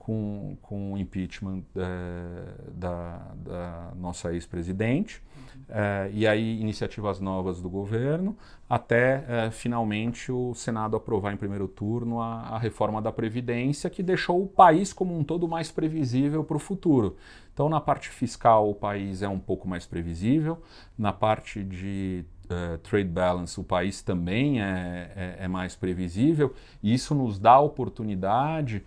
com, 0.00 0.56
com 0.62 0.94
o 0.94 0.98
impeachment 0.98 1.62
uh, 1.76 2.70
da, 2.72 3.20
da 3.36 3.92
nossa 3.94 4.32
ex-presidente, 4.32 5.22
é, 5.68 6.10
e 6.12 6.26
aí 6.26 6.58
iniciativas 6.58 7.20
novas 7.20 7.60
do 7.60 7.68
governo, 7.68 8.36
até 8.68 9.24
é, 9.28 9.50
finalmente 9.50 10.32
o 10.32 10.54
Senado 10.54 10.96
aprovar 10.96 11.32
em 11.32 11.36
primeiro 11.36 11.68
turno 11.68 12.20
a, 12.20 12.40
a, 12.40 12.58
reforma 12.58 13.00
da 13.00 13.12
Previdência, 13.12 13.88
que 13.90 14.02
deixou 14.02 14.42
o 14.42 14.48
país 14.48 14.92
como 14.92 15.16
um 15.16 15.22
todo 15.22 15.46
mais 15.46 15.70
previsível 15.70 16.42
para 16.42 16.56
o 16.56 16.60
futuro. 16.60 17.16
Então, 17.52 17.68
na 17.68 17.80
parte 17.80 18.08
fiscal, 18.08 18.70
o 18.70 18.74
país 18.74 19.22
é 19.22 19.28
um 19.28 19.38
pouco 19.38 19.68
mais 19.68 19.86
previsível, 19.86 20.62
na 20.98 21.12
parte 21.12 21.62
de 21.62 22.24
uh, 22.46 22.78
trade 22.78 23.08
balance, 23.08 23.60
o 23.60 23.64
país 23.64 24.02
também 24.02 24.62
é, 24.62 25.12
é, 25.14 25.44
é 25.44 25.48
mais 25.48 25.76
previsível, 25.76 26.54
e 26.82 26.94
isso 26.94 27.14
nos 27.14 27.38
dá 27.38 27.52
a 27.52 27.60
oportunidade 27.60 28.82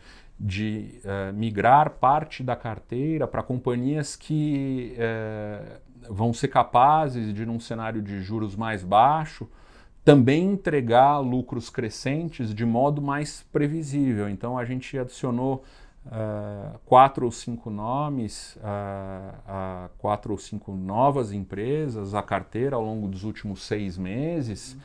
de 0.46 1.00
uh, 1.06 1.34
migrar 1.34 1.92
parte 1.92 2.44
da 2.44 2.54
carteira 2.54 3.26
para 3.26 3.42
companhias 3.42 4.18
que 4.18 4.94
uh, 4.98 6.14
vão 6.14 6.34
ser 6.34 6.50
capazes 6.50 7.34
de, 7.34 7.46
num 7.46 7.62
cenário 7.62 8.02
de 8.02 8.20
juros 8.22 8.54
mais 8.54 8.84
baixo, 8.84 9.50
também 10.04 10.52
entregar 10.52 11.20
lucros 11.20 11.70
crescentes 11.70 12.54
de 12.54 12.66
modo 12.66 13.02
mais 13.02 13.42
previsível. 13.54 14.28
Então 14.28 14.58
a 14.58 14.66
gente 14.66 15.00
adicionou 15.00 15.64
uh, 16.08 16.78
quatro 16.86 17.24
ou 17.24 17.32
cinco 17.32 17.70
nomes, 17.70 18.58
uh, 18.58 19.90
quatro 19.98 20.34
ou 20.34 20.38
cinco 20.38 20.74
novas 20.74 21.32
empresas 21.32 22.14
à 22.14 22.22
carteira 22.22 22.76
ao 22.76 22.84
longo 22.84 23.08
dos 23.08 23.24
últimos 23.24 23.64
seis 23.64 23.98
meses, 23.98 24.76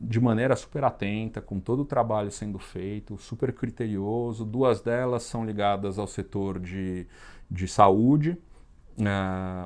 de 0.00 0.20
maneira 0.20 0.54
super 0.54 0.84
atenta, 0.84 1.40
com 1.40 1.58
todo 1.58 1.82
o 1.82 1.84
trabalho 1.84 2.30
sendo 2.30 2.58
feito, 2.58 3.16
super 3.18 3.52
criterioso. 3.52 4.44
Duas 4.44 4.80
delas 4.80 5.24
são 5.24 5.44
ligadas 5.44 5.98
ao 5.98 6.06
setor 6.06 6.58
de, 6.58 7.06
de 7.50 7.66
saúde 7.66 8.38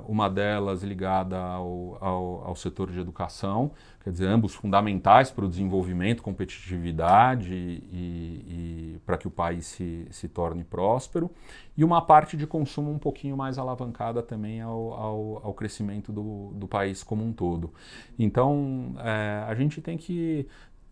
uma 0.07 0.29
delas 0.29 0.83
ligada 0.83 1.39
ao, 1.39 1.97
ao, 2.01 2.45
ao, 2.49 2.57
setor 2.57 2.91
de 2.91 3.01
educação, 3.01 3.71
quer 4.05 4.11
dizer, 4.11 4.27
ambos 4.27 4.55
fundamentais 4.55 5.31
para 5.31 5.45
o 5.45 5.49
desenvolvimento, 5.49 6.23
competitividade 6.23 7.55
e, 7.55 8.95
e, 8.97 9.01
para 9.07 9.17
que 9.17 9.27
o 9.27 9.31
país 9.31 9.65
se, 9.67 10.07
se 10.11 10.29
torne 10.29 10.63
próspero, 10.65 11.31
e 11.77 11.83
uma 11.83 12.03
parte 12.03 12.37
de 12.37 12.47
consumo 12.47 12.91
um 12.91 12.99
pouquinho 12.99 13.37
mais 13.37 13.59
alavancada 13.59 14.23
também 14.23 14.61
ao, 14.61 14.93
ao, 14.93 15.41
ao 15.47 15.55
crescimento 15.55 16.13
do, 16.13 16.53
do 16.55 16.69
país 16.69 17.03
como 17.03 17.25
um 17.25 17.33
todo. 17.33 17.73
Então, 18.19 18.95
uh, 18.97 19.49
a 19.49 19.55
gente 19.55 19.81
tem 19.81 19.97
que, 19.97 20.47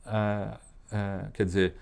uh, 0.06 1.30
quer 1.34 1.44
dizer, 1.44 1.74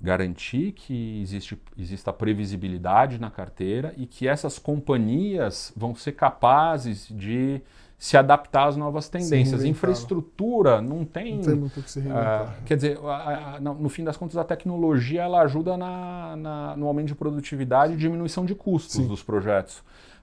garantir 0.00 0.72
que 0.72 1.20
existe, 1.22 1.60
exista 1.78 2.12
previsibilidade 2.12 3.18
na 3.18 3.30
carteira 3.30 3.94
e 3.96 4.06
que 4.06 4.28
essas 4.28 4.58
companhias 4.58 5.72
vão 5.76 5.94
ser 5.94 6.12
capazes 6.12 7.08
de 7.08 7.60
se 7.98 8.16
adaptar 8.16 8.68
às 8.68 8.76
novas 8.76 9.08
tendências. 9.08 9.64
Infraestrutura 9.64 10.82
não 10.82 11.04
tem. 11.04 11.36
Não 11.36 11.44
tem 11.44 11.54
muito 11.54 11.80
o 11.80 11.82
que 11.82 11.90
se 11.90 12.00
reinventar. 12.00 12.58
Uh, 12.60 12.64
quer 12.64 12.76
dizer, 12.76 12.98
a, 13.02 13.56
a, 13.56 13.60
no 13.60 13.88
fim 13.88 14.04
das 14.04 14.16
contas, 14.16 14.36
a 14.36 14.44
tecnologia 14.44 15.22
ela 15.22 15.40
ajuda 15.40 15.76
na, 15.76 16.36
na 16.36 16.76
no 16.76 16.86
aumento 16.86 17.08
de 17.08 17.14
produtividade 17.14 17.94
e 17.94 17.96
diminuição 17.96 18.44
de 18.44 18.54
custos 18.54 18.96
Sim. 18.96 19.08
dos 19.08 19.22
projetos. 19.22 19.78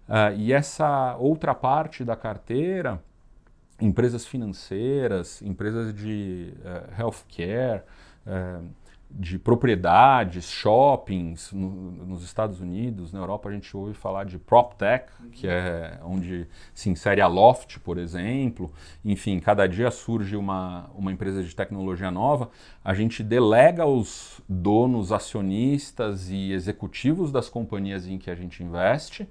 Uh, 0.07 0.35
e 0.37 0.53
essa 0.53 1.15
outra 1.17 1.55
parte 1.55 2.03
da 2.03 2.15
carteira, 2.15 3.01
empresas 3.81 4.25
financeiras, 4.25 5.41
empresas 5.41 5.93
de 5.95 6.53
uh, 6.59 7.01
healthcare, 7.01 7.81
uh, 8.27 8.63
de 9.13 9.37
propriedades, 9.37 10.49
shoppings 10.49 11.51
no, 11.51 11.69
nos 11.69 12.23
Estados 12.23 12.59
Unidos, 12.59 13.13
na 13.13 13.19
Europa 13.19 13.47
a 13.47 13.51
gente 13.51 13.75
ouve 13.77 13.93
falar 13.93 14.23
de 14.23 14.39
PropTech, 14.39 15.05
que 15.31 15.47
é 15.47 15.99
onde 16.03 16.47
se 16.73 16.89
insere 16.89 17.21
a 17.21 17.27
Loft, 17.27 17.79
por 17.79 17.99
exemplo. 17.99 18.71
Enfim, 19.05 19.39
cada 19.39 19.67
dia 19.67 19.91
surge 19.91 20.35
uma, 20.35 20.89
uma 20.95 21.11
empresa 21.11 21.43
de 21.43 21.55
tecnologia 21.55 22.09
nova. 22.09 22.49
A 22.83 22.93
gente 22.95 23.23
delega 23.23 23.83
aos 23.83 24.41
donos, 24.49 25.11
acionistas 25.11 26.29
e 26.29 26.51
executivos 26.51 27.31
das 27.31 27.49
companhias 27.49 28.07
em 28.07 28.17
que 28.17 28.31
a 28.31 28.35
gente 28.35 28.63
investe 28.63 29.27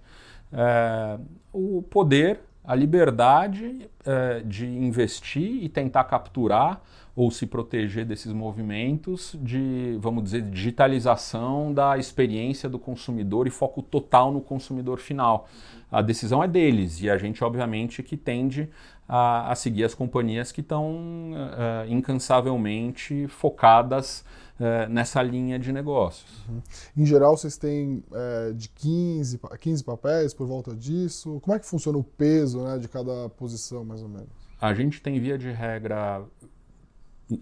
é, 0.53 1.19
o 1.53 1.83
poder, 1.83 2.41
a 2.65 2.75
liberdade 2.75 3.91
é, 4.05 4.41
de 4.41 4.67
investir 4.67 5.65
e 5.65 5.69
tentar 5.69 6.05
capturar 6.05 6.81
ou 7.15 7.31
se 7.31 7.47
proteger 7.47 8.07
desses 8.07 8.33
movimentos 8.33 9.37
de, 9.41 9.99
vamos 10.01 10.25
dizer, 10.25 10.43
digitalização 10.43 11.73
da 11.73 11.99
experiência 11.99 12.69
do 12.69 12.79
consumidor 12.79 13.47
e 13.47 13.51
foco 13.51 13.83
total 13.83 14.33
no 14.33 14.41
consumidor 14.41 14.99
final. 14.99 15.49
A 15.91 16.01
decisão 16.01 16.43
é 16.43 16.49
deles 16.49 17.03
e 17.03 17.11
a 17.11 17.19
gente, 17.19 17.45
obviamente, 17.45 18.03
que 18.03 18.17
tende 18.17 18.71
a, 19.07 19.53
a 19.53 19.55
seguir 19.55 19.85
as 19.85 19.95
companhias 19.95 20.51
que 20.51 20.63
estão 20.63 21.33
uh, 21.33 21.87
incansavelmente 21.87 23.29
focadas 23.29 24.25
uh, 24.59 24.89
nessa 24.89 25.23
linha 25.23 25.59
de 25.59 25.71
negócios. 25.71 26.31
Uhum. 26.49 26.63
Em 26.97 27.05
geral, 27.05 27.37
vocês 27.37 27.59
têm 27.59 28.03
uh, 28.11 28.55
de 28.55 28.71
15, 28.71 29.39
15 29.61 29.85
papéis 29.85 30.33
por 30.33 30.47
volta 30.47 30.75
disso? 30.75 31.39
Como 31.43 31.55
é 31.55 31.59
que 31.59 31.67
funciona 31.67 31.99
o 31.99 32.05
peso 32.05 32.63
né, 32.63 32.79
de 32.79 32.89
cada 32.89 33.29
posição, 33.29 33.85
mais 33.85 34.03
ou 34.03 34.09
menos? 34.09 34.31
A 34.59 34.73
gente 34.73 35.03
tem, 35.03 35.21
via 35.21 35.37
de 35.37 35.51
regra, 35.51 36.25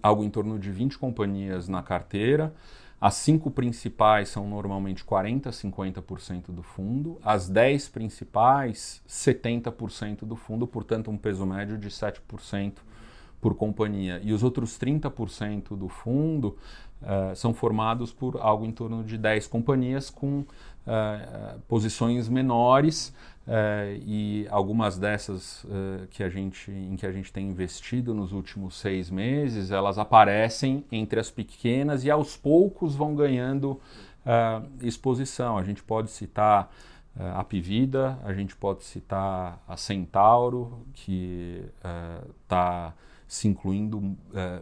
algo 0.01 0.23
em 0.23 0.29
torno 0.29 0.59
de 0.59 0.71
20 0.71 0.97
companhias 0.97 1.67
na 1.67 1.81
carteira. 1.81 2.53
As 2.99 3.15
cinco 3.15 3.49
principais 3.49 4.29
são 4.29 4.47
normalmente 4.47 5.03
40%, 5.03 5.49
50% 5.49 6.51
do 6.51 6.61
fundo, 6.61 7.19
as 7.23 7.49
10 7.49 7.89
principais, 7.89 9.01
70% 9.09 10.19
do 10.23 10.35
fundo, 10.35 10.67
portanto, 10.67 11.09
um 11.09 11.17
peso 11.17 11.43
médio 11.43 11.79
de 11.79 11.89
7% 11.89 12.73
por 13.41 13.55
companhia. 13.55 14.21
E 14.23 14.31
os 14.31 14.43
outros 14.43 14.77
30% 14.77 15.75
do 15.75 15.89
fundo 15.89 16.55
uh, 17.01 17.35
são 17.35 17.55
formados 17.55 18.13
por 18.13 18.37
algo 18.39 18.65
em 18.65 18.71
torno 18.71 19.03
de 19.03 19.17
10 19.17 19.47
companhias 19.47 20.11
com 20.11 20.41
uh, 20.41 21.59
posições 21.67 22.29
menores 22.29 23.11
Uh, 23.47 23.97
e 24.05 24.47
algumas 24.51 24.99
dessas 24.99 25.63
uh, 25.63 26.05
que 26.11 26.23
a 26.23 26.29
gente, 26.29 26.69
em 26.71 26.95
que 26.95 27.07
a 27.07 27.11
gente 27.11 27.33
tem 27.33 27.47
investido 27.47 28.13
nos 28.13 28.31
últimos 28.31 28.75
seis 28.75 29.09
meses, 29.09 29.71
elas 29.71 29.97
aparecem 29.97 30.85
entre 30.91 31.19
as 31.19 31.31
pequenas 31.31 32.05
e 32.05 32.11
aos 32.11 32.37
poucos 32.37 32.95
vão 32.95 33.15
ganhando 33.15 33.71
uh, 33.71 34.69
exposição. 34.81 35.57
A 35.57 35.63
gente 35.63 35.81
pode 35.81 36.11
citar 36.11 36.71
a 37.35 37.43
Pivida, 37.43 38.17
a 38.23 38.31
gente 38.31 38.55
pode 38.55 38.85
citar 38.85 39.61
a 39.67 39.75
Centauro, 39.75 40.85
que 40.93 41.61
está 42.41 42.93
se 43.27 43.49
incluindo 43.49 44.15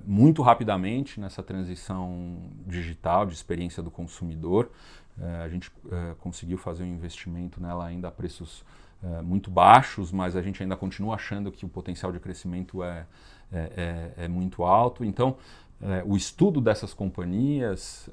muito 0.04 0.42
rapidamente 0.42 1.20
nessa 1.20 1.44
transição 1.44 2.40
digital 2.66 3.28
de 3.28 3.36
experiência 3.36 3.84
do 3.84 3.92
consumidor. 3.92 4.72
É, 5.22 5.44
a 5.44 5.50
gente 5.50 5.72
é, 5.92 6.16
conseguiu 6.20 6.58
fazer 6.58 6.84
um 6.84 6.88
investimento 6.88 7.62
nela 7.62 7.86
ainda 7.86 8.08
a 8.08 8.12
preços 8.12 8.64
é, 9.04 9.22
muito 9.22 9.52
baixos, 9.52 10.12
mas 10.12 10.36
a 10.36 10.42
gente 10.42 10.62
ainda 10.62 10.76
continua 10.76 11.16
achando 11.16 11.52
que 11.52 11.66
o 11.66 11.70
potencial 11.70 12.12
de 12.12 12.20
crescimento 12.20 12.84
é, 12.84 13.06
é, 13.52 14.14
é, 14.18 14.26
é 14.26 14.28
muito 14.28 14.64
alto. 14.64 15.04
Então, 15.04 15.38
o 16.06 16.18
estudo 16.18 16.60
dessas 16.60 16.94
companhias 16.94 18.10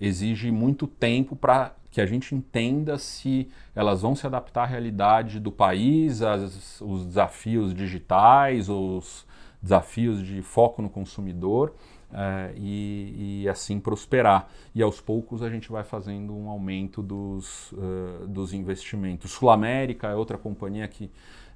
exige 0.00 0.52
muito 0.52 0.86
tempo 0.86 1.34
para 1.34 1.74
que 1.90 2.00
a 2.00 2.06
gente 2.06 2.32
entenda 2.32 2.96
se 2.96 3.50
elas 3.74 4.02
vão 4.02 4.14
se 4.14 4.24
adaptar 4.24 4.62
à 4.62 4.66
realidade 4.66 5.40
do 5.40 5.50
país, 5.50 6.22
as, 6.22 6.80
os 6.80 7.04
desafios 7.04 7.74
digitais, 7.74 8.68
os 8.68 9.26
desafios 9.60 10.24
de 10.24 10.42
foco 10.42 10.80
no 10.80 10.88
consumidor 10.88 11.74
é, 12.12 12.52
e, 12.56 13.42
e, 13.42 13.48
assim 13.48 13.80
prosperar. 13.80 14.48
E 14.74 14.82
aos 14.82 15.00
poucos 15.00 15.42
a 15.42 15.48
gente 15.48 15.70
vai 15.70 15.82
fazendo 15.82 16.34
um 16.36 16.48
aumento 16.48 17.02
dos, 17.02 17.72
uh, 17.72 18.26
dos 18.26 18.52
investimentos. 18.52 19.30
Sul 19.30 19.48
América 19.50 20.08
é 20.08 20.14
outra 20.14 20.36
companhia 20.36 20.86
que 20.86 21.10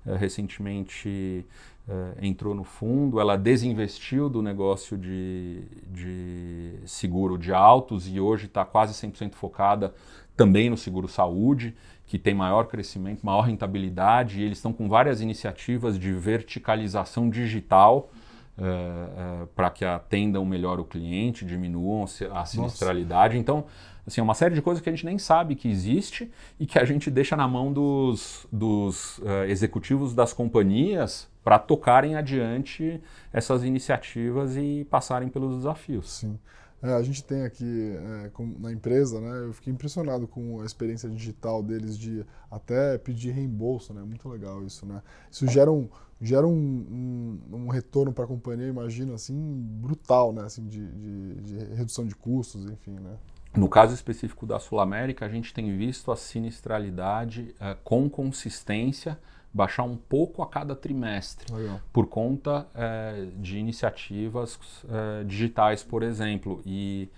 uh, 0.07 0.15
recentemente 0.15 1.45
uh, 1.87 2.17
entrou 2.23 2.55
no 2.55 2.65
fundo, 2.65 3.21
ela 3.21 3.37
desinvestiu 3.37 4.31
do 4.31 4.41
negócio 4.41 4.97
de, 4.97 5.63
de 5.89 6.75
seguro 6.87 7.37
de 7.37 7.53
autos 7.53 8.09
e 8.09 8.19
hoje 8.19 8.47
está 8.47 8.65
quase 8.65 8.95
100% 8.95 9.35
focada 9.35 9.95
também 10.35 10.71
no 10.71 10.77
seguro 10.77 11.07
saúde, 11.07 11.75
que 12.07 12.19
tem 12.19 12.35
maior 12.35 12.67
crescimento, 12.67 13.25
maior 13.25 13.43
rentabilidade, 13.43 14.41
e 14.41 14.45
eles 14.45 14.59
estão 14.59 14.73
com 14.73 14.89
várias 14.89 15.21
iniciativas 15.21 15.99
de 15.99 16.13
verticalização 16.13 17.29
digital 17.29 18.11
uh, 18.59 19.43
uh, 19.43 19.47
para 19.49 19.71
que 19.71 19.85
atendam 19.85 20.45
melhor 20.45 20.81
o 20.81 20.85
cliente, 20.85 21.45
diminuam 21.45 22.05
a 22.33 22.45
sinistralidade. 22.45 23.35
Nossa. 23.35 23.41
Então, 23.41 23.65
assim, 24.07 24.21
é 24.21 24.25
uma 24.25 24.35
série 24.35 24.55
de 24.55 24.63
coisas 24.63 24.83
que 24.83 24.89
a 24.89 24.93
gente 24.93 25.05
nem 25.05 25.19
sabe 25.19 25.55
que 25.55 25.69
existe 25.69 26.31
e 26.59 26.67
que 26.67 26.79
a 26.79 26.85
gente 26.85 27.11
deixa 27.11 27.37
na 27.37 27.47
mão 27.47 27.73
dos, 27.73 28.47
dos 28.53 29.19
uh, 29.19 29.45
executivos 29.49 30.15
das 30.15 30.33
companhias 30.33 31.29
para 31.43 31.59
tocarem 31.59 32.17
adiante 32.17 33.01
essas 33.33 33.63
iniciativas 33.63 34.57
e 34.57 34.87
passarem 34.91 35.29
pelos 35.29 35.57
desafios. 35.57 36.11
Sim. 36.11 36.39
É, 36.83 36.93
a 36.93 37.03
gente 37.03 37.25
tem 37.25 37.43
aqui 37.43 37.97
é, 38.25 38.29
com, 38.31 38.47
na 38.59 38.71
empresa, 38.71 39.21
né? 39.21 39.47
Eu 39.47 39.53
fiquei 39.53 39.73
impressionado 39.73 40.29
com 40.29 40.61
a 40.61 40.65
experiência 40.65 41.09
digital 41.09 41.63
deles 41.63 41.99
de 41.99 42.25
até 42.51 42.99
pedir 42.99 43.31
reembolso, 43.31 43.95
né? 43.95 44.03
Muito 44.03 44.29
legal 44.29 44.65
isso, 44.65 44.85
né? 44.85 45.03
Isso 45.31 45.47
gera 45.47 45.73
um, 45.73 45.89
gera 46.21 46.47
um, 46.47 46.53
um, 46.53 47.57
um 47.57 47.69
retorno 47.69 48.13
para 48.13 48.25
a 48.25 48.27
companhia, 48.27 48.67
imagino, 48.67 49.15
assim, 49.15 49.35
brutal, 49.81 50.33
né? 50.33 50.43
Assim, 50.43 50.67
de, 50.67 50.87
de, 50.87 51.35
de, 51.43 51.75
redução 51.75 52.07
de 52.07 52.15
custos, 52.15 52.65
enfim, 52.65 52.93
né? 52.93 53.17
No 53.55 53.69
caso 53.69 53.95
específico 53.95 54.47
da 54.47 54.59
Sul 54.59 54.81
América, 54.81 55.25
a 55.25 55.29
gente 55.29 55.53
tem 55.53 55.77
visto 55.77 56.13
a 56.13 56.17
sinistralidade 56.17 57.55
uh, 57.57 57.77
com 57.83 58.09
consistência 58.09 59.19
baixar 59.53 59.85
um 59.85 59.97
pouco 59.97 60.43
a 60.43 60.47
cada 60.47 60.77
trimestre, 60.77 61.51
Legal. 61.51 61.81
por 61.91 62.07
conta 62.07 62.67
uh, 62.75 63.41
de 63.41 63.59
iniciativas 63.59 64.57
uh, 64.85 65.25
digitais, 65.25 65.83
por 65.83 66.03
exemplo. 66.03 66.61
E 66.67 67.09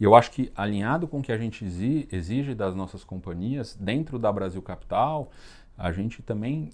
eu 0.00 0.14
acho 0.14 0.30
que, 0.30 0.52
alinhado 0.54 1.08
com 1.08 1.18
o 1.18 1.22
que 1.22 1.32
a 1.32 1.38
gente 1.38 1.64
exige 2.12 2.54
das 2.54 2.76
nossas 2.76 3.02
companhias, 3.02 3.76
dentro 3.80 4.16
da 4.16 4.30
Brasil 4.30 4.62
Capital, 4.62 5.32
a 5.76 5.90
gente 5.90 6.22
também 6.22 6.70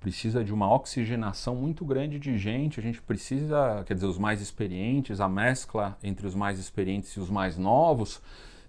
precisa 0.00 0.42
de 0.42 0.52
uma 0.52 0.72
oxigenação 0.72 1.54
muito 1.54 1.84
grande 1.84 2.18
de 2.18 2.38
gente, 2.38 2.80
a 2.80 2.82
gente 2.82 3.02
precisa, 3.02 3.84
quer 3.86 3.94
dizer, 3.94 4.06
os 4.06 4.18
mais 4.18 4.40
experientes, 4.40 5.20
a 5.20 5.28
mescla 5.28 5.96
entre 6.02 6.26
os 6.26 6.34
mais 6.34 6.58
experientes 6.58 7.12
e 7.12 7.20
os 7.20 7.28
mais 7.28 7.58
novos, 7.58 8.20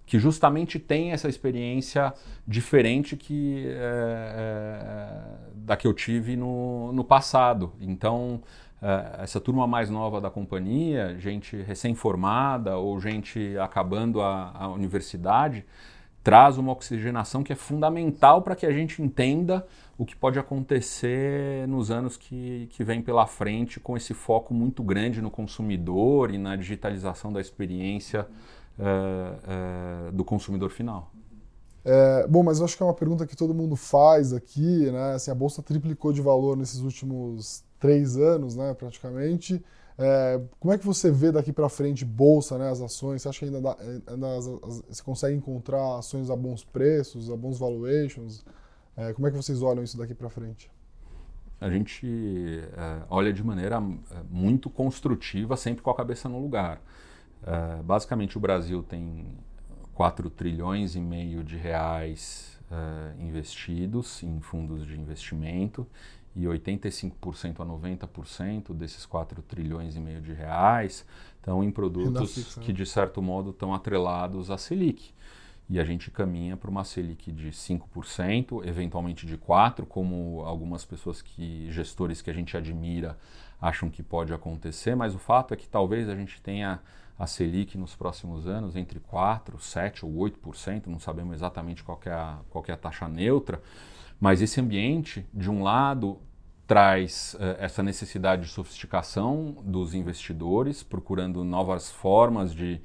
que 0.06 0.20
justamente 0.20 0.78
tem 0.78 1.14
essa 1.14 1.30
experiência 1.30 2.14
diferente 2.46 3.16
que 3.16 3.66
é, 3.66 3.72
é, 4.36 5.54
da 5.56 5.78
que 5.78 5.88
eu 5.88 5.94
tive 5.94 6.36
no, 6.36 6.92
no 6.92 7.04
passado. 7.04 7.72
Então, 7.80 8.42
é, 8.82 9.24
essa 9.24 9.40
turma 9.40 9.66
mais 9.66 9.90
nova 9.90 10.20
da 10.20 10.30
companhia, 10.30 11.18
gente 11.18 11.56
recém-formada 11.56 12.78
ou 12.78 13.00
gente 13.00 13.58
acabando 13.58 14.22
a, 14.22 14.52
a 14.54 14.68
universidade, 14.68 15.66
traz 16.24 16.58
uma 16.58 16.72
oxigenação 16.72 17.44
que 17.44 17.52
é 17.52 17.56
fundamental 17.56 18.42
para 18.42 18.56
que 18.56 18.66
a 18.66 18.72
gente 18.72 19.02
entenda 19.02 19.66
o 19.98 20.06
que 20.06 20.16
pode 20.16 20.40
acontecer 20.40 21.68
nos 21.68 21.92
anos 21.92 22.18
que, 22.18 22.68
que 22.72 22.84
vem 22.84 23.02
pela 23.02 23.26
frente 23.28 23.80
com 23.80 23.96
esse 23.96 24.14
foco 24.14 24.54
muito 24.54 24.84
grande 24.84 25.22
no 25.22 25.32
consumidor 25.32 26.34
e 26.34 26.38
na 26.38 26.56
digitalização 26.56 27.32
da 27.32 27.40
experiência 27.40 28.28
uh, 28.80 30.10
uh, 30.10 30.12
do 30.12 30.24
consumidor 30.24 30.70
final. 30.70 31.12
É, 31.84 32.28
bom, 32.28 32.44
mas 32.44 32.60
eu 32.60 32.66
acho 32.66 32.78
que 32.78 32.84
é 32.84 32.86
uma 32.86 32.94
pergunta 32.94 33.26
que 33.26 33.36
todo 33.36 33.54
mundo 33.54 33.76
faz 33.76 34.34
aqui, 34.34 34.92
né? 34.92 35.14
Assim, 35.16 35.32
a 35.32 35.36
bolsa 35.36 35.64
triplicou 35.64 36.14
de 36.14 36.22
valor 36.22 36.56
nesses 36.56 36.80
últimos 36.80 37.64
três 37.80 38.18
anos, 38.18 38.56
né, 38.56 38.74
praticamente. 38.76 39.64
É, 39.98 40.42
como 40.60 40.74
é 40.74 40.78
que 40.78 40.86
você 40.86 41.12
vê 41.12 41.32
daqui 41.32 41.52
para 41.52 41.68
frente 41.70 42.04
bolsa, 42.06 42.58
né, 42.58 42.70
as 42.70 42.82
ações? 42.82 43.22
Você 43.22 43.30
acha 43.30 43.40
que 43.40 43.46
ainda, 43.46 43.62
dá, 43.62 43.78
ainda 44.08 44.38
as, 44.38 44.48
as, 44.48 44.82
você 44.90 45.04
consegue 45.04 45.36
encontrar 45.36 45.98
ações 45.98 46.30
a 46.30 46.36
bons 46.36 46.64
preços, 46.64 47.30
a 47.30 47.36
bons 47.36 47.60
valuations? 47.60 48.44
É, 48.96 49.14
como 49.14 49.28
é 49.28 49.32
que 49.32 49.38
vocês 49.38 49.62
olham 49.62 49.84
isso 49.84 49.98
daqui 49.98 50.14
para 50.14 50.30
frente? 50.30 50.72
A 51.60 51.70
gente 51.70 52.08
é, 52.76 53.04
olha 53.10 53.32
de 53.32 53.44
maneira 53.44 53.78
é, 53.78 54.16
muito 54.30 54.70
construtiva, 54.70 55.56
sempre 55.56 55.84
com 55.84 55.92
a 55.92 55.96
cabeça 55.96 56.28
no 56.28 56.40
lugar. 56.40 56.82
É, 57.44 57.84
basicamente, 57.84 58.38
o 58.38 58.42
Brasil 58.42 58.82
tem 58.82 59.28
4 59.94 60.30
trilhões 60.32 60.96
e 60.96 61.00
meio 61.00 61.44
de 61.44 61.58
reais 61.58 62.60
é, 62.72 63.22
investidos 63.22 64.24
em 64.24 64.40
fundos 64.40 64.86
de 64.86 65.00
investimento 65.00 65.86
e 66.36 66.46
85% 66.46 67.60
a 67.60 67.66
90% 67.66 68.74
desses 68.74 69.06
4 69.06 69.42
trilhões 69.42 69.96
e 69.96 70.00
meio 70.00 70.22
de 70.22 70.32
reais 70.32 71.06
estão 71.38 71.64
em 71.64 71.72
produtos 71.72 72.56
que, 72.56 72.72
de 72.72 72.86
certo 72.86 73.22
modo, 73.22 73.50
estão 73.50 73.74
atrelados 73.74 74.50
à 74.50 74.58
Selic. 74.58 75.14
E 75.70 75.80
a 75.80 75.84
gente 75.84 76.12
caminha 76.12 76.58
para 76.58 76.70
uma 76.70 76.84
Selic 76.84 77.32
de 77.32 77.50
5%, 77.50 78.66
eventualmente 78.66 79.26
de 79.26 79.38
4%, 79.38 79.86
como 79.86 80.42
algumas 80.46 80.84
pessoas 80.84 81.22
que, 81.22 81.72
gestores 81.72 82.22
que 82.22 82.30
a 82.30 82.34
gente 82.34 82.56
admira, 82.58 83.18
acham 83.62 83.90
que 83.90 84.04
pode 84.04 84.34
acontecer, 84.34 84.96
mas 84.96 85.16
o 85.16 85.20
fato 85.20 85.54
é 85.54 85.58
que 85.58 85.70
talvez 85.70 86.10
a 86.10 86.16
gente 86.16 86.42
tenha 86.42 86.82
a 87.18 87.28
Selic 87.28 87.78
nos 87.78 87.96
próximos 87.96 88.48
anos 88.48 88.76
entre 88.76 89.00
4%, 89.00 89.58
7% 89.58 90.04
ou 90.04 90.12
8%, 90.30 90.88
não 90.88 91.00
sabemos 91.00 91.36
exatamente 91.36 91.84
qual 91.84 92.00
é 92.06 92.10
a, 92.10 92.40
qual 92.50 92.66
é 92.68 92.72
a 92.72 92.78
taxa 92.78 93.08
neutra, 93.08 93.62
mas 94.22 94.42
esse 94.42 94.62
ambiente, 94.62 95.26
de 95.34 95.50
um 95.50 95.62
lado, 95.62 96.18
traz 96.66 97.34
uh, 97.34 97.58
essa 97.60 97.84
necessidade 97.84 98.44
de 98.44 98.48
sofisticação 98.48 99.58
dos 99.66 99.94
investidores, 99.94 100.82
procurando 100.82 101.44
novas 101.44 101.92
formas 101.92 102.56
de 102.56 102.80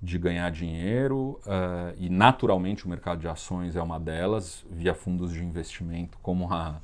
de 0.00 0.16
ganhar 0.16 0.50
dinheiro 0.50 1.40
uh, 1.44 1.92
e 1.98 2.08
naturalmente 2.08 2.86
o 2.86 2.88
mercado 2.88 3.20
de 3.20 3.26
ações 3.26 3.74
é 3.74 3.82
uma 3.82 3.98
delas 3.98 4.64
via 4.70 4.94
fundos 4.94 5.32
de 5.32 5.44
investimento 5.44 6.18
como 6.22 6.52
a 6.52 6.80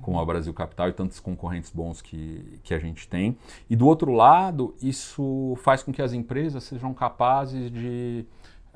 como 0.00 0.20
a 0.20 0.24
Brasil 0.24 0.54
Capital 0.54 0.88
e 0.88 0.92
tantos 0.92 1.18
concorrentes 1.18 1.72
bons 1.72 2.00
que, 2.00 2.60
que 2.62 2.72
a 2.72 2.78
gente 2.78 3.08
tem. 3.08 3.36
E 3.68 3.74
do 3.74 3.84
outro 3.84 4.12
lado, 4.12 4.72
isso 4.80 5.58
faz 5.60 5.82
com 5.82 5.92
que 5.92 6.00
as 6.00 6.12
empresas 6.12 6.62
sejam 6.62 6.94
capazes 6.94 7.68
de 7.68 8.24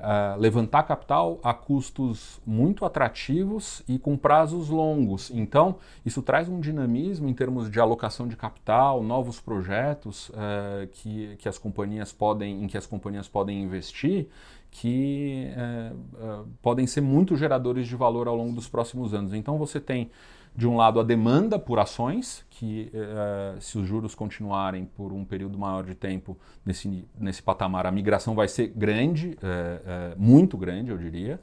uh, 0.03 0.39
levantar 0.39 0.83
capital 0.83 1.39
a 1.41 1.53
custos 1.53 2.41
muito 2.45 2.85
atrativos 2.85 3.81
e 3.87 3.97
com 3.97 4.17
prazos 4.17 4.69
longos. 4.69 5.31
Então, 5.33 5.77
isso 6.05 6.21
traz 6.21 6.49
um 6.49 6.59
dinamismo 6.59 7.29
em 7.29 7.33
termos 7.33 7.71
de 7.71 7.79
alocação 7.79 8.27
de 8.27 8.35
capital, 8.35 9.01
novos 9.01 9.39
projetos 9.39 10.29
uh, 10.29 10.87
que, 10.91 11.35
que 11.37 11.47
as 11.47 11.57
companhias 11.57 12.11
podem, 12.11 12.63
em 12.63 12.67
que 12.67 12.77
as 12.77 12.85
companhias 12.85 13.27
podem 13.27 13.63
investir 13.63 14.27
que 14.69 15.49
uh, 15.55 16.47
podem 16.59 16.87
ser 16.87 17.01
muito 17.01 17.35
geradores 17.35 17.87
de 17.87 17.95
valor 17.95 18.27
ao 18.27 18.35
longo 18.35 18.53
dos 18.53 18.67
próximos 18.67 19.13
anos. 19.13 19.33
Então, 19.33 19.55
você 19.57 19.79
tem 19.79 20.09
de 20.55 20.67
um 20.67 20.75
lado, 20.75 20.99
a 20.99 21.03
demanda 21.03 21.57
por 21.57 21.79
ações, 21.79 22.45
que 22.49 22.91
uh, 22.93 23.59
se 23.59 23.77
os 23.77 23.87
juros 23.87 24.13
continuarem 24.13 24.85
por 24.85 25.11
um 25.11 25.25
período 25.25 25.57
maior 25.57 25.83
de 25.83 25.95
tempo 25.95 26.37
nesse, 26.63 27.07
nesse 27.17 27.41
patamar, 27.41 27.87
a 27.87 27.91
migração 27.91 28.35
vai 28.35 28.47
ser 28.47 28.67
grande, 28.67 29.29
uh, 29.29 29.35
uh, 29.35 30.21
muito 30.21 30.55
grande, 30.55 30.91
eu 30.91 30.97
diria. 30.97 31.41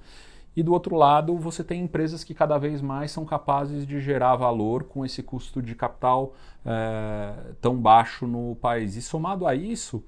E 0.55 0.63
do 0.63 0.73
outro 0.73 0.95
lado, 0.95 1.37
você 1.37 1.65
tem 1.65 1.83
empresas 1.83 2.23
que 2.23 2.35
cada 2.35 2.57
vez 2.57 2.81
mais 2.81 3.11
são 3.11 3.25
capazes 3.25 3.85
de 3.85 4.01
gerar 4.01 4.37
valor 4.37 4.85
com 4.85 5.05
esse 5.05 5.23
custo 5.23 5.63
de 5.63 5.77
capital 5.77 6.35
tão 7.61 7.77
baixo 7.77 8.27
no 8.27 8.57
país. 8.57 8.97
E 8.97 9.01
somado 9.01 9.47
a 9.47 9.55
isso, 9.55 10.03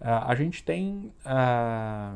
a 0.00 0.32
gente 0.36 0.62
tem 0.62 1.12
a 1.24 2.14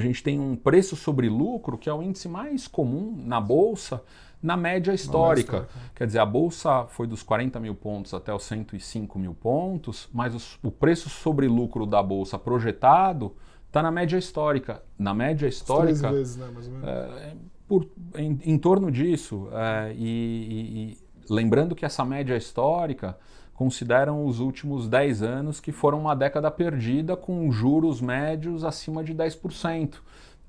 gente 0.00 0.22
tem 0.22 0.40
um 0.40 0.56
preço 0.56 0.96
sobre 0.96 1.28
lucro 1.28 1.76
que 1.76 1.88
é 1.88 1.92
o 1.92 2.02
índice 2.02 2.28
mais 2.28 2.66
comum 2.66 3.14
na 3.24 3.40
bolsa 3.40 4.02
na 4.42 4.56
média 4.56 4.92
histórica. 4.92 5.58
histórica. 5.58 5.90
Quer 5.94 6.06
dizer, 6.06 6.18
a 6.20 6.26
bolsa 6.26 6.86
foi 6.86 7.06
dos 7.06 7.22
40 7.22 7.58
mil 7.60 7.74
pontos 7.74 8.14
até 8.14 8.32
os 8.32 8.44
105 8.44 9.18
mil 9.18 9.34
pontos, 9.34 10.08
mas 10.12 10.34
os, 10.34 10.58
o 10.62 10.70
preço 10.70 11.08
sobre 11.08 11.48
lucro 11.48 11.84
da 11.84 12.02
bolsa 12.02 12.38
projetado 12.38 13.34
está 13.66 13.82
na 13.82 13.90
média 13.90 14.16
histórica. 14.16 14.82
Na 14.98 15.12
média 15.12 15.46
histórica. 15.46 16.10
Vezes, 16.12 16.36
né. 16.36 16.48
É, 16.84 17.34
por, 17.66 17.86
em, 18.16 18.38
em, 18.44 18.58
torno 18.58 18.90
disso. 18.90 19.48
É, 19.52 19.92
e, 19.94 19.98
e, 19.98 20.92
e 20.92 20.98
lembrando 21.28 21.74
que 21.74 21.84
essa 21.84 22.04
média 22.04 22.36
histórica 22.36 23.18
consideram 23.54 24.24
os 24.24 24.38
últimos 24.38 24.88
10 24.88 25.22
anos 25.22 25.58
que 25.58 25.72
foram 25.72 26.00
uma 26.00 26.14
década 26.14 26.48
perdida 26.48 27.16
com 27.16 27.50
juros 27.50 28.00
médios 28.00 28.62
acima 28.62 29.02
de 29.02 29.12
10%. 29.12 29.96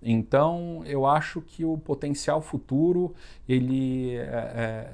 Então, 0.01 0.81
eu 0.85 1.05
acho 1.05 1.41
que 1.41 1.65
o 1.65 1.77
potencial 1.77 2.41
futuro 2.41 3.13
ele 3.47 4.15
é, 4.15 4.21
é, 4.21 4.89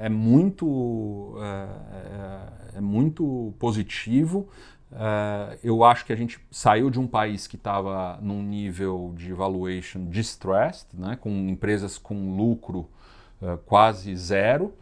é, 0.00 0.06
é 0.06 0.08
muito, 0.08 1.36
é, 1.38 2.74
é, 2.74 2.78
é 2.78 2.80
muito 2.80 3.54
positivo. 3.58 4.48
É, 4.92 5.58
eu 5.64 5.82
acho 5.82 6.04
que 6.04 6.12
a 6.12 6.16
gente 6.16 6.38
saiu 6.50 6.90
de 6.90 7.00
um 7.00 7.06
país 7.06 7.46
que 7.46 7.56
estava 7.56 8.18
num 8.20 8.42
nível 8.42 9.14
de 9.16 9.32
valuation 9.32 10.04
distressed, 10.06 10.88
né, 10.92 11.16
com 11.18 11.30
empresas 11.30 11.98
com 11.98 12.36
lucro 12.36 12.88
quase 13.66 14.16
zero, 14.16 14.72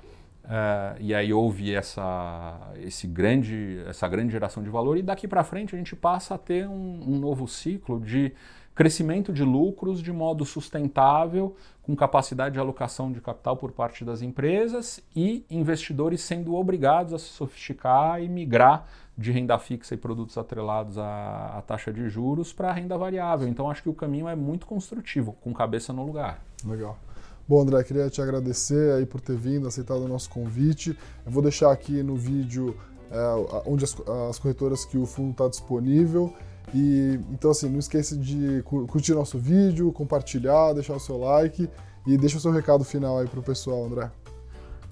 e 1.00 1.12
aí 1.12 1.32
houve 1.32 1.74
essa, 1.74 2.70
esse 2.76 3.04
grande, 3.04 3.82
essa 3.88 4.06
grande 4.06 4.30
geração 4.30 4.62
de 4.62 4.70
valor, 4.70 4.96
e 4.96 5.02
daqui 5.02 5.26
para 5.26 5.42
frente 5.42 5.74
a 5.74 5.78
gente 5.78 5.96
passa 5.96 6.36
a 6.36 6.38
ter 6.38 6.68
um, 6.68 7.02
um 7.04 7.18
novo 7.18 7.48
ciclo 7.48 7.98
de 7.98 8.32
crescimento 8.74 9.32
de 9.32 9.44
lucros 9.44 10.02
de 10.02 10.12
modo 10.12 10.44
sustentável, 10.44 11.54
com 11.82 11.94
capacidade 11.94 12.54
de 12.54 12.58
alocação 12.58 13.12
de 13.12 13.20
capital 13.20 13.56
por 13.56 13.72
parte 13.72 14.04
das 14.04 14.22
empresas 14.22 15.00
e 15.14 15.44
investidores 15.50 16.22
sendo 16.22 16.54
obrigados 16.54 17.12
a 17.12 17.18
se 17.18 17.26
sofisticar 17.26 18.22
e 18.22 18.28
migrar 18.28 18.86
de 19.16 19.30
renda 19.30 19.58
fixa 19.58 19.94
e 19.94 19.96
produtos 19.96 20.36
atrelados 20.36 20.98
à, 20.98 21.58
à 21.58 21.62
taxa 21.62 21.92
de 21.92 22.08
juros 22.08 22.52
para 22.52 22.72
renda 22.72 22.98
variável. 22.98 23.46
Então 23.46 23.70
acho 23.70 23.82
que 23.82 23.88
o 23.88 23.94
caminho 23.94 24.28
é 24.28 24.34
muito 24.34 24.66
construtivo, 24.66 25.34
com 25.40 25.52
cabeça 25.52 25.92
no 25.92 26.04
lugar. 26.04 26.42
Legal. 26.64 26.98
Bom, 27.46 27.60
André, 27.60 27.84
queria 27.84 28.08
te 28.08 28.22
agradecer 28.22 28.94
aí 28.94 29.04
por 29.04 29.20
ter 29.20 29.36
vindo, 29.36 29.68
aceitado 29.68 30.00
o 30.00 30.08
nosso 30.08 30.30
convite. 30.30 30.98
Eu 31.24 31.30
vou 31.30 31.42
deixar 31.42 31.70
aqui 31.70 32.02
no 32.02 32.16
vídeo 32.16 32.74
é, 33.10 33.62
onde 33.66 33.84
as, 33.84 33.94
as 34.30 34.38
corretoras 34.38 34.84
que 34.86 34.96
o 34.96 35.04
fundo 35.04 35.32
está 35.32 35.46
disponível. 35.46 36.34
E 36.72 37.20
então 37.30 37.50
assim, 37.50 37.68
não 37.68 37.78
esqueça 37.78 38.16
de 38.16 38.62
curtir 38.62 39.12
nosso 39.12 39.38
vídeo, 39.38 39.92
compartilhar, 39.92 40.72
deixar 40.72 40.94
o 40.94 41.00
seu 41.00 41.18
like 41.18 41.68
e 42.06 42.16
deixa 42.16 42.36
o 42.36 42.40
seu 42.40 42.52
recado 42.52 42.84
final 42.84 43.18
aí 43.18 43.26
para 43.26 43.40
o 43.40 43.42
pessoal, 43.42 43.84
André. 43.84 44.10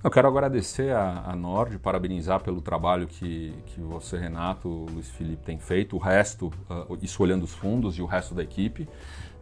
Eu 0.04 0.10
quero 0.10 0.26
agradecer 0.26 0.92
a, 0.92 1.22
a 1.26 1.36
Nord, 1.36 1.78
parabenizar 1.78 2.40
pelo 2.40 2.60
trabalho 2.60 3.06
que, 3.06 3.54
que 3.66 3.80
você, 3.80 4.18
Renato, 4.18 4.68
Luiz 4.90 5.08
Felipe 5.10 5.44
tem 5.44 5.60
feito, 5.60 5.94
o 5.94 5.98
resto, 6.00 6.52
uh, 6.68 6.92
os 6.92 7.52
fundos 7.52 7.96
e 7.96 8.02
o 8.02 8.06
resto 8.06 8.34
da 8.34 8.42
equipe. 8.42 8.88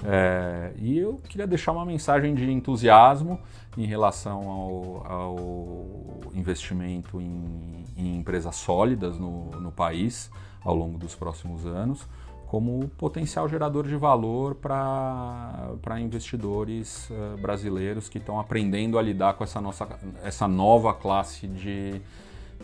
É, 0.05 0.73
e 0.77 0.99
eu 0.99 1.19
queria 1.29 1.47
deixar 1.47 1.73
uma 1.73 1.85
mensagem 1.85 2.35
de 2.35 2.51
entusiasmo 2.51 3.41
em 3.77 3.87
relação 3.87 4.51
ao, 4.51 5.07
ao 5.07 6.21
investimento 6.35 7.21
em, 7.21 7.85
em, 7.97 8.17
empresas 8.17 8.57
sólidas 8.57 9.19
no, 9.19 9.51
no 9.53 9.73
país 9.73 10.31
ao 10.63 10.75
longo 10.75 10.99
dos 10.99 11.15
próximos 11.15 11.67
anos 11.67 12.07
como 12.51 12.89
potencial 12.99 13.49
gerador 13.49 13.87
de 13.87 13.95
valor 13.95 14.57
para 14.57 16.01
investidores 16.01 17.09
uh, 17.09 17.41
brasileiros 17.41 18.09
que 18.09 18.19
estão 18.19 18.41
aprendendo 18.41 18.99
a 18.99 19.03
lidar 19.03 19.35
com 19.35 19.45
essa, 19.45 19.61
nossa, 19.61 19.87
essa 20.25 20.49
nova 20.49 20.93
classe 20.93 21.47
de, 21.47 22.03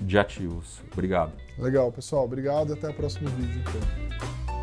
de 0.00 0.18
ativos. 0.18 0.80
Obrigado. 0.92 1.30
Legal, 1.56 1.92
pessoal. 1.92 2.24
Obrigado 2.24 2.70
e 2.70 2.72
até 2.72 2.88
o 2.88 2.94
próximo 2.94 3.28
vídeo. 3.30 3.60
Então. 3.60 4.55